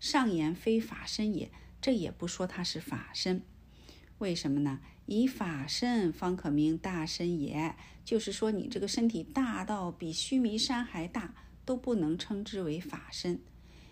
[0.00, 3.42] 上言非法身也，这也不说它是法身。
[4.16, 4.80] 为什么呢？
[5.04, 11.34] 以法身方可名大身也，就是说你这个身体大到比须弥山还大，
[11.66, 13.42] 都不能称之为法身。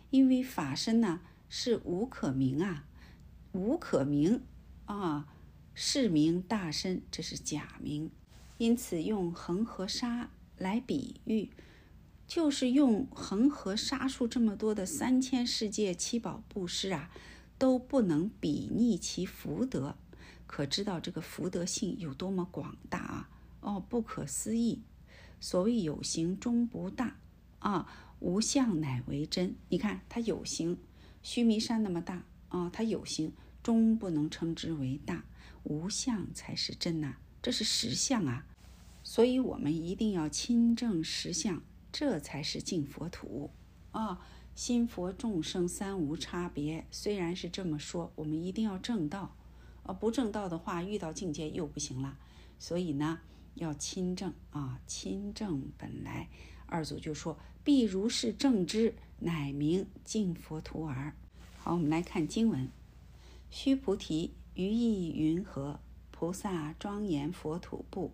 [0.09, 2.87] 因为法身呢是无可名啊，
[3.53, 4.41] 无可名
[4.87, 5.27] 啊，
[5.75, 8.11] 是名大身，这是假名。
[8.57, 10.31] 因此用恒河沙。
[10.63, 11.51] 来比喻，
[12.29, 17.11] 就是用恒河沙数这么多的三千世界七宝布施啊，
[17.59, 19.97] 都不能比拟其福德，
[20.47, 23.29] 可知道这个福德性有多么广大啊！
[23.61, 24.83] 哦，不可思议。
[25.41, 27.17] 所谓有形终不大
[27.59, 27.89] 啊，
[28.21, 29.57] 无相乃为真。
[29.69, 30.79] 你看它有形，
[31.23, 33.33] 须弥山那么大啊，它有形
[33.65, 35.25] 终不能称之为大，
[35.65, 38.47] 无相才是真呐，这是实相啊。
[39.05, 43.51] 所以，我们一定要亲证实相，这才是净佛土
[43.91, 44.21] 啊！
[44.55, 49.35] 心佛众生三无差别，虽然是这么说，我们一定要正道，
[49.83, 52.19] 啊，不正道的话，遇到境界又不行了。
[52.59, 53.21] 所以呢，
[53.55, 56.29] 要亲证啊，亲证本来。
[56.67, 61.15] 二祖就说：“必如是正知，乃名净佛土耳。”
[61.59, 62.71] 好，我们来看经文
[63.51, 65.81] ：“须菩提，于意云何？
[66.11, 68.13] 菩萨庄严佛土不？”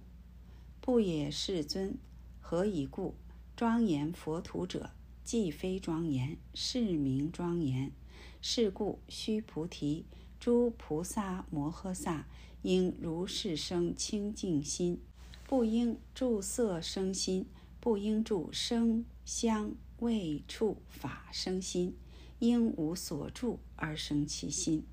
[0.89, 1.99] 不也，世尊。
[2.41, 3.15] 何以故？
[3.55, 4.89] 庄严佛土者，
[5.23, 7.93] 既非庄严，是名庄严。
[8.41, 10.07] 是故，须菩提，
[10.41, 12.27] 诸菩萨摩诃萨
[12.63, 14.99] 应如是生清净心，
[15.47, 17.45] 不应住色生心，
[17.81, 21.99] 不应住声香味触法生心，
[22.39, 24.87] 应无所住而生其心。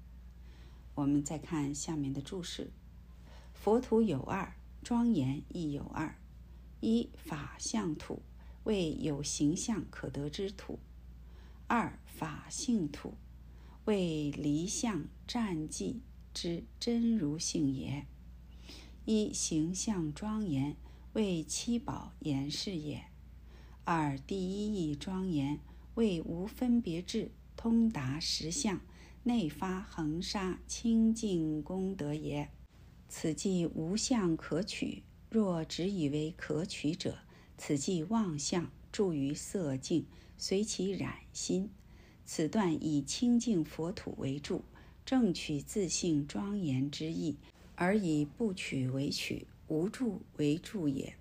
[0.96, 2.70] 我们再看下面的注释：
[3.54, 4.58] 佛土有二。
[4.86, 6.16] 庄严亦有二：
[6.80, 8.22] 一法相土，
[8.66, 10.78] 为有形象可得之土；
[11.66, 13.16] 二法性土，
[13.86, 16.04] 为离相战绩
[16.36, 18.06] 之真如性也。
[19.06, 20.78] 一形象庄严，
[21.14, 23.06] 为七宝严饰也；
[23.86, 25.60] 二第一义庄严，
[25.96, 28.80] 为无分别智，通达实相，
[29.24, 32.52] 内发恒沙清净功德也。
[33.18, 35.02] 此即无相可取。
[35.30, 37.20] 若只以为可取者，
[37.58, 40.06] 此即妄相住于色境，
[40.38, 41.70] 随其染心。
[42.26, 44.66] 此段以清净佛土为助，
[45.06, 47.38] 正取自性庄严之意，
[47.76, 51.16] 而以不取为取，无助为助也。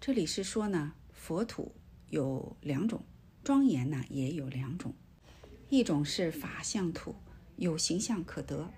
[0.00, 1.72] 这里是说呢，佛土
[2.10, 3.02] 有两种，
[3.42, 4.94] 庄严呢也有两种，
[5.68, 7.16] 一种是法相土，
[7.56, 8.70] 有形象可得；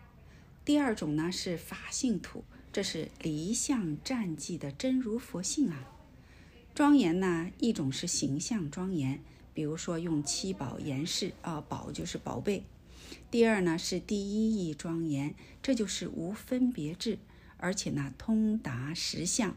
[0.65, 2.45] 第二种呢是法性土。
[2.73, 5.93] 这是离相战绩的真如佛性啊！
[6.73, 9.21] 庄严呢，一种是形象庄严，
[9.53, 12.63] 比如说用七宝严饰啊，宝就是宝贝；
[13.29, 17.19] 第二呢是第一义庄严，这就是无分别智，
[17.57, 19.57] 而且呢通达实相，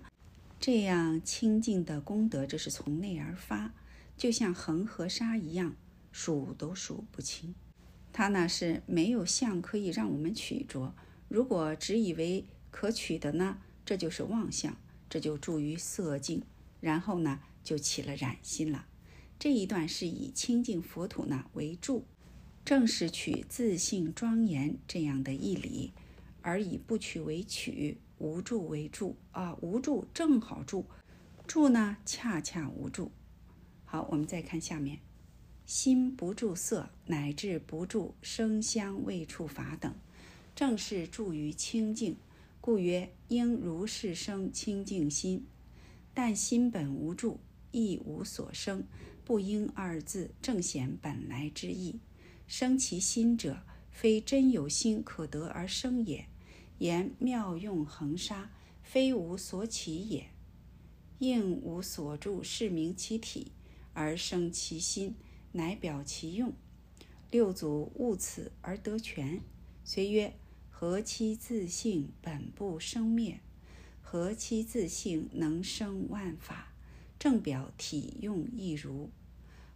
[0.59, 3.75] 这样清净的功德，这是从内而发，
[4.17, 5.75] 就像恒河沙一样，
[6.11, 7.53] 数都数不清。
[8.13, 10.95] 它呢是没有相可以让我们取着，
[11.27, 12.45] 如果只以为。
[12.75, 14.75] 可取的呢，这就是妄相，
[15.07, 16.41] 这就住于色境，
[16.81, 18.87] 然后呢就起了染心了。
[19.37, 22.03] 这一段是以清净佛土呢为助，
[22.65, 25.93] 正是取自性庄严这样的义理，
[26.41, 30.87] 而以不取为取，无助为助啊，无助正好助，
[31.45, 33.11] 助呢恰恰无助。
[33.85, 34.97] 好，我们再看下面，
[35.65, 39.93] 心不住色，乃至不住声香味触法等，
[40.55, 42.17] 正是住于清净。
[42.59, 45.45] 故曰：应如是生清净心，
[46.13, 47.39] 但心本无住，
[47.71, 48.83] 亦无所生，
[49.25, 51.99] 不应二字正显本来之意。
[52.47, 56.25] 生其心者，非真有心可得而生也。
[56.79, 58.51] 言妙用恒沙，
[58.81, 60.27] 非无所起也。
[61.19, 63.51] 应无所住，是名其体，
[63.93, 65.15] 而生其心，
[65.53, 66.53] 乃表其用。
[67.31, 69.41] 六祖悟此而得全，
[69.83, 70.35] 遂曰。
[70.75, 73.39] 何其自性本不生灭，
[74.01, 76.73] 何其自性能生万法，
[77.17, 79.09] 正表体用亦如。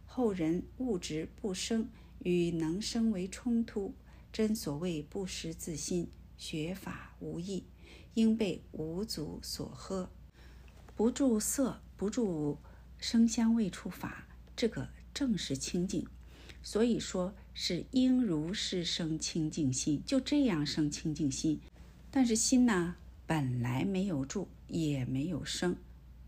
[0.04, 3.94] 后人物质不生与能生为冲突，
[4.30, 7.64] 真所谓不识自心，学法无益，
[8.12, 10.10] 应被五祖所呵。
[10.94, 12.58] 不住色，不住
[12.98, 16.06] 声香味触法，这个正是清净。
[16.62, 21.60] 所以说是应如是生清净心，就这样生清净心。
[22.08, 22.94] 但是心呢，
[23.26, 25.76] 本来没有住，也没有生。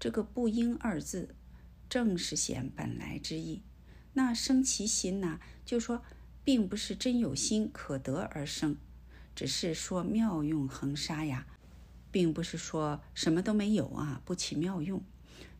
[0.00, 1.36] 这个不应二字，
[1.88, 3.62] 正是显本来之意。
[4.14, 6.02] 那生其心呢，就说
[6.42, 8.76] 并不是真有心可得而生，
[9.36, 11.46] 只是说妙用恒沙呀，
[12.10, 15.00] 并不是说什么都没有啊，不起妙用。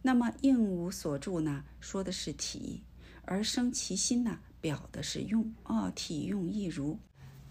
[0.02, 2.82] 那么应无所住呢，说的是体，
[3.22, 4.40] 而生其心呢？
[4.60, 6.98] 表的是用哦，体用亦如。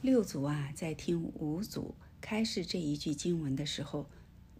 [0.01, 4.09] 六祖啊，在听五祖开示这一句经文的时候，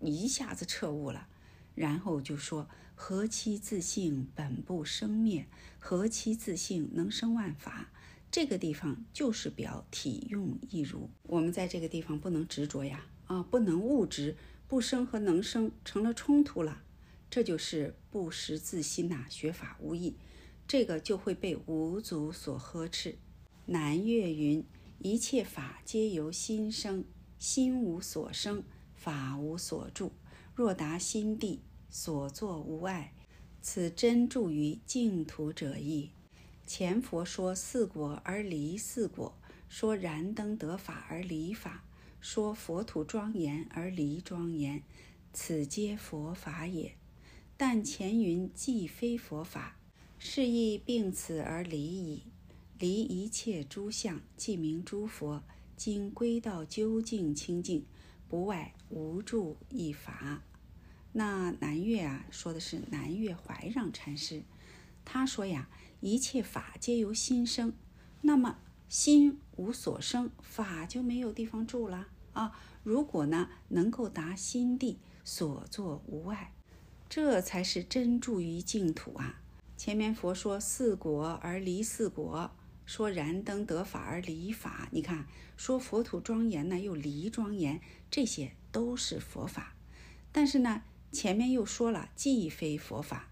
[0.01, 1.27] 一下子彻悟了，
[1.75, 5.47] 然后就说：“何其自性本不生灭，
[5.77, 7.91] 何其自性能生万法。”
[8.31, 11.09] 这个地方就是表体用亦如。
[11.23, 14.35] 我们在这个地方不能执着呀，啊，不能物质
[14.67, 16.81] 不生和能生成了冲突了，
[17.29, 20.15] 这就是不识自心呐，学法无益。
[20.69, 23.17] 这个就会被五祖所呵斥。
[23.65, 24.63] 南岳云
[25.01, 27.03] ：“一切法皆由心生，
[27.39, 28.63] 心无所生，
[28.93, 30.11] 法无所住。
[30.53, 33.15] 若达心地，所作无碍。
[33.63, 36.11] 此真住于净土者意。”
[36.67, 39.35] 前佛说四果而离四果，
[39.69, 41.83] 说燃灯得法而离法，
[42.21, 44.83] 说佛土庄严而离庄严，
[45.33, 46.93] 此皆佛法也。
[47.57, 49.77] 但前云既非佛法。
[50.21, 52.23] 是亦并此而离矣，
[52.77, 55.41] 离一切诸相，即名诸佛。
[55.77, 57.85] 今归到究竟清净，
[58.27, 60.43] 不外无住一法。
[61.13, 64.43] 那南岳啊，说的是南岳怀让禅师，
[65.05, 65.69] 他说呀，
[66.01, 67.71] 一切法皆由心生，
[68.21, 68.59] 那么
[68.89, 72.59] 心无所生，法就没有地方住了啊。
[72.83, 76.53] 如果呢，能够达心地，所作无碍，
[77.07, 79.41] 这才是真住于净土啊。
[79.79, 82.51] 前面佛说四果而离四果，
[82.85, 84.89] 说燃灯得法而离法。
[84.91, 85.25] 你看，
[85.55, 87.79] 说佛土庄严呢，又离庄严，
[88.11, 89.73] 这些都是佛法。
[90.33, 93.29] 但是呢，前面又说了既非佛法，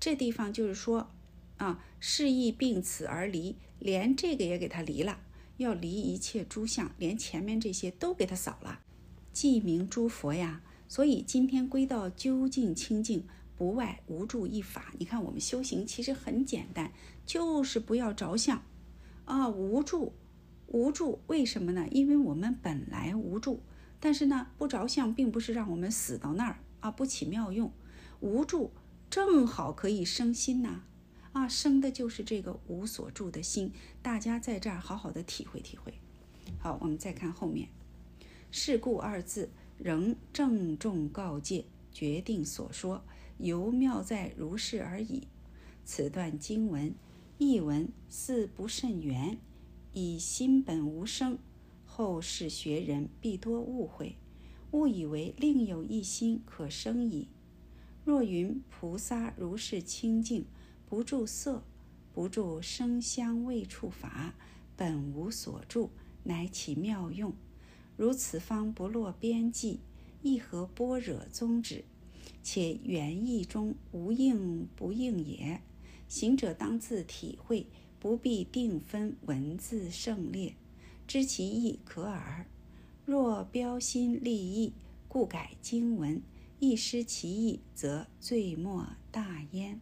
[0.00, 1.12] 这地方就是说，
[1.58, 5.20] 啊，示意并此而离，连这个也给他离了，
[5.58, 8.80] 要离一切诸相，连前面这些都给它扫了，
[9.32, 10.60] 即名诸佛呀。
[10.88, 14.94] 所以今天归到究竟清净，不外无助一法。
[14.98, 16.92] 你看我们修行其实很简单，
[17.26, 18.62] 就是不要着相
[19.24, 20.14] 啊，无助，
[20.68, 21.20] 无助。
[21.26, 21.88] 为什么呢？
[21.90, 23.60] 因为我们本来无助，
[23.98, 27.72] 但是呢，不着相并不是让我们死到那儿啊，不起妙用。
[28.20, 28.70] 无助
[29.10, 30.82] 正好可以生心呐，
[31.32, 33.72] 啊，生的就是这个无所住的心。
[34.00, 35.94] 大家在这儿好好的体会体会。
[36.60, 37.68] 好，我们再看后面，
[38.50, 39.50] 是故二字。
[39.78, 43.04] 仍郑重告诫，决定所说，
[43.38, 45.28] 犹妙在如是而已。
[45.84, 46.94] 此段经文
[47.38, 49.38] 译文似不甚圆，
[49.92, 51.38] 以心本无生，
[51.86, 54.16] 后世学人必多误会，
[54.72, 57.28] 误以为另有一心可生矣。
[58.04, 60.44] 若云菩萨如是清净，
[60.86, 61.62] 不住色，
[62.12, 64.34] 不住声香味触法，
[64.76, 65.90] 本无所住，
[66.24, 67.32] 乃起妙用。
[67.96, 69.80] 如此方不落边际，
[70.22, 71.84] 亦合般若宗旨，
[72.42, 75.60] 且原意中无应不应也。
[76.06, 77.66] 行者当自体会，
[78.00, 80.54] 不必定分文字胜劣，
[81.06, 82.46] 知其意可耳。
[83.04, 84.72] 若标新立异，
[85.08, 86.22] 故改经文，
[86.58, 89.80] 亦失其意，则罪莫大焉。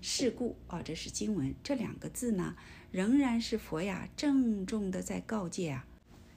[0.00, 2.56] 是故啊，这是经文这两个字呢，
[2.90, 5.86] 仍然是佛呀郑重的在告诫啊。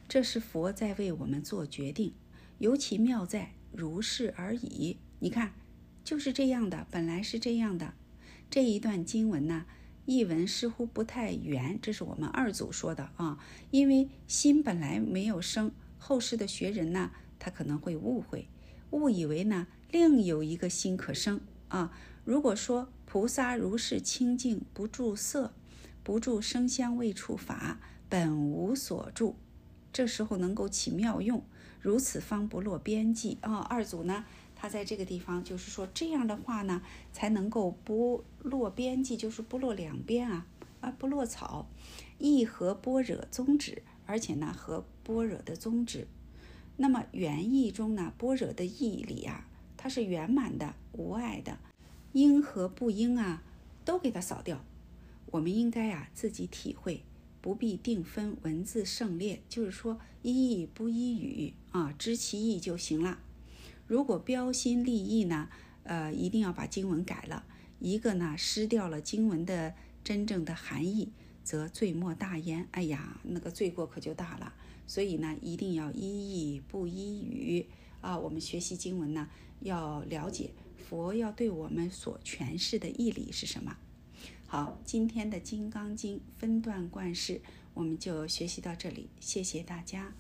[0.08, 2.14] 这是佛在为我们做决定，
[2.60, 4.98] 尤其妙在如是而已。
[5.20, 5.54] 你看，
[6.04, 7.94] 就是这样的，本来是这样的。
[8.50, 9.66] 这一段经文呢，
[10.06, 13.40] 译文似乎不太圆，这是我们二祖说的啊。
[13.72, 18.48] 因为心本来没有生，后世的学人呢，他可能会误会，
[18.92, 21.92] 误以为呢另有一个心可生啊。
[22.24, 25.54] 如果说菩萨如是清净，不住色，
[26.04, 29.36] 不住声香味触法，本无所住。
[29.92, 31.44] 这时候能够起妙用，
[31.82, 33.58] 如此方不落边际啊！
[33.58, 34.26] 二祖呢，
[34.60, 36.82] 他在这个地方就是说这样的话呢，
[37.14, 40.48] 才能够不落边际，就是不落两边啊
[40.82, 41.68] 啊，不落草，
[42.18, 46.08] 亦和般若宗旨，而且呢和般若的宗旨。
[46.78, 49.48] 那么原意中呢，般若的义理啊，
[49.78, 51.60] 它是圆满的、无碍的，
[52.14, 53.44] 应和不应啊，
[53.86, 54.64] 都给它扫掉。
[55.32, 57.04] 我们应该啊自己体会。
[57.40, 63.20] 不必定分文字胜劣，就是说一意不一语啊，知其意就行了。
[63.88, 65.50] 如果标新立异呢，
[65.84, 67.46] 呃，一定要把经文改了。
[67.80, 69.74] 一个呢，失掉了经文的
[70.04, 71.12] 真正的含义，
[71.44, 72.68] 则罪莫大焉。
[72.72, 74.54] 哎呀，那个罪过可就大了。
[74.86, 77.66] 所以呢，一定要一意不一语
[78.02, 78.18] 啊。
[78.18, 79.30] 我们学习经文呢，
[79.62, 83.78] 要了解佛要对我们所诠释的义理是什么。
[84.48, 87.42] 好，今天的《金刚经》分段贯释，
[87.74, 89.10] 我们就学习到这里。
[89.20, 90.14] 谢谢大家，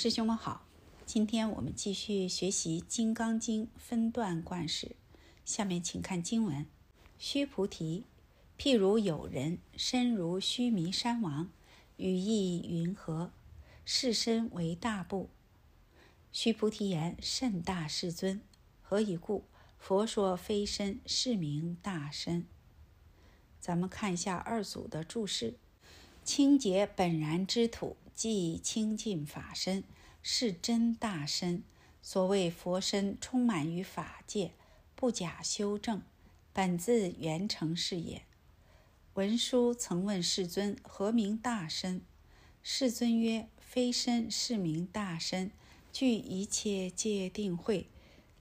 [0.00, 0.64] 师兄们好。
[1.04, 4.96] 今天我们继续学习《金刚经》分段贯释。
[5.44, 6.64] 下面请看经文：
[7.18, 8.04] 须菩提，
[8.58, 11.50] 譬如有人身如须弥山王，
[11.98, 13.30] 语意云何？
[13.84, 15.28] 是身为大部。
[16.32, 18.40] 须菩提言：“甚大世尊，
[18.80, 19.44] 何以故？
[19.78, 22.46] 佛说非身，是名大身。”
[23.60, 25.58] 咱们看一下二祖的注释
[26.24, 29.82] ：“清洁本然之土，即清净法身，
[30.22, 31.62] 是真大身。
[32.02, 34.52] 所谓佛身，充满于法界，
[34.94, 36.02] 不假修正，
[36.52, 38.20] 本自圆成是也。”
[39.16, 42.02] 文殊曾问世尊：“何名大身？”
[42.62, 45.50] 世尊曰：“非身，是名大身。”
[45.90, 47.88] 具一切界定慧，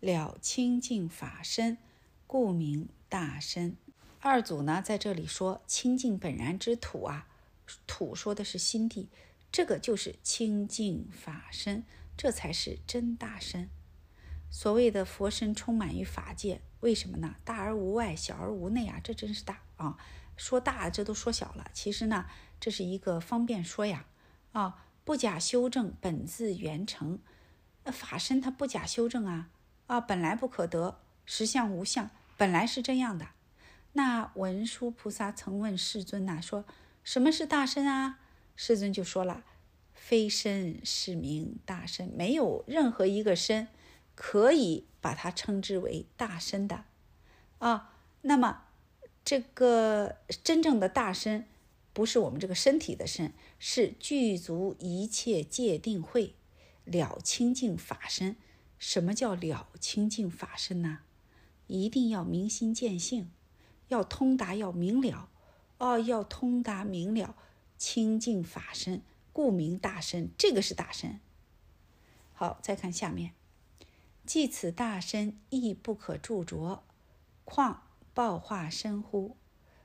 [0.01, 1.77] 了清净法身，
[2.27, 3.77] 故名大身。
[4.19, 7.29] 二祖呢，在这里说清净本然之土啊，
[7.87, 9.07] 土说的是心地，
[9.51, 11.83] 这个就是清净法身，
[12.15, 13.69] 这才是真大身。
[14.51, 17.35] 所谓的佛身充满于法界，为什么呢？
[17.43, 19.97] 大而无外，小而无内啊，这真是大啊！
[20.35, 21.69] 说大，这都说小了。
[21.73, 22.25] 其实呢，
[22.59, 24.05] 这是一个方便说呀。
[24.51, 27.19] 啊，不假修正，本自圆成。
[27.85, 29.49] 法身它不假修正啊
[29.87, 33.27] 啊，本来不可得，实相无相，本来是这样的。
[33.93, 36.65] 那文殊菩萨曾问世尊呐，说
[37.03, 38.19] 什么是大身啊？
[38.61, 39.45] 世尊就说了，
[39.93, 43.69] 非身是名大身，没有任何一个身
[44.15, 46.83] 可以把它称之为大身的
[47.59, 47.95] 啊。
[48.23, 48.63] 那么
[49.23, 51.47] 这个真正的大身，
[51.93, 56.35] 不是我们这个身体的身，是具足一切界定慧。
[56.83, 58.35] 了清净法身，
[58.77, 60.99] 什么叫了清净法身呢？
[61.67, 63.31] 一定要明心见性，
[63.87, 65.29] 要通达，要明了，
[65.77, 67.37] 哦，要通达明了，
[67.79, 69.01] 清净法身，
[69.33, 71.19] 故名大身，这个是大身。
[72.33, 73.31] 好，再看下面，
[74.25, 76.83] 即此大身亦不可著着，
[77.45, 79.37] 况报化身乎？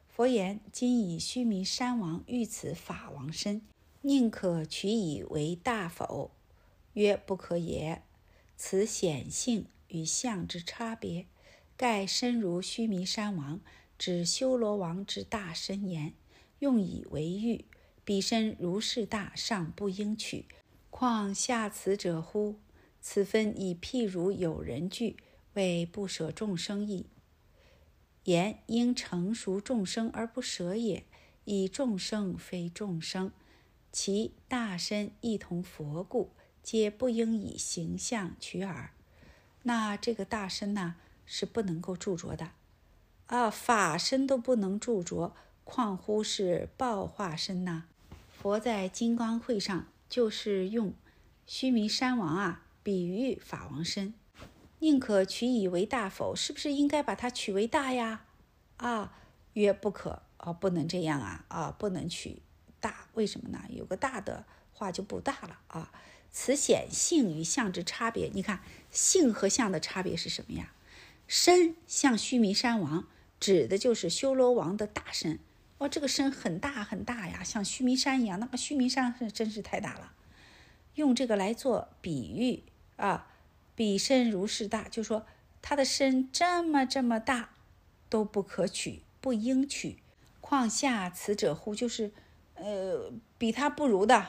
[0.09, 3.63] 佛言：今以须弥山王遇此法王身，
[4.03, 6.33] 宁可取以为大否？
[6.95, 8.03] 曰：不可也。
[8.57, 11.27] 此显性与相之差别，
[11.77, 13.61] 盖身如须弥山王，
[13.97, 16.15] 指修罗王之大身言，
[16.59, 17.65] 用以为喻。
[18.05, 20.45] 彼身如是大，尚不应取，
[20.91, 22.57] 况下此者乎？
[23.01, 25.17] 此分以譬如有人具，
[25.55, 27.07] 为不舍众生意。
[28.25, 31.05] 言应成熟众生而不舍也，
[31.45, 33.33] 以众生非众生，
[33.91, 36.31] 其大身亦同佛故。
[36.63, 38.93] 皆不应以形象取耳。
[39.65, 40.97] 那这个大身呢，
[41.27, 42.53] 是不能够著着的
[43.27, 45.35] 啊，法身都不能著着，
[45.65, 47.85] 况乎是报化身呢？
[48.45, 50.93] 佛在金刚会上就是用
[51.47, 54.13] 须弥山王啊比喻法王身，
[54.81, 56.37] 宁可取以为大否？
[56.37, 58.27] 是不是应该把它取为大呀？
[58.77, 59.17] 啊，
[59.55, 62.43] 曰不可啊，不能这样啊啊，不能取
[62.81, 63.63] 大，为什么呢？
[63.71, 65.91] 有个大的话就不大了啊。
[66.31, 70.75] 此显性与相之差别，你看性和相的差别是什么呀？
[71.27, 73.09] 身像须弥山王，
[73.41, 75.39] 指的就是修罗王的大身。
[75.79, 78.39] 哦，这个身很大很大呀，像须弥山一样。
[78.39, 80.13] 那个须弥山是真是太大了，
[80.95, 82.63] 用这个来做比喻
[82.97, 83.27] 啊，
[83.75, 85.27] 比身如是大，就说
[85.61, 87.51] 他的身这么这么大，
[88.09, 89.99] 都不可取，不应取。
[90.41, 91.75] 况下此者乎？
[91.75, 92.13] 就是，
[92.55, 94.27] 呃，比他不如的，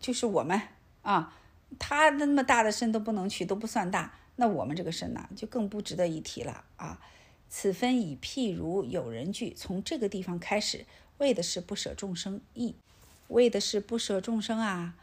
[0.00, 0.60] 就是我们
[1.02, 1.36] 啊。
[1.80, 7.00] 他那么大的身都不能取，都不算大，那我们这个身呢，就更不值得一提了啊！
[7.48, 10.84] 此分以譬如有人具，从这个地方开始，
[11.18, 12.74] 为的是不舍众生意，
[13.28, 14.94] 为的是不舍众生啊，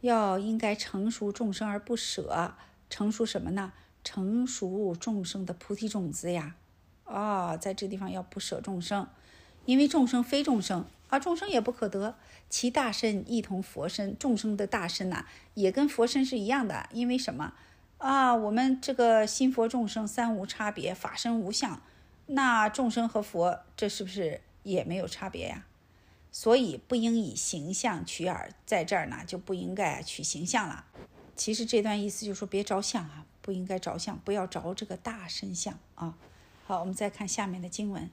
[0.00, 2.54] 要应该成熟众生而不舍，
[2.90, 3.72] 成熟什么呢？
[4.02, 6.56] 成熟众生的菩提种子呀！
[7.04, 9.08] 啊，在这地方要不舍众生，
[9.64, 10.84] 因为众生非众生。
[11.08, 12.16] 啊，众生也不可得，
[12.48, 14.18] 其大身亦同佛身。
[14.18, 16.88] 众生的大身呐，也跟佛身是一样的。
[16.92, 17.54] 因为什么
[17.98, 18.34] 啊？
[18.34, 21.80] 我们这个心佛众生三无差别，法身无相，
[22.26, 25.66] 那众生和佛这是不是也没有差别呀？
[26.30, 30.84] 所以不应以形象取耳，在这儿呢就不应该取形象了。
[31.36, 36.16] 其实这段意思就是说别着相啊，不应该着相，不要着这个大身相啊。
[36.64, 38.10] 好，我们再看下面的经文：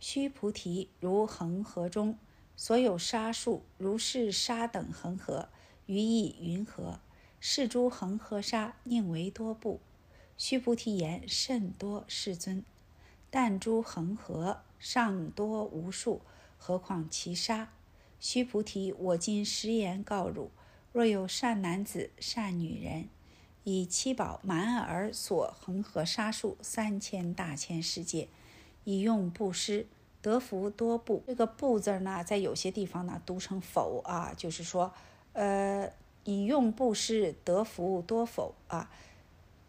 [0.00, 2.18] 须菩提，如恒河中。
[2.58, 5.50] 所有沙数如是沙等恒河，
[5.84, 7.00] 于意云何？
[7.40, 9.80] 是诸恒河沙宁为多不？
[10.36, 12.64] 须菩提言：甚多，世尊。
[13.30, 16.22] 但诸恒河尚多无数，
[16.58, 17.70] 何况其沙？
[18.18, 20.50] 须菩提，我今实言告汝：
[20.92, 23.08] 若有善男子、善女人，
[23.64, 28.28] 以七宝满而所恒河沙数三千大千世界，
[28.84, 29.86] 以用布施。
[30.22, 31.22] 得福多不？
[31.26, 34.92] 这个不字呢，在有些地方呢读成否啊，就是说，
[35.34, 35.92] 呃，
[36.26, 38.90] 以用布施得福多否啊？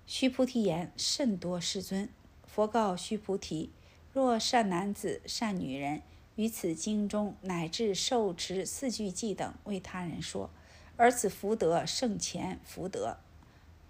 [0.07, 2.09] 须菩提言：甚多，世尊。
[2.45, 3.69] 佛告须菩提：
[4.11, 6.01] 若善男子、善女人
[6.35, 10.49] 于此经中乃至受持四句偈等为他人说，
[10.95, 13.17] 而此福德胜前福德。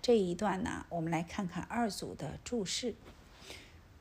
[0.01, 2.95] 这一段呢，我们来看看二祖的注释。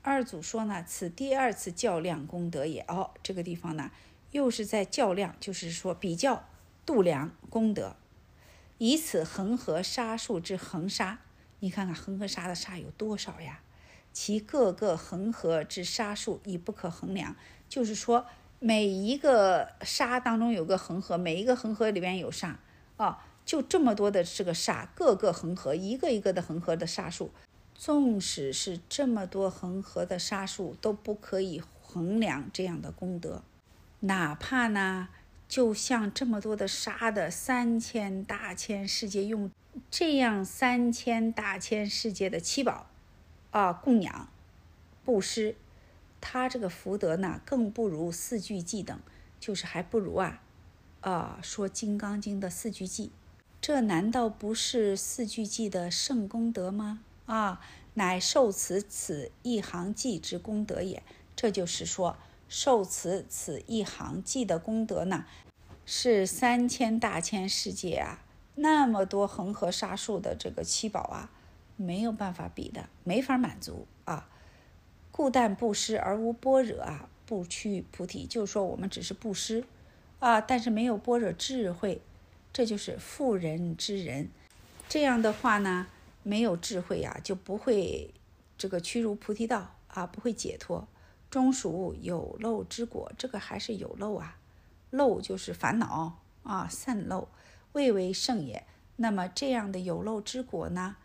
[0.02, 2.80] 二祖说呢，此第二次较量功德也。
[2.88, 3.92] 哦，这个地方呢，
[4.32, 6.44] 又是在较量，就是说比较
[6.84, 7.94] 度量功德。
[8.78, 11.18] 以此恒河沙数之恒沙，
[11.60, 13.60] 你看看恒河沙的沙有多少呀？
[14.12, 17.36] 其各个恒河之沙数已不可衡量。
[17.68, 18.26] 就是说，
[18.58, 22.58] 每一个沙当中有个恒河，每一个恒河里边有沙
[22.96, 27.30] 啊，就这么多的这个沙，各个恒河，一个一个的恒河的沙数。
[27.74, 33.42] 纵使是这么多恒河的沙数，都不可以衡量这样的功德。
[34.00, 35.08] 哪怕呢，
[35.48, 39.50] 就像这么多的沙的三千大千世界，用
[39.90, 42.86] 这样三千大千世界的七宝
[43.50, 44.28] 啊供养
[45.04, 45.54] 布施，
[46.20, 48.98] 他这个福德呢，更不如四句偈等，
[49.38, 50.42] 就是还不如啊
[51.00, 53.10] 啊说《金刚经》的四句偈，
[53.60, 57.00] 这难道不是四句偈的圣功德吗？
[57.26, 57.60] 啊，
[57.94, 61.02] 乃受此此一行偈之功德也。
[61.36, 62.16] 这就是说，
[62.48, 65.24] 受此此一行记的功德呢，
[65.84, 68.22] 是三千大千世界啊，
[68.54, 71.30] 那么多恒河沙数的这个七宝啊，
[71.76, 74.28] 没有办法比的，没法满足啊。
[75.10, 78.26] 故但布施而无般若啊，不屈菩提。
[78.26, 79.64] 就是说，我们只是布施
[80.18, 82.00] 啊，但是没有般若智慧，
[82.52, 84.28] 这就是妇人之人。
[84.88, 85.86] 这样的话呢，
[86.22, 88.12] 没有智慧呀，就不会
[88.56, 90.86] 这个屈如菩提道啊，不会解脱。
[91.30, 94.38] 终属有漏之果，这个还是有漏啊，
[94.90, 97.28] 漏就是烦恼啊，散漏
[97.72, 98.66] 未为圣也。
[98.96, 100.96] 那么这样的有漏之果呢，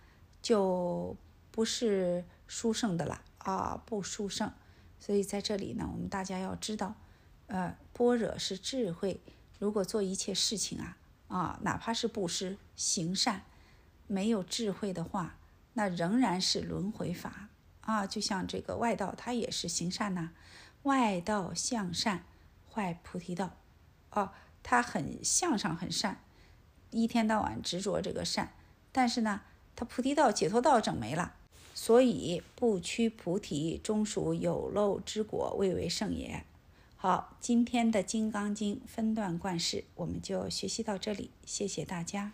[0.42, 1.18] 就
[1.52, 4.52] 不是殊胜的了啊，不殊胜。
[5.00, 6.96] 所以在这里呢，我们大家要知道，
[7.48, 9.20] 呃，般若是智慧。
[9.60, 13.44] 如果做一切事情啊，啊，哪怕是布施行善，
[14.08, 15.38] 没有智慧的话，
[15.74, 17.50] 那仍然是轮回法
[17.92, 18.08] 啊。
[18.08, 20.32] 就像这个外道，他也是行善呐，
[20.84, 22.24] 外道向善，
[22.72, 23.52] 坏菩提道。
[24.12, 24.32] 哦，
[24.64, 26.24] 他很向上，很善。
[26.92, 28.54] 一天到晚执着这个善，
[28.92, 29.42] 但是呢，
[29.76, 31.36] 他菩提道、解脱道整没了，
[31.74, 36.44] 所以不屈菩提，终属有漏之果，未为圣也。
[36.98, 42.32] 好，今天的《金刚经》分段贯释，我们就学习到这里，谢谢大家。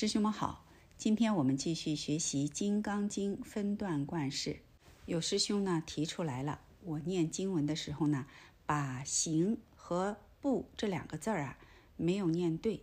[0.00, 0.64] 师兄们好，
[0.96, 4.60] 今天我们继续学习《金刚经》分段贯释，
[5.04, 6.62] 有师兄呢提出来了。
[6.84, 8.24] 我念经文的时候呢，
[8.64, 11.58] 把“行”和“不”这两个字儿啊
[11.98, 12.82] 没有念对。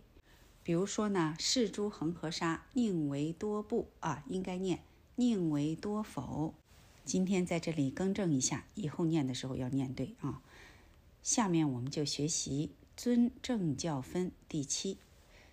[0.62, 4.84] 比如说呢，“是诸恒河沙，宁为多不”啊，应该念
[5.16, 6.54] “宁为多否”。
[7.04, 10.40] 今天在这里更正一下，以后念的时候要念对啊。
[11.24, 14.98] 下面我们就学习《尊正教分》第七。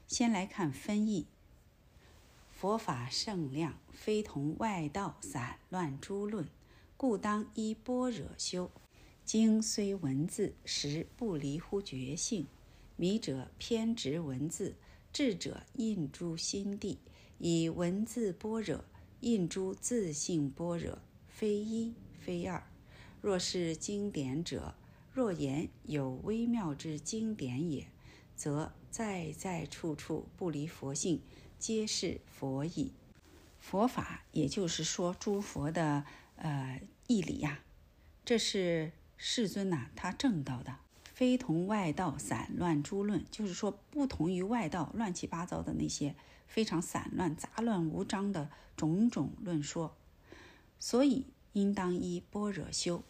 [0.08, 1.26] 先来看分义：
[2.56, 6.48] 佛法圣量，非同外道散乱诸论。
[6.96, 8.72] 故当依般若修，
[9.26, 12.48] 经虽文字，实不离乎觉性。
[12.96, 14.78] 迷者偏执文字，
[15.12, 16.98] 智者印诸心地，
[17.40, 18.86] 以文字般若
[19.20, 22.66] 印诸自性般若，非一非二。
[23.22, 24.74] 若是经典者，
[25.12, 27.86] 若言有微妙之经典也，
[28.34, 31.22] 则在在处处不离佛性，
[31.60, 32.92] 皆是佛意。
[33.60, 36.06] 佛法，也就是说诸佛的。
[36.38, 37.62] 呃，义理呀，
[38.26, 40.76] 这是世尊呐，他正道的，
[41.14, 46.14] 非同外道散乱诸论，就是说不同于外道乱七八糟的那些
[46.46, 49.96] 非常散乱、杂乱无章的种种论说，
[50.78, 53.02] 所以应当依般若修。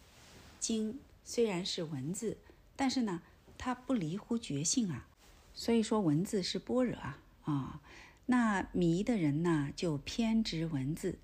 [0.60, 2.38] 经虽然是文字，
[2.76, 3.22] 但是呢，
[3.58, 5.08] 它不离乎觉性啊，
[5.52, 7.80] 所以说文字是般若啊啊。
[8.26, 11.18] 那迷的人呢，就偏执文字。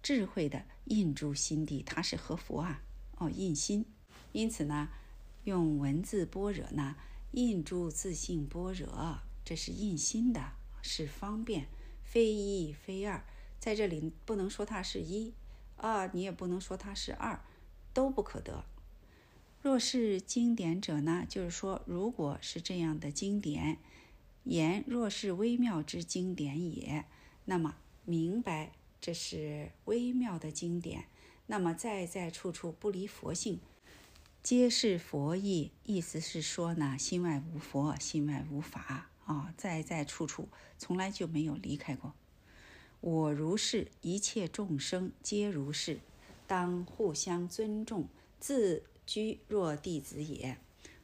[0.00, 2.82] 智慧的印住心地，他是何佛啊，
[3.16, 3.84] 哦，印心。
[4.32, 4.88] 因此呢，
[5.44, 6.96] 用文字般若呢，
[7.32, 10.52] 印住自性般若，这是印心的，
[10.82, 11.66] 是方便，
[12.04, 13.24] 非一非二。
[13.58, 15.34] 在这里不能说它是一
[15.76, 17.40] 啊，你也不能说它是二，
[17.92, 18.64] 都不可得。
[19.60, 23.78] 若是经典者呢，就是说，如果是这样的经典，
[24.48, 27.04] 言若是微妙之经典也，
[27.44, 28.72] 那么明白。
[29.00, 31.04] 这是微妙的经典，
[31.46, 33.60] 那么在在处处不离佛性，
[34.42, 35.70] 皆是佛意。
[35.84, 40.48] 意思是说呢，心外无佛，心外无法啊，在在处处
[40.78, 42.12] 从来就没有离开过。
[43.00, 46.00] 我如是，一切众生皆如是，
[46.48, 48.08] 当互相尊重，
[48.40, 50.58] 自居若弟子也。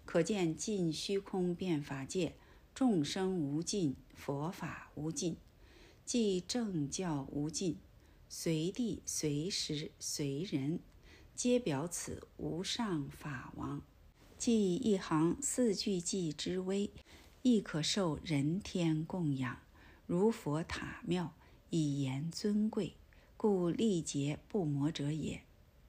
[0.05, 2.35] 可见尽虚空遍法界，
[2.75, 5.37] 众生无尽，佛法无尽。
[6.05, 7.77] 即正教无尽，
[8.29, 10.81] 随地随时随人，
[11.37, 13.81] 皆表此无上法王。
[14.37, 16.91] 即一行四句偈之威，
[17.43, 19.61] 亦可受人天供养，
[20.07, 21.33] 如佛塔庙，
[21.71, 22.97] 以言尊贵，
[23.37, 25.43] 故力劫不磨者也。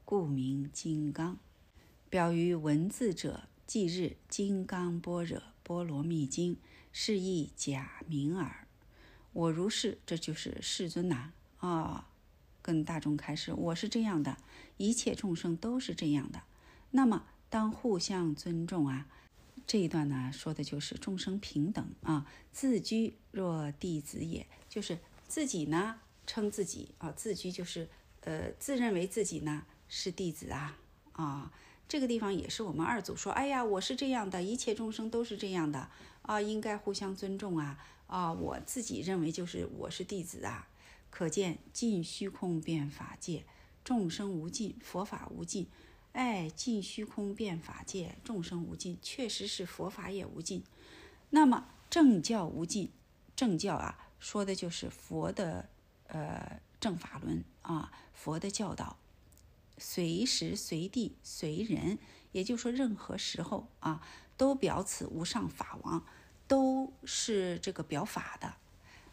[0.06, 1.40] 故名金刚。
[2.12, 6.56] 表于文字者，即日《金刚般若波罗蜜经》，
[6.98, 8.66] 是亦假名耳。
[9.34, 12.08] 我如是，这就是世尊呐啊，
[12.62, 14.38] 跟大众开示，我是这样的，
[14.78, 16.44] 一切众生都是这样的。
[16.92, 19.08] 那么当互相尊重啊，
[19.68, 24.98] 这一段呢说的就是众生平等啊，自居若弟子也，就是
[25.28, 27.90] 自己呢称自己啊，自居就是
[28.22, 30.78] 呃自认为自己呢是弟子啊
[31.12, 31.52] 啊，
[31.88, 35.90] 这个地方也是我们二祖说，哎呀，我是这样的，一切众生都是这样的
[36.24, 37.78] 啊，应该互相尊重啊。
[38.08, 40.68] 啊，我自己认为就是我是弟子啊，
[41.10, 43.46] 可见尽虚空变法界，
[43.84, 45.68] 众生无尽，佛法无尽。
[46.14, 50.64] 哎，尽虚空变法界，众生无尽，确实是佛法也无尽。
[51.32, 52.92] 那么正教无尽，
[53.36, 55.68] 正教啊，说的就是佛的
[56.08, 58.98] 呃正法轮啊，佛的教导，
[59.78, 61.98] 随时随地随人，
[62.32, 64.02] 也就是说任何时候啊，
[64.38, 66.06] 都表此无上法王，
[66.48, 68.56] 都是这个表法的。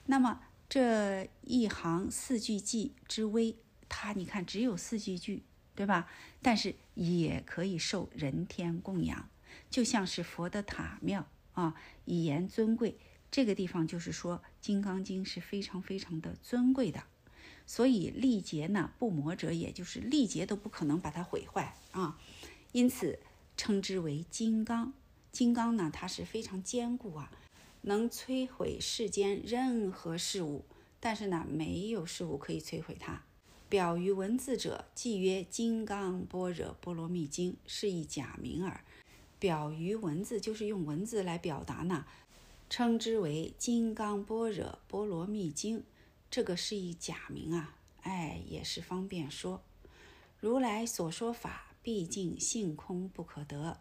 [0.06, 3.56] 那么这一行四句偈之微，
[3.88, 5.44] 它你看只有四句句，
[5.74, 6.08] 对吧？
[6.40, 9.28] 但是也可以受人天供养，
[9.70, 11.74] 就像是佛的塔庙啊，
[12.04, 12.98] 以言尊贵。
[13.30, 17.04] 这个地方就是说，《金刚经》是非常非常的尊贵的，
[17.66, 22.18] 所以历劫呢不磨者，也就是历劫都不可能把它毁坏啊，
[22.72, 23.18] 因此
[23.56, 24.92] 称之为金刚。
[25.30, 27.30] 金刚呢，它是非常坚固啊，
[27.82, 30.64] 能摧毁世间任何事物，
[31.00, 33.22] 但是呢，没有事物可以摧毁它。
[33.70, 38.84] 表于文字者，即曰《金刚般若波罗蜜经》，是一假名耳。
[39.38, 42.04] 表于文字，就是用文字来表达呢。
[42.68, 45.78] 称之为《金刚般若波罗蜜经》，
[46.32, 49.62] 这个是一假名啊，哎，也是方便说。
[50.40, 53.78] 如来所说法，毕竟性空不可得，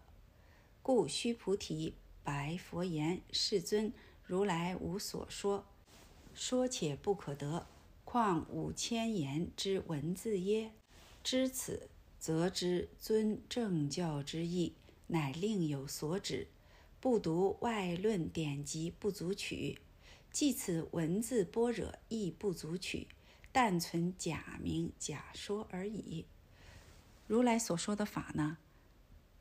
[0.81, 1.93] 故须菩提
[2.25, 3.93] 白佛言：“世尊，
[4.25, 5.65] 如来无所说，
[6.33, 7.67] 说且不可得，
[8.03, 10.73] 况五千言之文字耶？”
[11.23, 14.75] 知此，则知尊正教之意，
[15.07, 16.49] 乃另有所指。
[16.99, 19.79] 不读外论典籍不足取，
[20.31, 23.07] 即此文字般若亦不足取，
[23.51, 26.25] 但存假名假说而已。
[27.27, 28.57] 如来所说的法呢，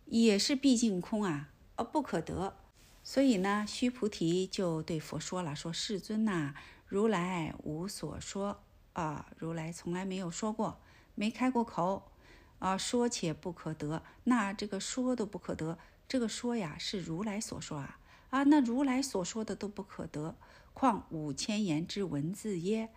[0.06, 2.56] 也是毕竟空啊，而不可得。
[3.02, 6.54] 所以呢，须菩提就对佛说了：“说世尊呐，
[6.86, 8.62] 如来无所说
[8.92, 10.80] 啊，如来从来没有说过，
[11.14, 12.10] 没开过口
[12.58, 14.02] 啊，说且不可得。
[14.24, 18.00] 那这个说都不可得。”这个说呀，是如来所说啊
[18.30, 20.36] 啊，那如来所说的都不可得，
[20.72, 22.90] 况五千言之文字耶？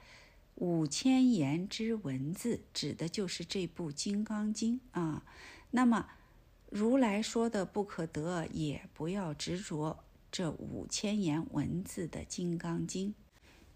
[0.56, 5.24] 五千言之文字指的就是这部《金刚经》啊。
[5.72, 6.08] 那么
[6.70, 13.10] 如来说的不可得，也不要执着这五千言文字的《金刚经》。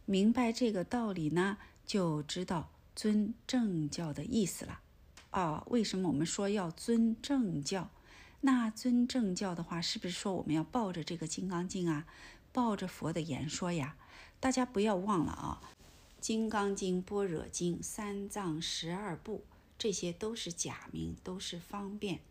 [0.05, 4.79] 明白这个道理呢，就知道尊正教的意思了
[5.31, 5.63] 啊。
[5.67, 7.89] 为什么我们说要尊正教？
[8.41, 12.05] 那尊正教的话，是不是说我们要抱着这个《金刚经》啊，
[12.57, 13.95] 抱着佛的言说呀？
[14.39, 15.61] 大家不要忘了啊，
[16.19, 19.45] 《金刚经》《般若经》《三藏十二部》，
[19.77, 22.21] 这些都是假名，都是方便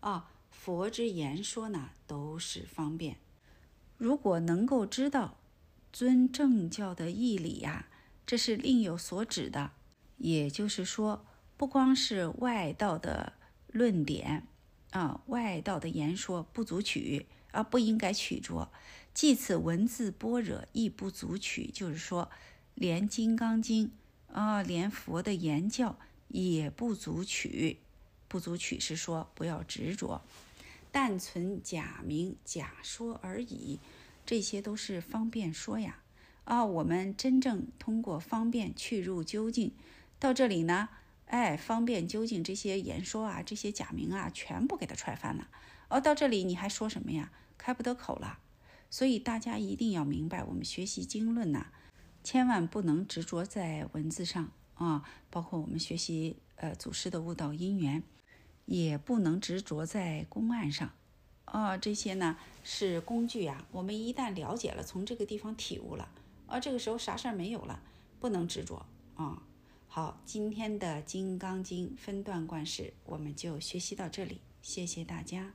[0.00, 0.32] 啊。
[0.50, 3.18] 佛之言说呢，都是方便。
[3.96, 5.36] 如果能够知道
[5.92, 7.86] 尊正教的义理呀，
[8.26, 9.70] 这是另有所指的。
[10.16, 11.24] 也就是说，
[11.56, 13.34] 不光是外道的
[13.68, 14.48] 论点。
[14.90, 18.72] 啊，外道的言说不足取，啊，不应该取着。
[19.18, 22.30] 即此文字般若亦不足取，就是说，
[22.76, 23.90] 连《金刚经》
[24.32, 27.78] 啊，连佛的言教也不足取。
[28.28, 30.22] 不足取是说不要执着，
[30.92, 33.80] 但存假名假说而已。
[34.24, 35.98] 这些都是方便说呀。
[36.44, 39.72] 啊，我们真正通过方便去入究竟。
[40.20, 40.90] 到这里呢。
[41.26, 45.48] 哎，方便究竟这些言说啊，这些假名啊，全部给他踹翻了。
[45.88, 47.32] 哦，到这里你还说什么呀？
[47.58, 48.38] 开不得口了。
[48.90, 51.66] 所以大家一定要明白，我们学习经论呐，
[52.24, 55.04] 千万不能执着在文字上啊。
[55.30, 58.02] 包括我们学习呃祖师的悟道因缘，
[58.64, 60.90] 也不能执着在公案上
[61.44, 61.76] 啊。
[61.76, 63.66] 这些呢是工具啊。
[63.70, 66.08] 我们一旦了解了，从这个地方体悟了，
[66.46, 67.80] 啊，这个时候啥事儿没有了，
[68.18, 68.86] 不能执着
[69.16, 69.42] 啊。
[69.86, 75.52] 好，今天的《金刚经》分段观世，我们就学习到这里，谢谢大家。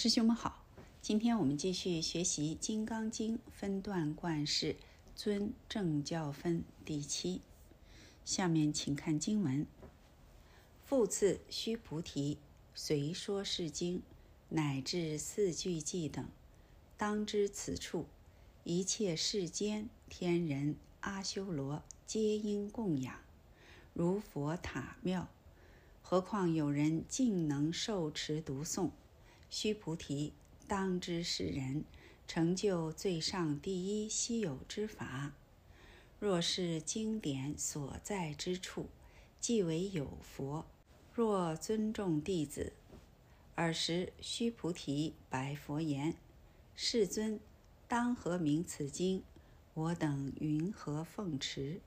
[0.00, 0.64] 师兄们好，
[1.02, 4.76] 今天我们继续学习《金刚经》分段观世
[5.16, 7.40] 尊正教分第七。
[8.24, 9.66] 下面请看经文：
[10.84, 12.38] 复次，须菩提，
[12.76, 14.00] 随说是经，
[14.50, 16.24] 乃至四句偈等。
[16.96, 18.06] 当知此处，
[18.62, 23.16] 一切世间天人阿修罗皆应供养，
[23.94, 25.26] 如佛塔庙。
[26.02, 28.90] 何况有人竟能受持读诵？
[29.50, 30.32] 须菩提，
[30.66, 31.84] 当知是人
[32.26, 35.32] 成就最上第一稀有之法。
[36.20, 38.88] 若是经典所在之处，
[39.40, 40.66] 即为有佛。
[41.14, 42.72] 若尊重弟子，
[43.54, 46.16] 尔时须菩提白佛言。
[46.74, 47.40] 世尊，
[47.88, 49.22] 当何名此经？
[49.74, 51.80] 我等云何奉持？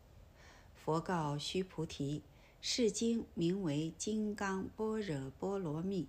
[0.73, 2.23] 佛告须菩提：
[2.61, 6.03] 是经名为《金刚般若波罗蜜》，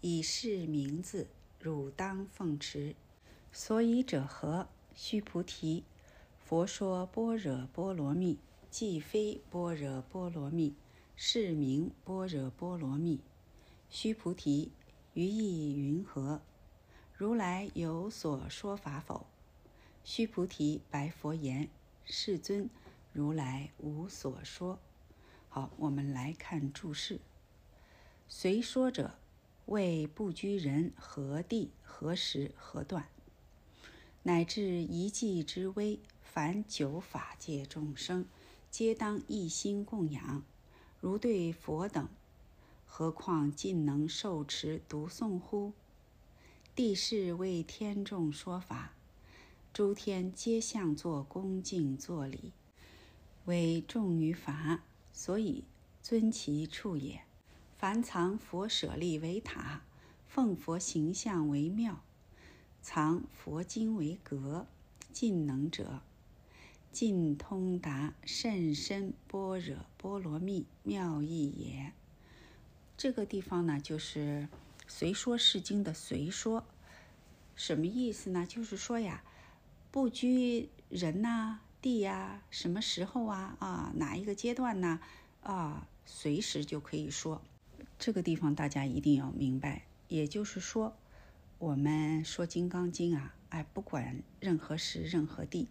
[0.00, 1.28] 以是名字，
[1.58, 2.94] 汝当奉持。
[3.52, 4.68] 所以者何？
[4.94, 5.84] 须菩提，
[6.38, 8.38] 佛说般若波罗蜜，
[8.70, 10.74] 即非般若波罗蜜，
[11.16, 13.20] 是名般若波罗蜜。
[13.90, 14.72] 须菩提，
[15.14, 16.40] 于意云何？
[17.14, 19.26] 如来有所说法否？
[20.04, 21.68] 须菩提白佛言
[22.04, 22.70] ：“世尊，
[23.12, 24.78] 如来无所说。”
[25.48, 27.20] 好，我们来看注释。
[28.28, 29.14] 随说者，
[29.66, 33.08] 为不拘人何地、何时、何段，
[34.22, 38.26] 乃至一迹之微，凡九法界众生，
[38.70, 40.44] 皆当一心供养。
[41.00, 42.08] 如对佛等，
[42.86, 45.72] 何况尽能受持读诵乎？
[46.76, 48.92] 地势为天众说法，
[49.72, 52.52] 诸天皆向作恭敬作礼，
[53.46, 55.64] 为众于法，所以
[56.00, 57.25] 尊其处也。
[57.78, 59.82] 凡藏佛舍利为塔，
[60.26, 62.00] 奉佛形象为庙，
[62.80, 64.66] 藏佛经为阁，
[65.12, 66.00] 尽能者，
[66.90, 71.92] 尽通达甚深般若波罗蜜妙义也。
[72.96, 74.48] 这个地方呢，就是
[74.88, 76.64] 《随说释经》的“随说”，
[77.54, 78.46] 什么意思呢？
[78.48, 79.22] 就是说呀，
[79.90, 84.98] 不拘人呐、地呀、什么时候啊、啊哪一个阶段呢？
[85.42, 87.42] 啊，随时就可以说。
[87.98, 90.96] 这个地方大家一定要明白，也就是说，
[91.58, 95.68] 我们说《金刚经》啊，哎，不管任何时、任何地，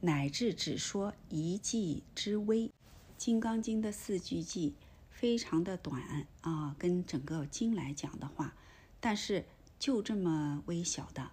[0.00, 2.68] 乃至只说一偈之微，
[3.16, 4.72] 《金刚经》的四句偈。
[5.12, 8.54] 非常的短啊，跟整个经来讲的话，
[9.00, 9.44] 但是
[9.78, 11.30] 就这么微小的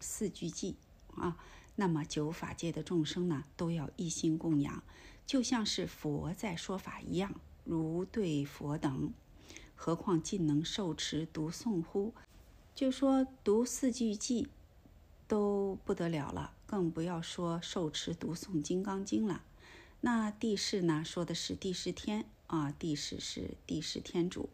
[0.00, 0.74] 四句偈
[1.14, 1.36] 啊，
[1.76, 4.82] 那么九法界的众生呢，都要一心供养，
[5.26, 7.32] 就像是佛在说法一样，
[7.62, 9.12] 如对佛等，
[9.82, 12.12] 何况尽能受持读诵乎？
[12.74, 14.46] 就说读四句偈
[15.26, 19.42] 都不得了了，更不要说受持读诵《金刚经》了。
[20.02, 22.26] 那地势呢，说的是地势天。
[22.48, 24.50] 啊，地势是地势天主，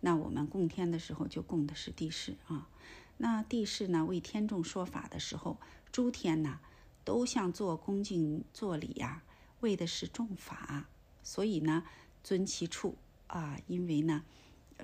[0.00, 2.68] 那我们供天的时候就供的是地势啊。
[3.16, 5.56] 那地势呢，为天众说法的时候，
[5.90, 6.60] 诸天呢
[7.02, 9.22] 都像做恭敬做礼呀，
[9.60, 10.86] 为的是众法，
[11.22, 11.84] 所以呢
[12.22, 12.96] 尊其处
[13.28, 14.24] 啊，因为呢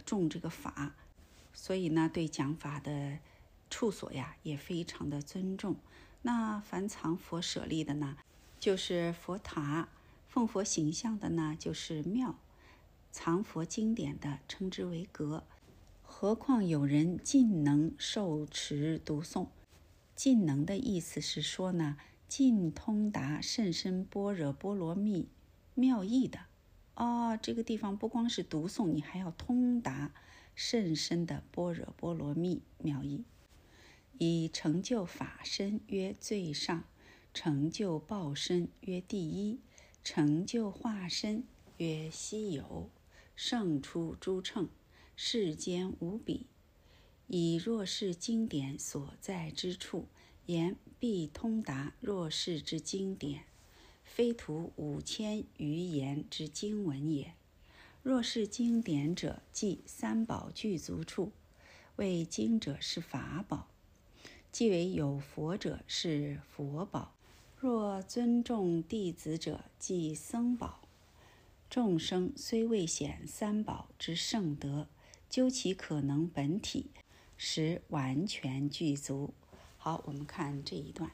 [0.05, 0.95] 重这个法，
[1.53, 3.19] 所以呢对讲法的
[3.71, 5.77] 处所呀也非常的尊重。
[6.23, 8.17] 那凡藏佛舍利的呢，
[8.61, 9.89] 就是佛塔；
[10.29, 12.39] 奉佛形象的呢，就是庙。
[13.11, 15.45] 藏佛经典的称之为阁，
[16.03, 19.49] 何况有人尽能受持读诵？
[20.15, 21.97] 尽能的意思是说呢，
[22.29, 25.29] 尽通达甚深般若波罗蜜
[25.75, 26.41] 妙义的。
[27.03, 30.15] 哦，这个地方不光是读诵，你还要通达
[30.55, 33.25] 甚深的般若波罗蜜妙义，
[34.19, 36.85] 以成就法身曰最上，
[37.35, 39.59] 成就报身曰第一，
[40.05, 41.43] 成就化身
[41.79, 42.89] 曰稀有。
[43.35, 44.69] 胜出诸乘，
[45.17, 46.47] 世间无比。
[47.27, 50.07] 以若是经典所在之处，
[50.47, 53.43] 言必通达若是之经典，
[54.15, 57.33] 非图五千余言之经文也。
[58.03, 61.33] 若是经典者，即三宝具足处，
[61.97, 63.69] 为经者是法宝；
[64.53, 67.15] 即为有佛者是佛宝。
[67.59, 70.81] 若尊重弟子者，即僧宝。
[71.71, 74.89] 众生虽未显三宝之圣德，
[75.31, 76.91] 究其可能本体，
[77.39, 79.33] 实完全具足。
[79.79, 81.13] 好，我们看这一段，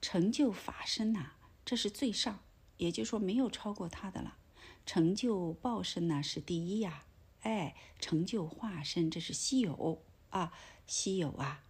[0.00, 1.32] 成就法身呐，
[1.64, 2.40] 这是最上，
[2.76, 4.36] 也就是说没有超过他的了。
[4.84, 7.04] 成就报身呢是第一呀，
[7.42, 10.52] 哎，成就化身这是稀有啊，
[10.86, 11.64] 稀有啊，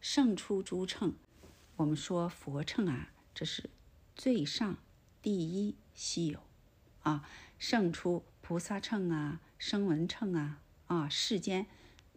[0.00, 1.14] 胜出诸乘。
[1.76, 3.70] 我们说佛乘啊，这是
[4.14, 4.78] 最上
[5.22, 6.40] 第一稀有
[7.00, 7.28] 啊。
[7.58, 11.66] 胜出菩萨乘啊，声闻乘啊，啊，世间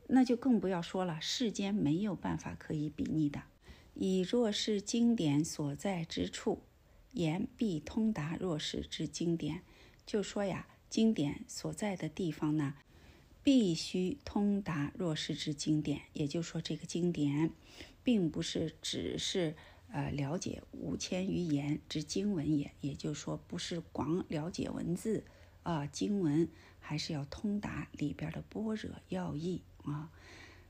[0.07, 3.43] 那就更不要说了，世间没有办法可以比拟的。
[3.93, 6.61] 以若是经典所在之处，
[7.13, 9.61] 言必通达若是之经典，
[10.05, 12.75] 就说呀，经典所在的地方呢，
[13.43, 16.01] 必须通达若是之经典。
[16.13, 17.51] 也就是说，这个经典，
[18.03, 19.55] 并不是只是
[19.91, 25.23] 呃了解五千余言之经文也，也就是说，不是光了解文字。
[25.63, 30.11] 啊，经文还是要通达里边的般若要义啊。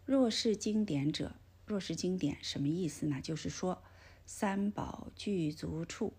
[0.03, 1.35] 若是经典者，
[1.65, 3.21] 若是经典什么意思呢？
[3.21, 3.81] 就是说
[4.25, 6.11] 三宝具足处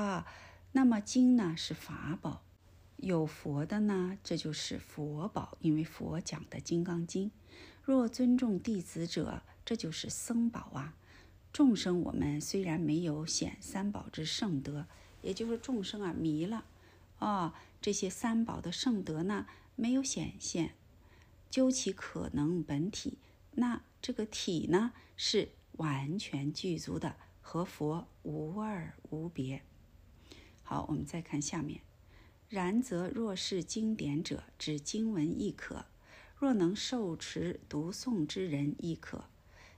[0.00, 0.26] 啊。
[0.72, 2.42] 那么经呢是法宝，
[2.98, 7.30] 有佛的呢，这就是佛宝，因为佛讲的《金刚经》。
[7.82, 10.94] 若尊重弟子者，这就是僧宝啊。
[11.52, 14.86] 众生我们虽然没有显三宝之圣德，
[15.22, 16.66] 也就是众生啊迷了，
[17.18, 19.46] 哦，这些三宝的圣德呢
[19.76, 20.74] 没有显现，
[21.48, 23.16] 究其可能本体，
[23.52, 29.62] 那这个体呢是完全具足的，和佛无二无别。
[30.68, 31.80] 好，我们再看下面。
[32.48, 35.84] 然则若是经典者，指经文亦可；
[36.36, 39.26] 若能受持读诵之人亦可。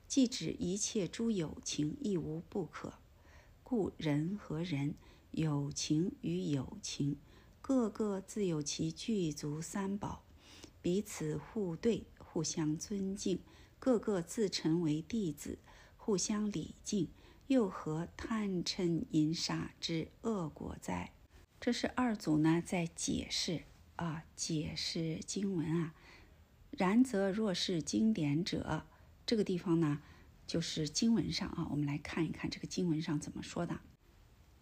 [0.06, 2.94] 即指一切诸有情亦无不可，
[3.62, 4.94] 故人和人、
[5.32, 7.18] 有情与有情，
[7.60, 10.24] 个个自有其具足三宝，
[10.80, 13.40] 彼此互对，互相尊敬，
[13.78, 15.58] 个个自成为弟子，
[15.98, 17.08] 互相礼敬，
[17.48, 21.12] 又何贪嗔淫杀之恶果哉？
[21.58, 23.62] 这是二祖呢在解释
[23.96, 25.94] 啊，解释经文啊。
[26.70, 28.84] 然则若是经典者。
[29.24, 30.02] 这个地方呢，
[30.46, 33.80] 就是经文上啊，我们来看一看这个经文上怎么说的。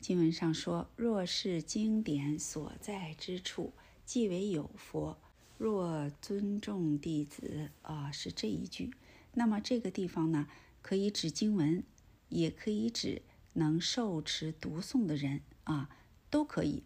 [0.01, 3.73] 经文上说：“若是经典所在之处，
[4.05, 5.19] 即为有佛；
[5.59, 8.93] 若尊重弟子啊，是这一句。
[9.35, 10.47] 那么这个地方呢，
[10.83, 11.83] 可以指经文，
[12.29, 13.23] 也可以指
[13.55, 15.91] 能受持读诵的人啊，
[16.31, 16.83] 都可以。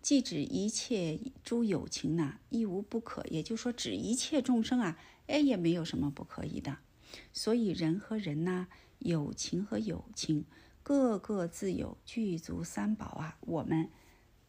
[0.00, 3.24] 即指一切诸有情呐，亦无不可。
[3.28, 6.78] 也就是说，指一切众生啊，哎，也没有什么不可以的。”
[7.32, 8.68] 所以人和人呐，
[8.98, 10.44] 有情和友情，
[10.82, 13.38] 个个自有具足三宝啊。
[13.40, 13.90] 我们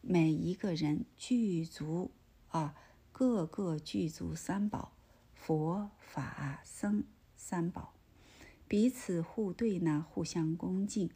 [0.00, 2.12] 每一个人具足
[2.48, 2.74] 啊，
[3.12, 4.92] 个个具足三宝，
[5.34, 7.94] 佛法僧三宝，
[8.70, 11.10] 彼此互对呢，互相恭敬。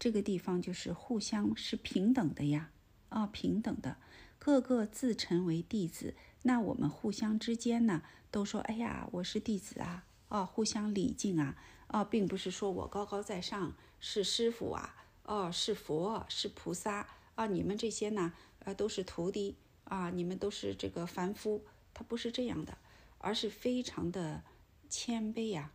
[0.00, 2.72] 这个地方就是互相是平等的呀，
[3.08, 3.98] 啊，平等的，
[4.36, 6.16] 各个自称为弟子。
[6.42, 8.02] 那我们互相之间呢，
[8.32, 10.06] 都说，哎呀，我是弟子啊。
[10.28, 11.56] 啊，互相礼敬啊，
[11.86, 17.06] 啊，并不是说我高高在上是师傅啊，哦，是佛是菩萨
[17.36, 18.32] 啊，你们这些呢，
[18.64, 19.54] 呃，都是徒弟
[19.84, 21.62] 啊，你们都是这个凡夫，
[21.94, 22.76] 他不是这样的，
[23.18, 24.42] 而是非常的
[24.88, 25.70] 谦卑呀，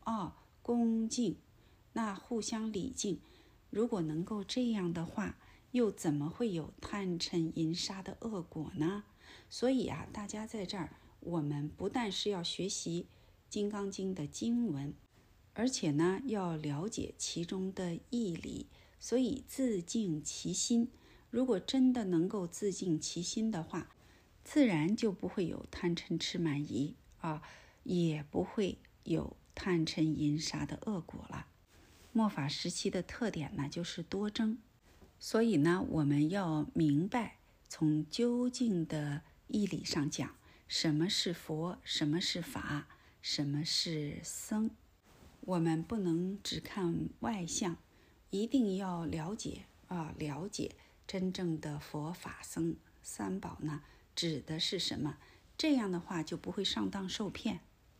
[0.00, 0.36] 啊，
[0.68, 1.36] 恭敬，
[1.94, 3.20] 那互相礼敬，
[3.70, 5.38] 如果能够这样的话，
[5.70, 9.04] 又怎么会有贪嗔淫杀的恶果呢？
[9.48, 13.06] 所以啊，大家在这儿，我们不但是要学习。
[13.50, 14.92] 《金刚经》的经文，
[15.54, 18.66] 而且呢，要了解其中的义理，
[19.00, 20.90] 所以自净其心。
[21.30, 23.88] 如果真的能够自净其心的话，
[24.44, 27.40] 自然就不会有贪嗔痴慢疑啊，
[27.84, 31.48] 也不会有贪嗔淫杀的恶果了。
[32.12, 34.58] 末法时期的特点呢，就是多争，
[35.18, 40.36] 所以呢，我们要明白，从究竟的义理上讲，
[40.68, 42.86] 什么是佛，什么是法。
[43.20, 44.70] 什么是僧？
[45.40, 47.76] 我们不能只看外相，
[48.30, 53.82] 一定要了解啊，了解真正的佛法僧三宝呢，
[54.14, 55.18] 指的是什么？
[55.58, 57.58] 这样的话就不会上当受骗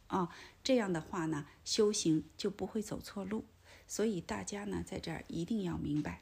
[0.08, 0.28] 啊，
[0.62, 3.44] 这样的话呢，修行就不会走错路。
[3.86, 6.20] 所以大家呢，在这儿一定要明白。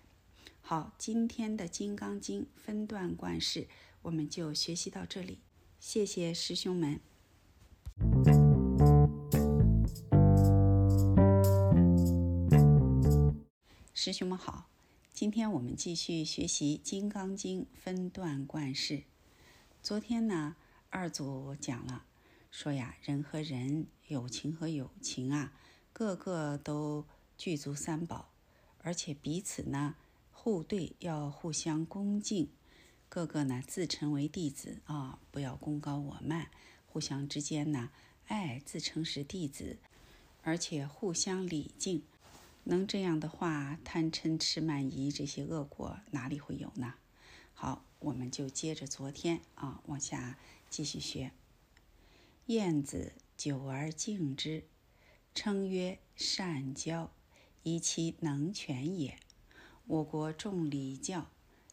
[0.61, 3.67] 好，今天的《金刚经》分段观世，
[4.03, 5.41] 我们就学习到这里。
[5.81, 7.01] 谢谢师兄们。
[13.95, 14.69] 师兄们好，
[15.13, 19.03] 今天我们继续学习《金刚经》分段贯释。
[19.83, 20.57] 昨天呢，
[20.91, 22.05] 二祖讲了，
[22.59, 25.53] 说呀，人和人、友情和友情啊，
[25.93, 27.05] 个个都
[27.37, 28.31] 具足三宝，
[28.79, 29.95] 而且彼此呢
[30.33, 32.49] 互对，要互相恭敬，
[33.11, 36.51] 个个呢自称为弟子啊，不要功高我慢，
[36.87, 37.91] 互相之间呢，
[38.29, 39.77] 哎，自称是弟子，
[40.41, 42.03] 而且互相礼敬。
[42.65, 46.95] 能这样的话，贪嗔痴慢疑这些恶果哪里会有呢？
[47.53, 50.39] 好，我们就接着昨天啊往下
[50.71, 51.33] 继续学。
[52.47, 54.63] 晏子久而敬之，
[55.35, 57.11] 称曰善交，
[57.65, 59.19] 以其能全也。
[59.89, 61.29] 我国重礼教，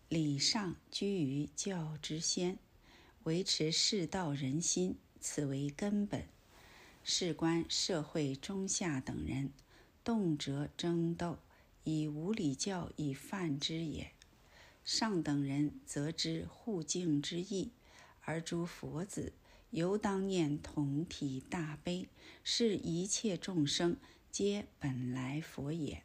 [0.09, 2.57] 礼上居于教之先，
[3.25, 6.27] 维持世道人心，此为根本。
[7.03, 9.51] 事关社会中下等人。
[10.03, 11.37] 动辄争斗，
[11.83, 14.11] 以无礼教以犯之也。
[14.83, 17.71] 上等人则知护敬之意，
[18.21, 19.33] 而诸佛子
[19.73, 22.07] 犹当念同体大悲，
[22.43, 23.97] 是一切众生
[24.29, 26.03] 皆本来佛也。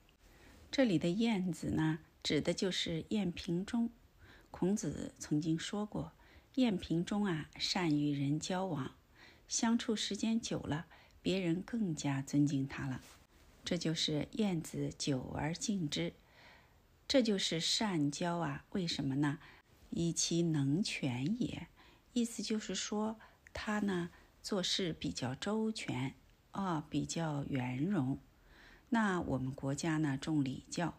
[0.70, 3.90] 这里的晏子呢，指的就是晏平中。
[4.50, 6.12] 孔子曾经说过，
[6.54, 8.94] 晏平中啊，善与人交往，
[9.46, 10.86] 相处时间久了，
[11.20, 13.02] 别人更加尊敬他了。
[13.66, 16.14] 这就是晏子久而敬之，
[17.06, 18.64] 这就是善交啊。
[18.70, 19.38] 为什么呢？
[19.90, 21.66] 以其能全也。
[22.14, 23.20] 意思就是说，
[23.60, 24.10] 他呢
[24.40, 26.14] 做事比较周全
[26.52, 28.16] 啊，比较圆融。
[28.90, 30.94] 那我们国家呢重礼教，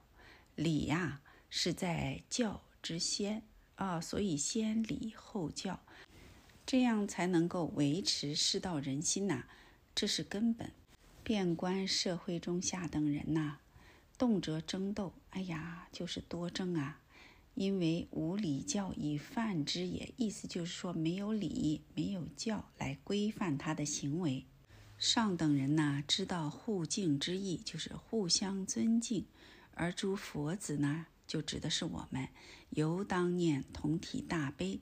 [0.55, 3.43] 礼呀是在教之先
[3.75, 5.79] 啊，所以先礼后教，
[6.65, 9.45] 这样才能够维持世道人心呐，
[9.95, 10.73] 这是根本。
[11.23, 13.59] 遍观社会中下等人呐，
[14.17, 16.99] 动辄争斗，哎呀，就是多争啊。
[17.55, 24.45] 因为无礼教以范之也，意思就是说没有礼，没有教来规范他的行为。
[24.97, 29.23] 上等人呢，知道互敬之意，就是互相尊敬；
[29.71, 32.29] 而诸佛子呢，就指的是我们，
[32.71, 34.81] 犹当念同体大悲，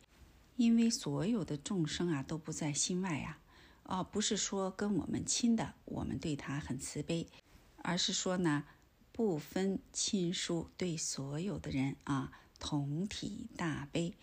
[0.56, 3.40] 因为所有的众生啊，都不在心外呀。
[3.84, 7.28] 哦，不是说跟我们亲的，我们对他很慈悲，
[7.78, 8.66] 而是说呢，
[9.12, 12.32] 不分亲疏，对所有的人啊。
[12.60, 14.14] 同体大悲，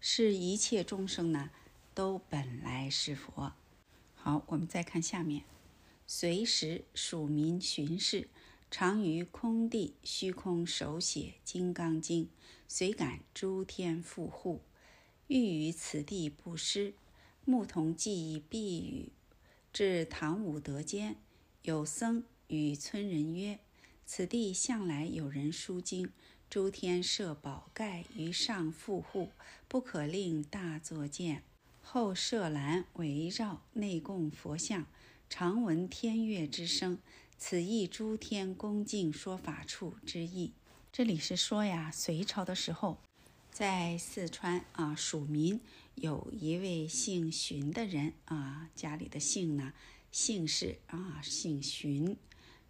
[0.00, 1.50] 是一切众生呢，
[1.94, 3.52] 都本来是佛。
[4.14, 5.44] 好，我们再看下面，
[6.06, 8.28] 随时属民巡视，
[8.70, 12.24] 常于空地虚空手写《金刚经》，
[12.66, 14.62] 随感诸天富护，
[15.26, 16.94] 欲于此地不失。
[17.44, 19.12] 牧童记忆避语，
[19.70, 21.16] 至唐武德间，
[21.62, 23.58] 有僧与村人曰
[24.06, 26.10] ：“此地向来有人书经。”
[26.54, 29.30] 诸天设宝盖于上覆护，
[29.66, 31.42] 不可令大作见。
[31.82, 34.86] 后设栏围绕，内供佛像，
[35.28, 37.00] 常闻天乐之声。
[37.36, 40.52] 此意诸天恭敬说法处之意。
[40.92, 42.98] 这里是说呀，隋朝的时候，
[43.50, 45.60] 在四川啊，蜀民
[45.96, 49.72] 有一位姓荀的人啊，家里的姓呢，
[50.12, 52.16] 姓氏啊，姓荀。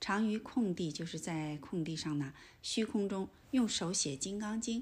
[0.01, 4.81] 常于空地，就是在空地上呢，虚空中用手写《金刚经》。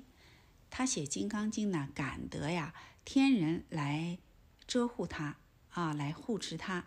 [0.69, 2.75] 他写《金刚经》呢，感得呀，
[3.05, 4.19] 天人来
[4.67, 5.37] 遮护他
[5.71, 6.87] 啊，来护持他。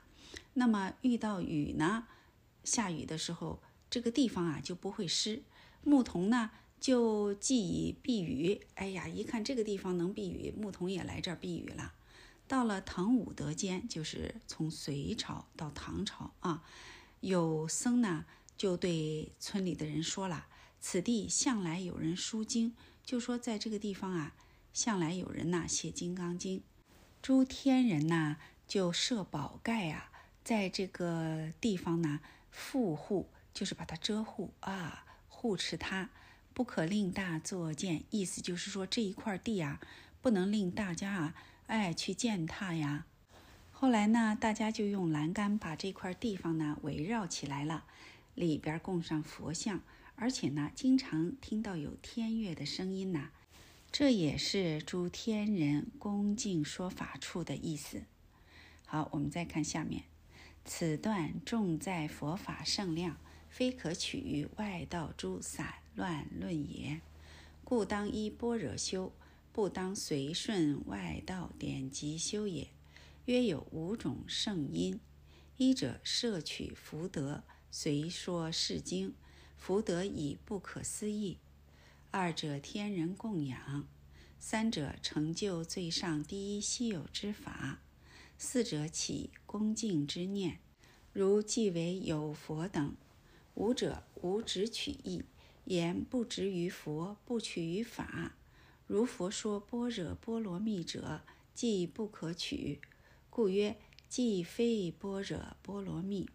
[0.55, 2.07] 那么遇到雨呢，
[2.63, 5.43] 下雨的时候，这个地方啊就不会湿。
[5.83, 8.61] 牧童呢就既以避雨。
[8.73, 11.93] 哎呀，一看这个地方能避雨，牧童也来这儿避雨了。
[12.47, 16.63] 到了唐武德间，就是从隋朝到唐朝啊。
[17.21, 18.25] 有僧呢，
[18.55, 20.47] 就对村里的人说了
[20.79, 24.35] ：“此地向来有人书经，就说在这个地方啊，
[24.73, 26.59] 向来有人呐写《金刚经》。
[27.21, 28.37] 诸天人呐
[28.67, 30.11] 就设宝盖啊，
[30.43, 32.19] 在这个地方呢
[32.51, 36.11] 护护，就是把它遮护啊，护持它，
[36.53, 38.03] 不可令大作见。
[38.11, 39.81] 意思就是说这一块地啊，
[40.21, 41.35] 不能令大家啊，
[41.65, 43.07] 哎去践踏呀。”
[43.77, 47.83] 后来呢，大家就用栏杆把这块地方呢围绕起来了，
[48.33, 49.81] 里边供上佛像，
[50.15, 53.31] 而且呢，经常听到有天乐的声音呐。
[53.91, 58.03] 这也是诸天人恭敬说法处的意思。
[58.85, 60.03] 好，我们再看下面，
[60.63, 63.17] 此段重在佛法圣量，
[63.49, 67.01] 非可取于外道诸散乱论也。
[67.65, 69.11] 故当依般若修，
[69.51, 72.69] 不当随顺外道典籍修也。
[73.25, 74.99] 约有五种圣因：
[75.57, 79.15] 一者摄取福德，随说是经，
[79.57, 81.37] 福德以不可思议；
[82.11, 83.87] 二者天人供养；
[84.37, 87.79] 三者成就最上第一稀有之法；
[88.37, 90.59] 四者起恭敬之念，
[91.11, 92.91] 如即为有佛等；
[93.55, 95.23] 五者无执取意，
[95.63, 98.35] 言不执于佛，不取于法。
[98.85, 101.21] 如佛说般若波罗蜜者，
[101.55, 102.79] 即不可取。
[103.35, 103.75] 故曰：
[104.07, 106.29] 既非般若波罗蜜，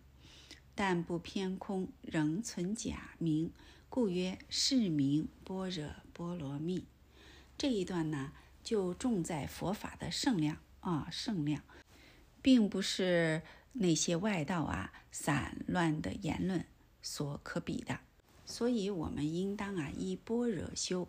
[0.74, 3.50] 但不偏空，仍存假名，
[3.88, 6.84] 故曰是名般若波罗蜜。
[7.56, 8.32] 这一段呢，
[8.62, 11.62] 就重在佛法的圣量啊，圣量，
[12.42, 13.40] 并不是
[13.72, 16.66] 那些外道啊散乱的言论
[17.00, 17.98] 所可比的。
[18.44, 21.08] 所以，我们应当啊依般若修，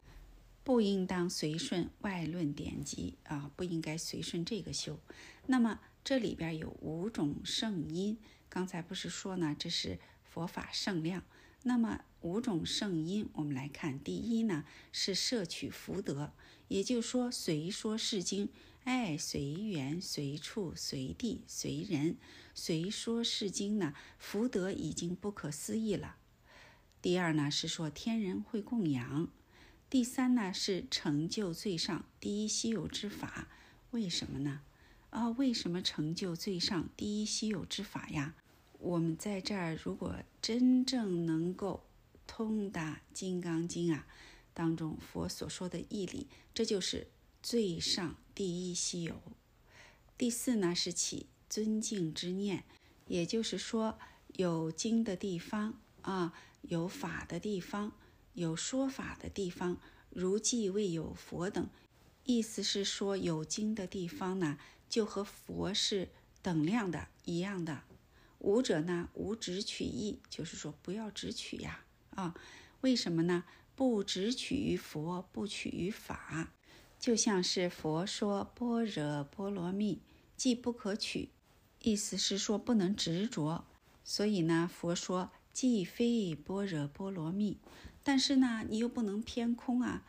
[0.63, 4.97] 不应当随顺外论典籍啊，不应该随顺这个修。
[5.51, 8.17] 那么这里边有五种圣因，
[8.47, 9.53] 刚才不是说呢？
[9.59, 11.23] 这是佛法圣量。
[11.63, 14.63] 那么五种圣因，我们来看，第一呢
[14.93, 16.31] 是摄取福德，
[16.69, 18.47] 也就是说随说是经，
[18.85, 22.15] 哎，随缘随处随地随人
[22.55, 26.15] 随说是经呢，福德已经不可思议了。
[27.01, 29.27] 第二呢是说天人会供养，
[29.89, 33.49] 第三呢是成就最上第一稀有之法，
[33.91, 34.61] 为什么呢？
[35.11, 38.33] 啊，为什么成就最上第一稀有之法呀？
[38.79, 41.83] 我们在这儿如果真正能够
[42.25, 44.07] 通达《金刚经》啊
[44.53, 47.07] 当中佛所说的义理，这就是
[47.43, 49.21] 最上第一稀有。
[50.17, 52.63] 第四呢是起尊敬之念，
[53.07, 53.99] 也就是说
[54.37, 57.91] 有经的地方啊，有法的地方，
[58.33, 59.77] 有说法的地方，
[60.09, 61.69] 如既未有佛等。
[62.33, 66.07] 意思是说，有经的地方呢，就和佛是
[66.41, 67.83] 等量的一样的。
[68.39, 72.33] 无者呢，无只取意，就是说不要只取呀啊？
[72.79, 73.43] 为什么呢？
[73.75, 76.53] 不只取于佛，不取于法，
[76.97, 79.99] 就像是佛说般若波罗蜜，
[80.37, 81.31] 既不可取，
[81.81, 83.65] 意思是说不能执着。
[84.05, 87.57] 所以呢，佛说既非般若波罗蜜，
[88.03, 90.05] 但是呢，你又不能偏空啊。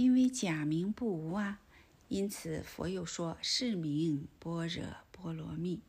[0.00, 1.60] 因为假名不无啊，
[2.08, 5.82] 因此佛又说是名般若波罗蜜。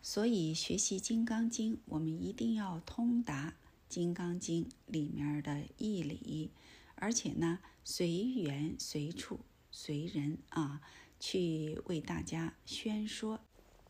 [0.00, 3.50] 所以学习《金刚经》，我们一定要通达
[3.88, 6.52] 《金刚经》里面的义理，
[6.94, 9.40] 而且呢，随缘随处
[9.72, 10.80] 随人啊，
[11.18, 13.38] 去为大家宣说《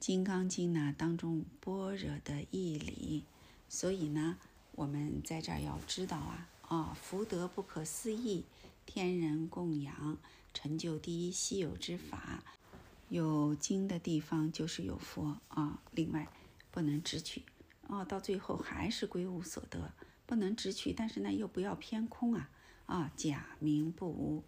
[0.00, 3.24] 金刚经》呢当中般若的义理。
[3.68, 4.38] 所以呢，
[4.72, 8.44] 我们在这儿要知道啊啊，福德不可思议。
[8.86, 10.16] 天人供养，
[10.54, 12.42] 成就第一稀有之法。
[13.10, 15.82] 有经的地方就是有佛啊。
[15.90, 16.28] 另外，
[16.70, 17.42] 不能直取
[17.88, 19.92] 哦，到最后还是归无所得，
[20.24, 20.92] 不能直取。
[20.92, 22.48] 但是呢，又不要偏空啊
[22.86, 24.42] 啊，假名不无。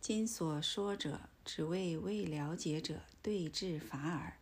[0.00, 4.38] 今所说者，只为未了解者对治法耳。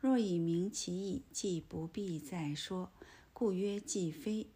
[0.00, 2.90] 若以明其意，即不必再说。
[3.32, 4.48] 故曰既非。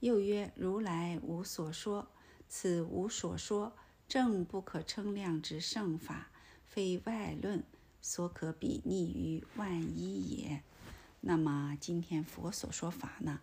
[0.00, 2.08] 又曰如来无所说。
[2.48, 3.76] 此无所说，
[4.08, 6.30] 正不可称量之圣法，
[6.66, 7.62] 非外论
[8.00, 10.62] 所可比拟于万一也。
[11.20, 13.40] 那么今天佛所说法呢，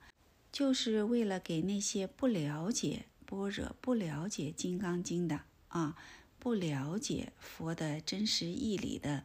[0.51, 5.95] 就是为了给那些不了解般若、不了解《金刚经》的啊，
[6.39, 9.23] 不了解佛的真实义理的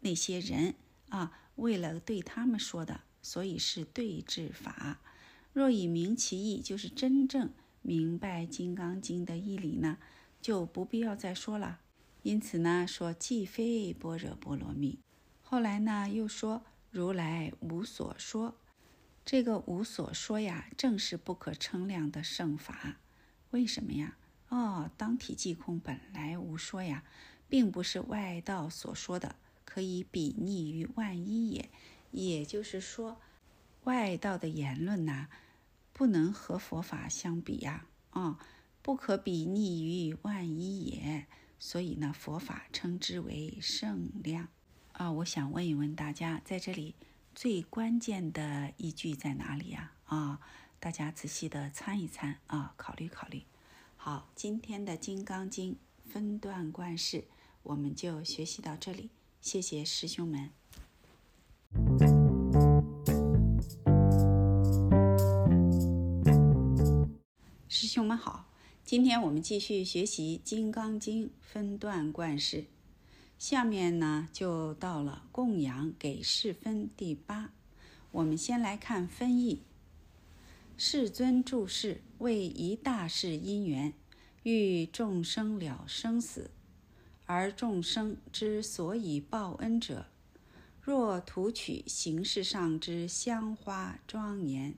[0.00, 0.74] 那些人
[1.08, 5.00] 啊，为了对他们说的，所以是对治法。
[5.52, 7.50] 若以明其意，就是真正。
[7.82, 9.98] 明白《金刚经》的义理呢，
[10.40, 11.80] 就不必要再说了。
[12.22, 15.00] 因此呢，说既非般若波罗蜜。
[15.42, 18.56] 后来呢，又说如来无所说。
[19.24, 22.98] 这个无所说呀，正是不可称量的圣法。
[23.50, 24.16] 为什么呀？
[24.48, 27.04] 哦，当体即空，本来无说呀，
[27.48, 31.68] 并不是外道所说的，可以比拟于万一也。
[32.10, 33.20] 也就是说，
[33.84, 35.28] 外道的言论呢？
[35.92, 38.38] 不能和佛法相比呀，啊，
[38.80, 41.26] 不可比拟于万一也。
[41.58, 44.48] 所以呢，佛法称之为圣量
[44.92, 45.12] 啊。
[45.12, 46.94] 我想问一问大家，在这里
[47.34, 49.92] 最关键的一句在哪里呀？
[50.06, 50.40] 啊，
[50.80, 53.44] 大家仔细的参一参啊，考虑考虑。
[53.96, 55.74] 好，今天的《金刚经》
[56.10, 57.24] 分段观世，
[57.62, 59.10] 我们就学习到这里。
[59.40, 60.50] 谢谢师兄们。
[67.82, 68.48] 师兄们好，
[68.84, 72.66] 今天我们继续学习《金刚经》分段观世，
[73.40, 77.50] 下面呢就到了供养给世分第八。
[78.12, 79.62] 我们先来看分义。
[80.76, 83.92] 世尊注释为一大事因缘，
[84.44, 86.52] 欲众生了生死，
[87.26, 90.06] 而众生之所以报恩者，
[90.80, 94.76] 若图取形式上之香花庄严，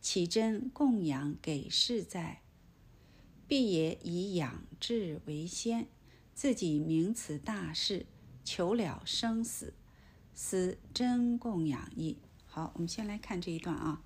[0.00, 2.42] 岂真供养给世在？
[3.54, 5.86] 必也以养志为先，
[6.34, 8.04] 自己明此大事，
[8.44, 9.74] 求了生死，
[10.34, 12.18] 思真供养意。
[12.46, 14.02] 好，我们先来看这一段啊。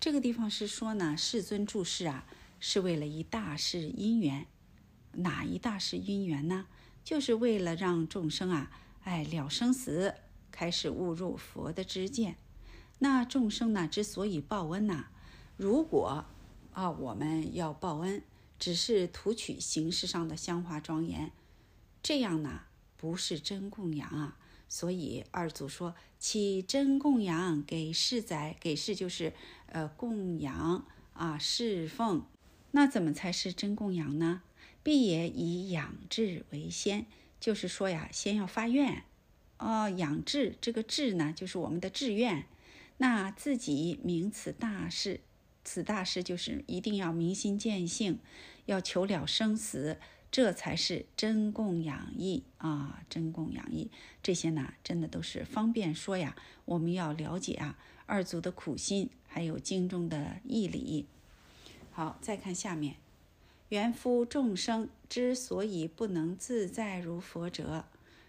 [0.00, 2.26] 这个地方是说呢，世尊注释啊，
[2.58, 4.46] 是为了一大事因缘。
[5.12, 6.64] 哪一大事因缘呢？
[7.04, 8.70] 就是为了让众生啊，
[9.02, 10.14] 哎了生死，
[10.50, 12.38] 开始悟入佛的知见。
[13.00, 15.08] 那众生呢，之所以报恩呐，
[15.58, 16.24] 如果
[16.72, 18.22] 啊，我们要报恩。
[18.60, 21.32] 只是图取形式上的香花庄严，
[22.02, 22.60] 这样呢
[22.96, 24.36] 不是真供养啊。
[24.68, 29.32] 所以二祖说：“起真供养给世宰，给世就是
[29.66, 32.24] 呃供养啊侍奉。
[32.70, 34.42] 那怎么才是真供养呢？
[34.84, 37.06] 必也以养志为先，
[37.40, 39.02] 就是说呀，先要发愿
[39.58, 42.46] 哦，养志这个志呢，就是我们的志愿。
[42.98, 45.20] 那自己明此大事。”
[45.62, 48.18] 此大事就是一定要明心见性，
[48.70, 49.98] 要求了生死，
[50.30, 53.02] 这才是真供养意啊！
[53.10, 53.90] 真供养意，
[54.22, 56.36] 这些呢，真的都是方便说呀。
[56.66, 57.76] 我们要了解啊，
[58.06, 61.06] 二祖的苦心，还有经中的义理。
[61.90, 62.94] 好，再看下面，
[63.70, 67.86] 原夫众生之所以不能自在如佛者，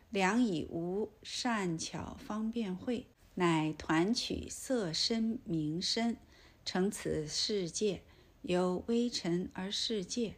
[0.10, 3.06] 良以无善巧方便会，
[3.36, 6.18] 乃团取色身名身，
[6.66, 8.02] 成此世界，
[8.42, 10.36] 由微尘而世界。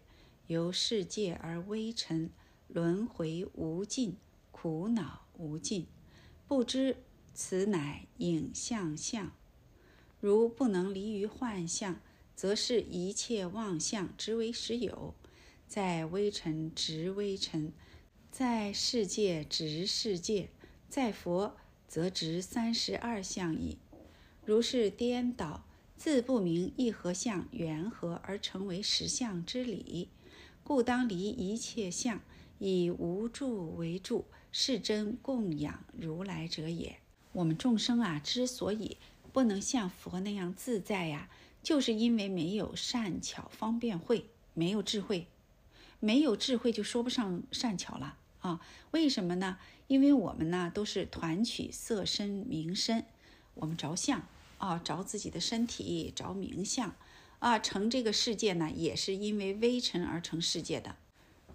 [0.48, 2.30] 由世界而微尘，
[2.68, 4.18] 轮回无尽，
[4.52, 5.88] 苦恼无尽，
[6.48, 6.98] 不知
[7.34, 9.32] 此乃影像相。
[10.20, 12.02] 如不能离于幻象，
[12.36, 15.16] 则是一切妄相之为实有。
[15.66, 17.72] 在微尘执微尘，
[18.30, 20.50] 在世界执世界，
[20.90, 21.56] 在佛
[21.88, 23.78] 则执三十二相矣。
[24.46, 25.66] 如是颠倒，
[26.04, 30.10] 自不明一何相缘何而成为实相之理。
[30.62, 32.20] 故当离一切相，
[32.60, 36.98] 以无助为助，是真供养如来者也。
[37.32, 38.98] 我们众生啊，之所以
[39.32, 41.30] 不能像佛那样自在呀，
[41.64, 45.28] 就是因为没有善巧方便慧，没有智慧，
[46.02, 48.60] 没有智慧就说不上善巧了啊。
[48.92, 49.58] 为什么呢？
[49.88, 53.06] 因为我们呢都是团取色身名身，
[53.54, 54.28] 我们着相
[54.64, 56.96] 啊，着自己的身体，着名相。
[57.40, 60.96] 啊，成这个世界呢，也是因为微尘而成世界的。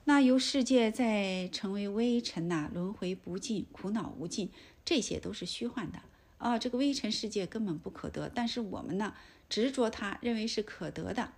[0.04, 4.50] 那由世界再成为微尘呐，轮回不尽，苦恼无尽，
[4.84, 6.02] 这些都是虚幻的
[6.36, 6.58] 啊。
[6.58, 9.14] 这个微尘世界根本不可得，但是我们呢，
[9.48, 11.32] 执着它，认为是可得的，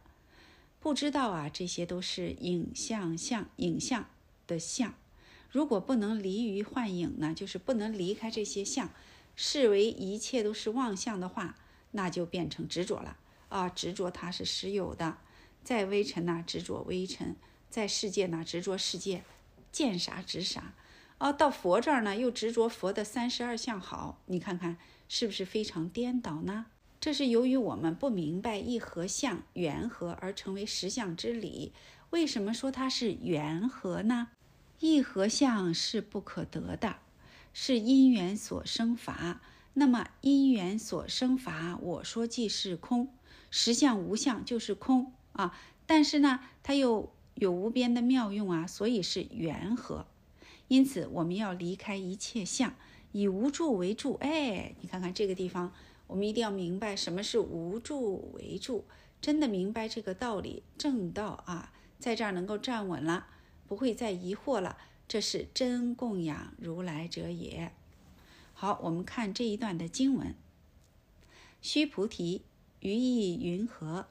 [0.81, 4.07] 不知道啊，这些都是影像像影像
[4.49, 4.95] 的相。
[5.53, 8.91] 如果不能离于幻影呢，就是不能离开这些相，
[9.37, 11.57] 视为一切都是妄相的话，
[11.93, 13.17] 那就变成执着了。
[13.49, 15.19] 啊，执着它是实有的，
[15.65, 17.35] 在微尘呐执着微尘，
[17.69, 19.25] 在世界呢执着世界，
[19.73, 20.75] 见啥执啥。
[21.19, 24.79] 啊，到佛这儿呢又执着佛的三十二相好，你看看
[25.09, 26.67] 是不是非常颠倒呢？
[27.01, 31.73] 这是由于我们不明白一合相缘合而成为实相之理。
[32.11, 34.29] 为什么说它是缘合呢？
[34.81, 36.97] 一合相是不可得的，
[37.53, 39.41] 是因缘所生法。
[39.75, 43.09] 那么因缘所生法，我说即是空。
[43.51, 45.57] 实相无相就是空啊，
[45.87, 50.07] 但是呢，它又有无边的妙用啊，所以是缘和。
[50.69, 52.75] 因此，我们要离开一切相，
[53.13, 54.15] 以无助为助。
[54.21, 55.73] 哎，你看看这个地方，
[56.07, 58.85] 我们一定要明白什么是无助为助。
[59.21, 63.27] 真的明白这个道理，正道啊，在这儿能够站稳了，
[63.67, 64.77] 不会再疑惑了。
[65.11, 67.73] 这是真供养如来者也。
[68.53, 70.37] 好，我们看这一段的经文：
[71.61, 72.43] 须菩提。
[72.79, 74.07] 于意云何？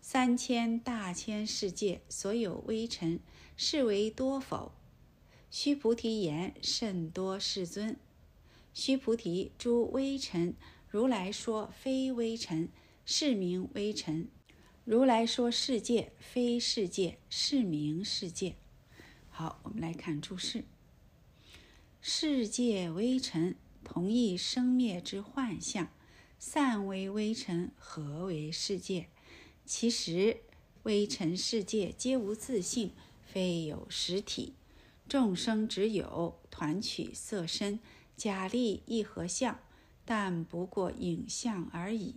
[0.00, 3.18] 三千大千世界所有微尘，
[3.56, 4.70] 是为多否？
[5.50, 7.96] 须菩提言：甚多，世尊。
[8.72, 10.54] 须菩提，诸微尘，
[10.88, 12.68] 如来说非微尘，
[13.04, 14.28] 是名微尘；
[14.84, 18.54] 如来说世界，非世界，是名世界。
[19.38, 20.64] 好，我们来看注释：
[22.00, 23.54] 世界微尘，
[23.84, 25.90] 同一生灭之幻象。
[26.38, 29.08] 散为微尘，何为世界？
[29.66, 30.38] 其实
[30.84, 32.92] 微尘世界皆无自性，
[33.26, 34.54] 非有实体。
[35.06, 37.78] 众生只有团取色身，
[38.16, 39.60] 假立一合相，
[40.06, 42.14] 但不过影像而已。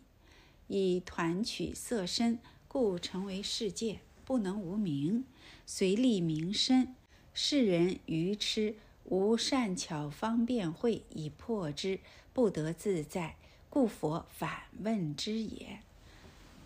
[0.69, 2.39] 以团取色身，
[2.69, 5.25] 故成为世界，不能无名，
[5.65, 6.95] 随立名身。
[7.41, 8.75] 世人愚痴，
[9.05, 12.01] 无善巧方便会以破之，
[12.33, 13.37] 不得自在。
[13.69, 15.79] 故佛反问之也：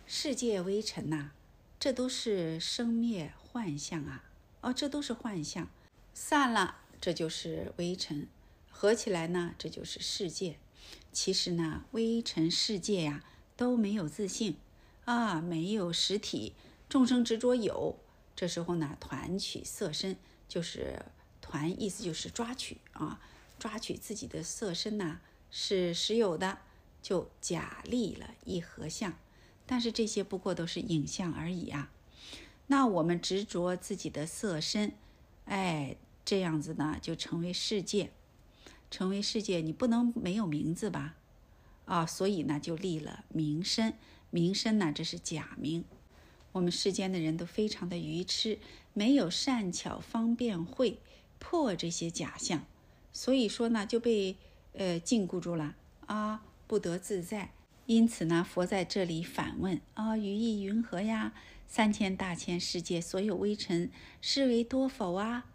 [0.07, 1.29] 世界微尘呐，
[1.79, 4.23] 这都是生灭幻象啊！
[4.61, 5.69] 哦，这都是幻象，
[6.15, 8.25] 散了，这就是微尘；
[8.71, 10.57] 合起来呢，这就是世界。
[11.11, 13.23] 其实呢，微尘世界呀，
[13.55, 14.57] 都没有自性
[15.05, 16.53] 啊，没有实体。
[16.89, 17.99] 众生执着有，
[18.35, 20.17] 这时候呢，团取色身，
[20.53, 21.03] 就是
[21.41, 23.19] 团，意思就是抓取啊，
[23.57, 25.17] 抓取自己的色身呐，
[25.49, 26.59] 是实有的。
[27.01, 29.17] 就假立了一合相，
[29.65, 31.91] 但是这些不过都是影像而已啊。
[32.67, 34.93] 那我们执着自己的色身，
[35.45, 38.11] 哎，这样子呢就成为世界，
[38.91, 41.15] 成为世界，你不能没有名字吧？
[41.85, 43.95] 啊，所以呢就立了名身，
[44.29, 45.83] 名身呢这是假名。
[46.53, 48.59] 我们世间的人都非常的愚痴，
[48.93, 50.99] 没有善巧方便会
[51.39, 52.65] 破这些假象，
[53.11, 54.37] 所以说呢就被
[54.73, 55.75] 呃禁锢住了
[56.05, 56.43] 啊。
[56.65, 57.51] 不得自在，
[57.85, 61.33] 因此呢，佛在这里反问啊，语意云何呀？
[61.67, 63.91] 三千大千世界所有微尘，
[64.21, 65.45] 是为多否啊？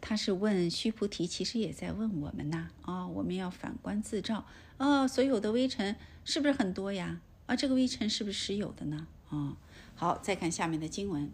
[0.00, 2.68] 他是问须菩提，其实也在问我们呐。
[2.82, 4.46] 啊，我们要反观自照。
[4.76, 7.20] 哦，所有的微尘是不是很多呀？
[7.46, 9.08] 啊，这个微尘是不是实有的呢？
[9.30, 9.56] 啊，
[9.96, 11.32] 好，再看下面的经文：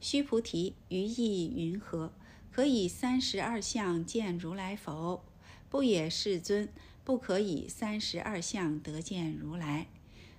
[0.00, 2.12] 须菩提，于意云何？
[2.50, 5.24] 可以三十二相见如来否？
[5.68, 6.68] 不也，世尊。
[7.04, 9.86] 不可以三十二相得见如来，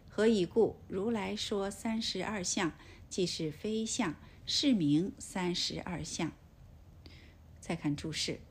[0.09, 0.75] 何以故？
[0.89, 2.73] 如来说三十二相，
[3.09, 4.13] 即是非相，
[4.45, 6.29] 是名三十二相。
[7.61, 8.41] 再看注释，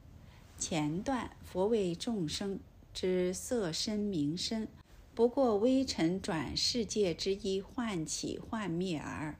[0.56, 2.58] 前段佛为众生
[2.94, 4.66] 之色身名身，
[5.14, 9.38] 不过微尘转世界之一幻起幻灭耳，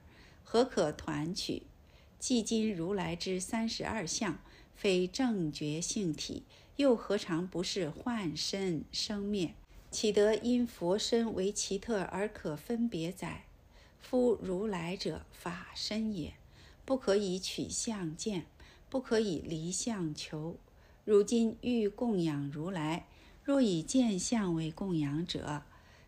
[0.49, 1.63] 何可团取？
[2.17, 4.39] 既今如来之三十二相，
[4.73, 6.43] 非正觉性体。
[6.77, 9.53] 又何尝不是幻身生灭？
[9.91, 13.43] 岂得因佛身为奇特而可分别哉？
[13.99, 16.35] 夫如来者法身也，
[16.85, 18.45] 不可以取相见，
[18.89, 20.55] 不可以离相求。
[21.03, 23.07] 如今欲供养如来，
[23.43, 25.63] 若以见相为供养者，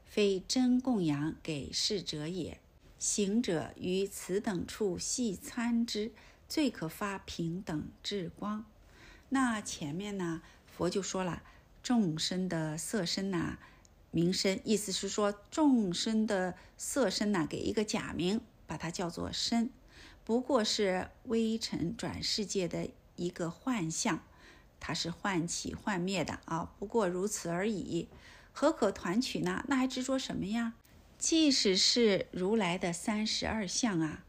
[0.06, 2.62] 非真供养给世者也。
[3.00, 6.12] 行者于此等处细参之，
[6.48, 8.66] 最可发平等智光。
[9.30, 10.42] 那前面呢？
[10.68, 11.42] 佛就说了，
[11.82, 13.58] 众生的色身呐，
[14.12, 19.70] 名身，意思是说众生的色身呐，给一个假名，把它叫做身，
[20.24, 24.24] 不过是微尘转世界的一个幻象，
[24.80, 28.08] 它是幻起幻灭的啊，不过如此而已。
[28.52, 29.64] 何可团取呢？
[29.68, 30.74] 那还执着什么呀？
[31.20, 34.24] 即使是如来的三十二相啊，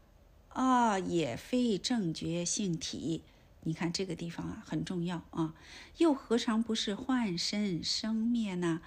[0.49, 3.23] 啊，也非正觉性体。
[3.63, 5.53] 你看这个地方啊，很重要啊！
[5.99, 8.81] 又何尝不是幻身生灭呢？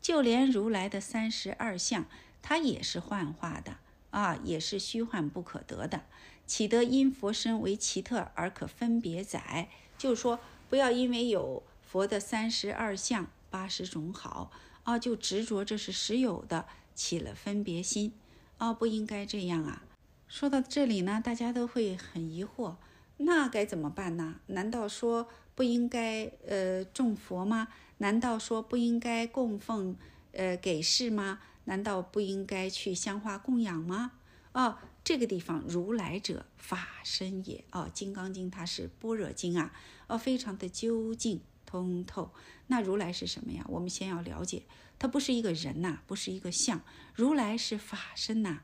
[0.00, 2.06] 就连如来的三十二相，
[2.40, 3.76] 它也是幻化的
[4.10, 6.06] 啊，也是虚幻不可得的。
[6.46, 9.68] 岂得因佛身为奇特而可分别载？
[9.98, 10.40] 就是说，
[10.70, 14.50] 不要因为有佛的三十二相、八十种好
[14.84, 16.66] 啊，就执着这是实有的，
[16.96, 18.12] 起了分别心
[18.58, 19.84] 啊，不应该这样啊！
[20.26, 22.74] 说到这里呢，大家都会很疑惑。
[23.18, 24.40] 那该怎么办呢？
[24.46, 27.68] 难道说不应该呃种佛吗？
[27.98, 29.94] 难道说不应该供奉
[30.32, 31.40] 呃给世吗？
[31.64, 34.12] 难道不应该去香花供养吗？
[34.52, 39.72] 哦，这个地方如来者法身也哦，《金刚经》它是般若经啊，
[40.08, 42.32] 哦，非常的究竟通透。
[42.66, 43.64] 那如来是什么呀？
[43.68, 44.62] 我们先要了解，
[44.98, 46.80] 它不是一个人呐，不是一个相，
[47.14, 48.60] 如来是法身呐，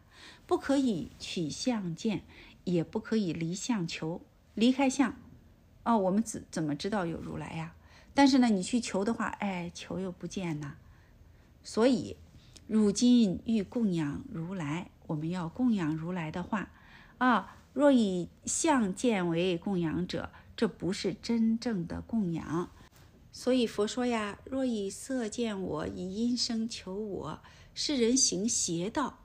[0.46, 2.24] 不可以取相见，
[2.64, 4.22] 也不可以离相求。
[4.54, 5.14] 离开相，
[5.84, 7.74] 哦，我们怎怎么知道有如来呀？
[8.14, 10.76] 但是呢，你去求的话，哎，求又不见呐。
[11.62, 12.16] 所以，
[12.66, 16.70] 如今欲供养如来，我们要供养如来的话，
[17.18, 22.70] 啊，若以相见为供养者，这不是真正的供养。
[23.32, 27.40] 所以佛说呀，若以色见我，以音声求我，
[27.74, 29.20] 是人行邪道，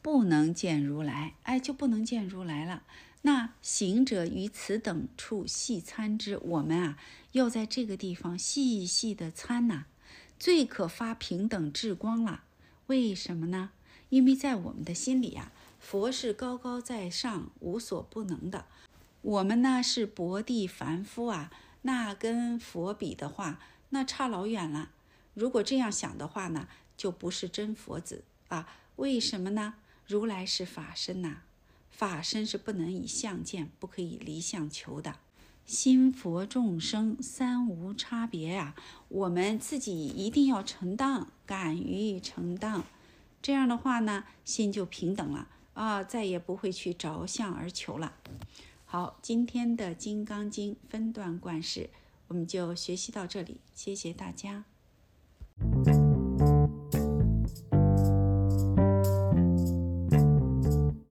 [0.00, 2.82] 不能见如来，哎，就不能见如来了。
[3.22, 6.98] 那行者于此等处细参之，我们啊
[7.32, 9.84] 要在这个地方细细的参呐，
[10.38, 12.44] 最可发平等智光了。
[12.86, 13.72] 为什么呢？
[14.08, 18.64] 因为在我们的心里啊，佛是高高在上、无所不能的，
[19.20, 23.58] 我们呢是薄地凡夫啊，那跟佛比的话，
[23.90, 24.90] 那差老远了。
[25.34, 28.68] 如果这样想的话呢，就不是真佛子啊。
[28.96, 29.74] 为什么呢？
[30.06, 31.42] 如来是法身呐。
[31.90, 35.16] 法身是不能以相见，不可以离相求的。
[35.64, 38.74] 心佛众生三无差别啊，
[39.08, 42.82] 我们自己一定要承担，敢于承担。
[43.40, 48.14] 这样的话呢，心就平等了啊，再也不会去着相而求了。
[48.92, 51.90] 好，今天的《金刚经》分段观世，
[52.26, 53.60] 我们就学习到这里。
[53.72, 54.64] 谢谢大家。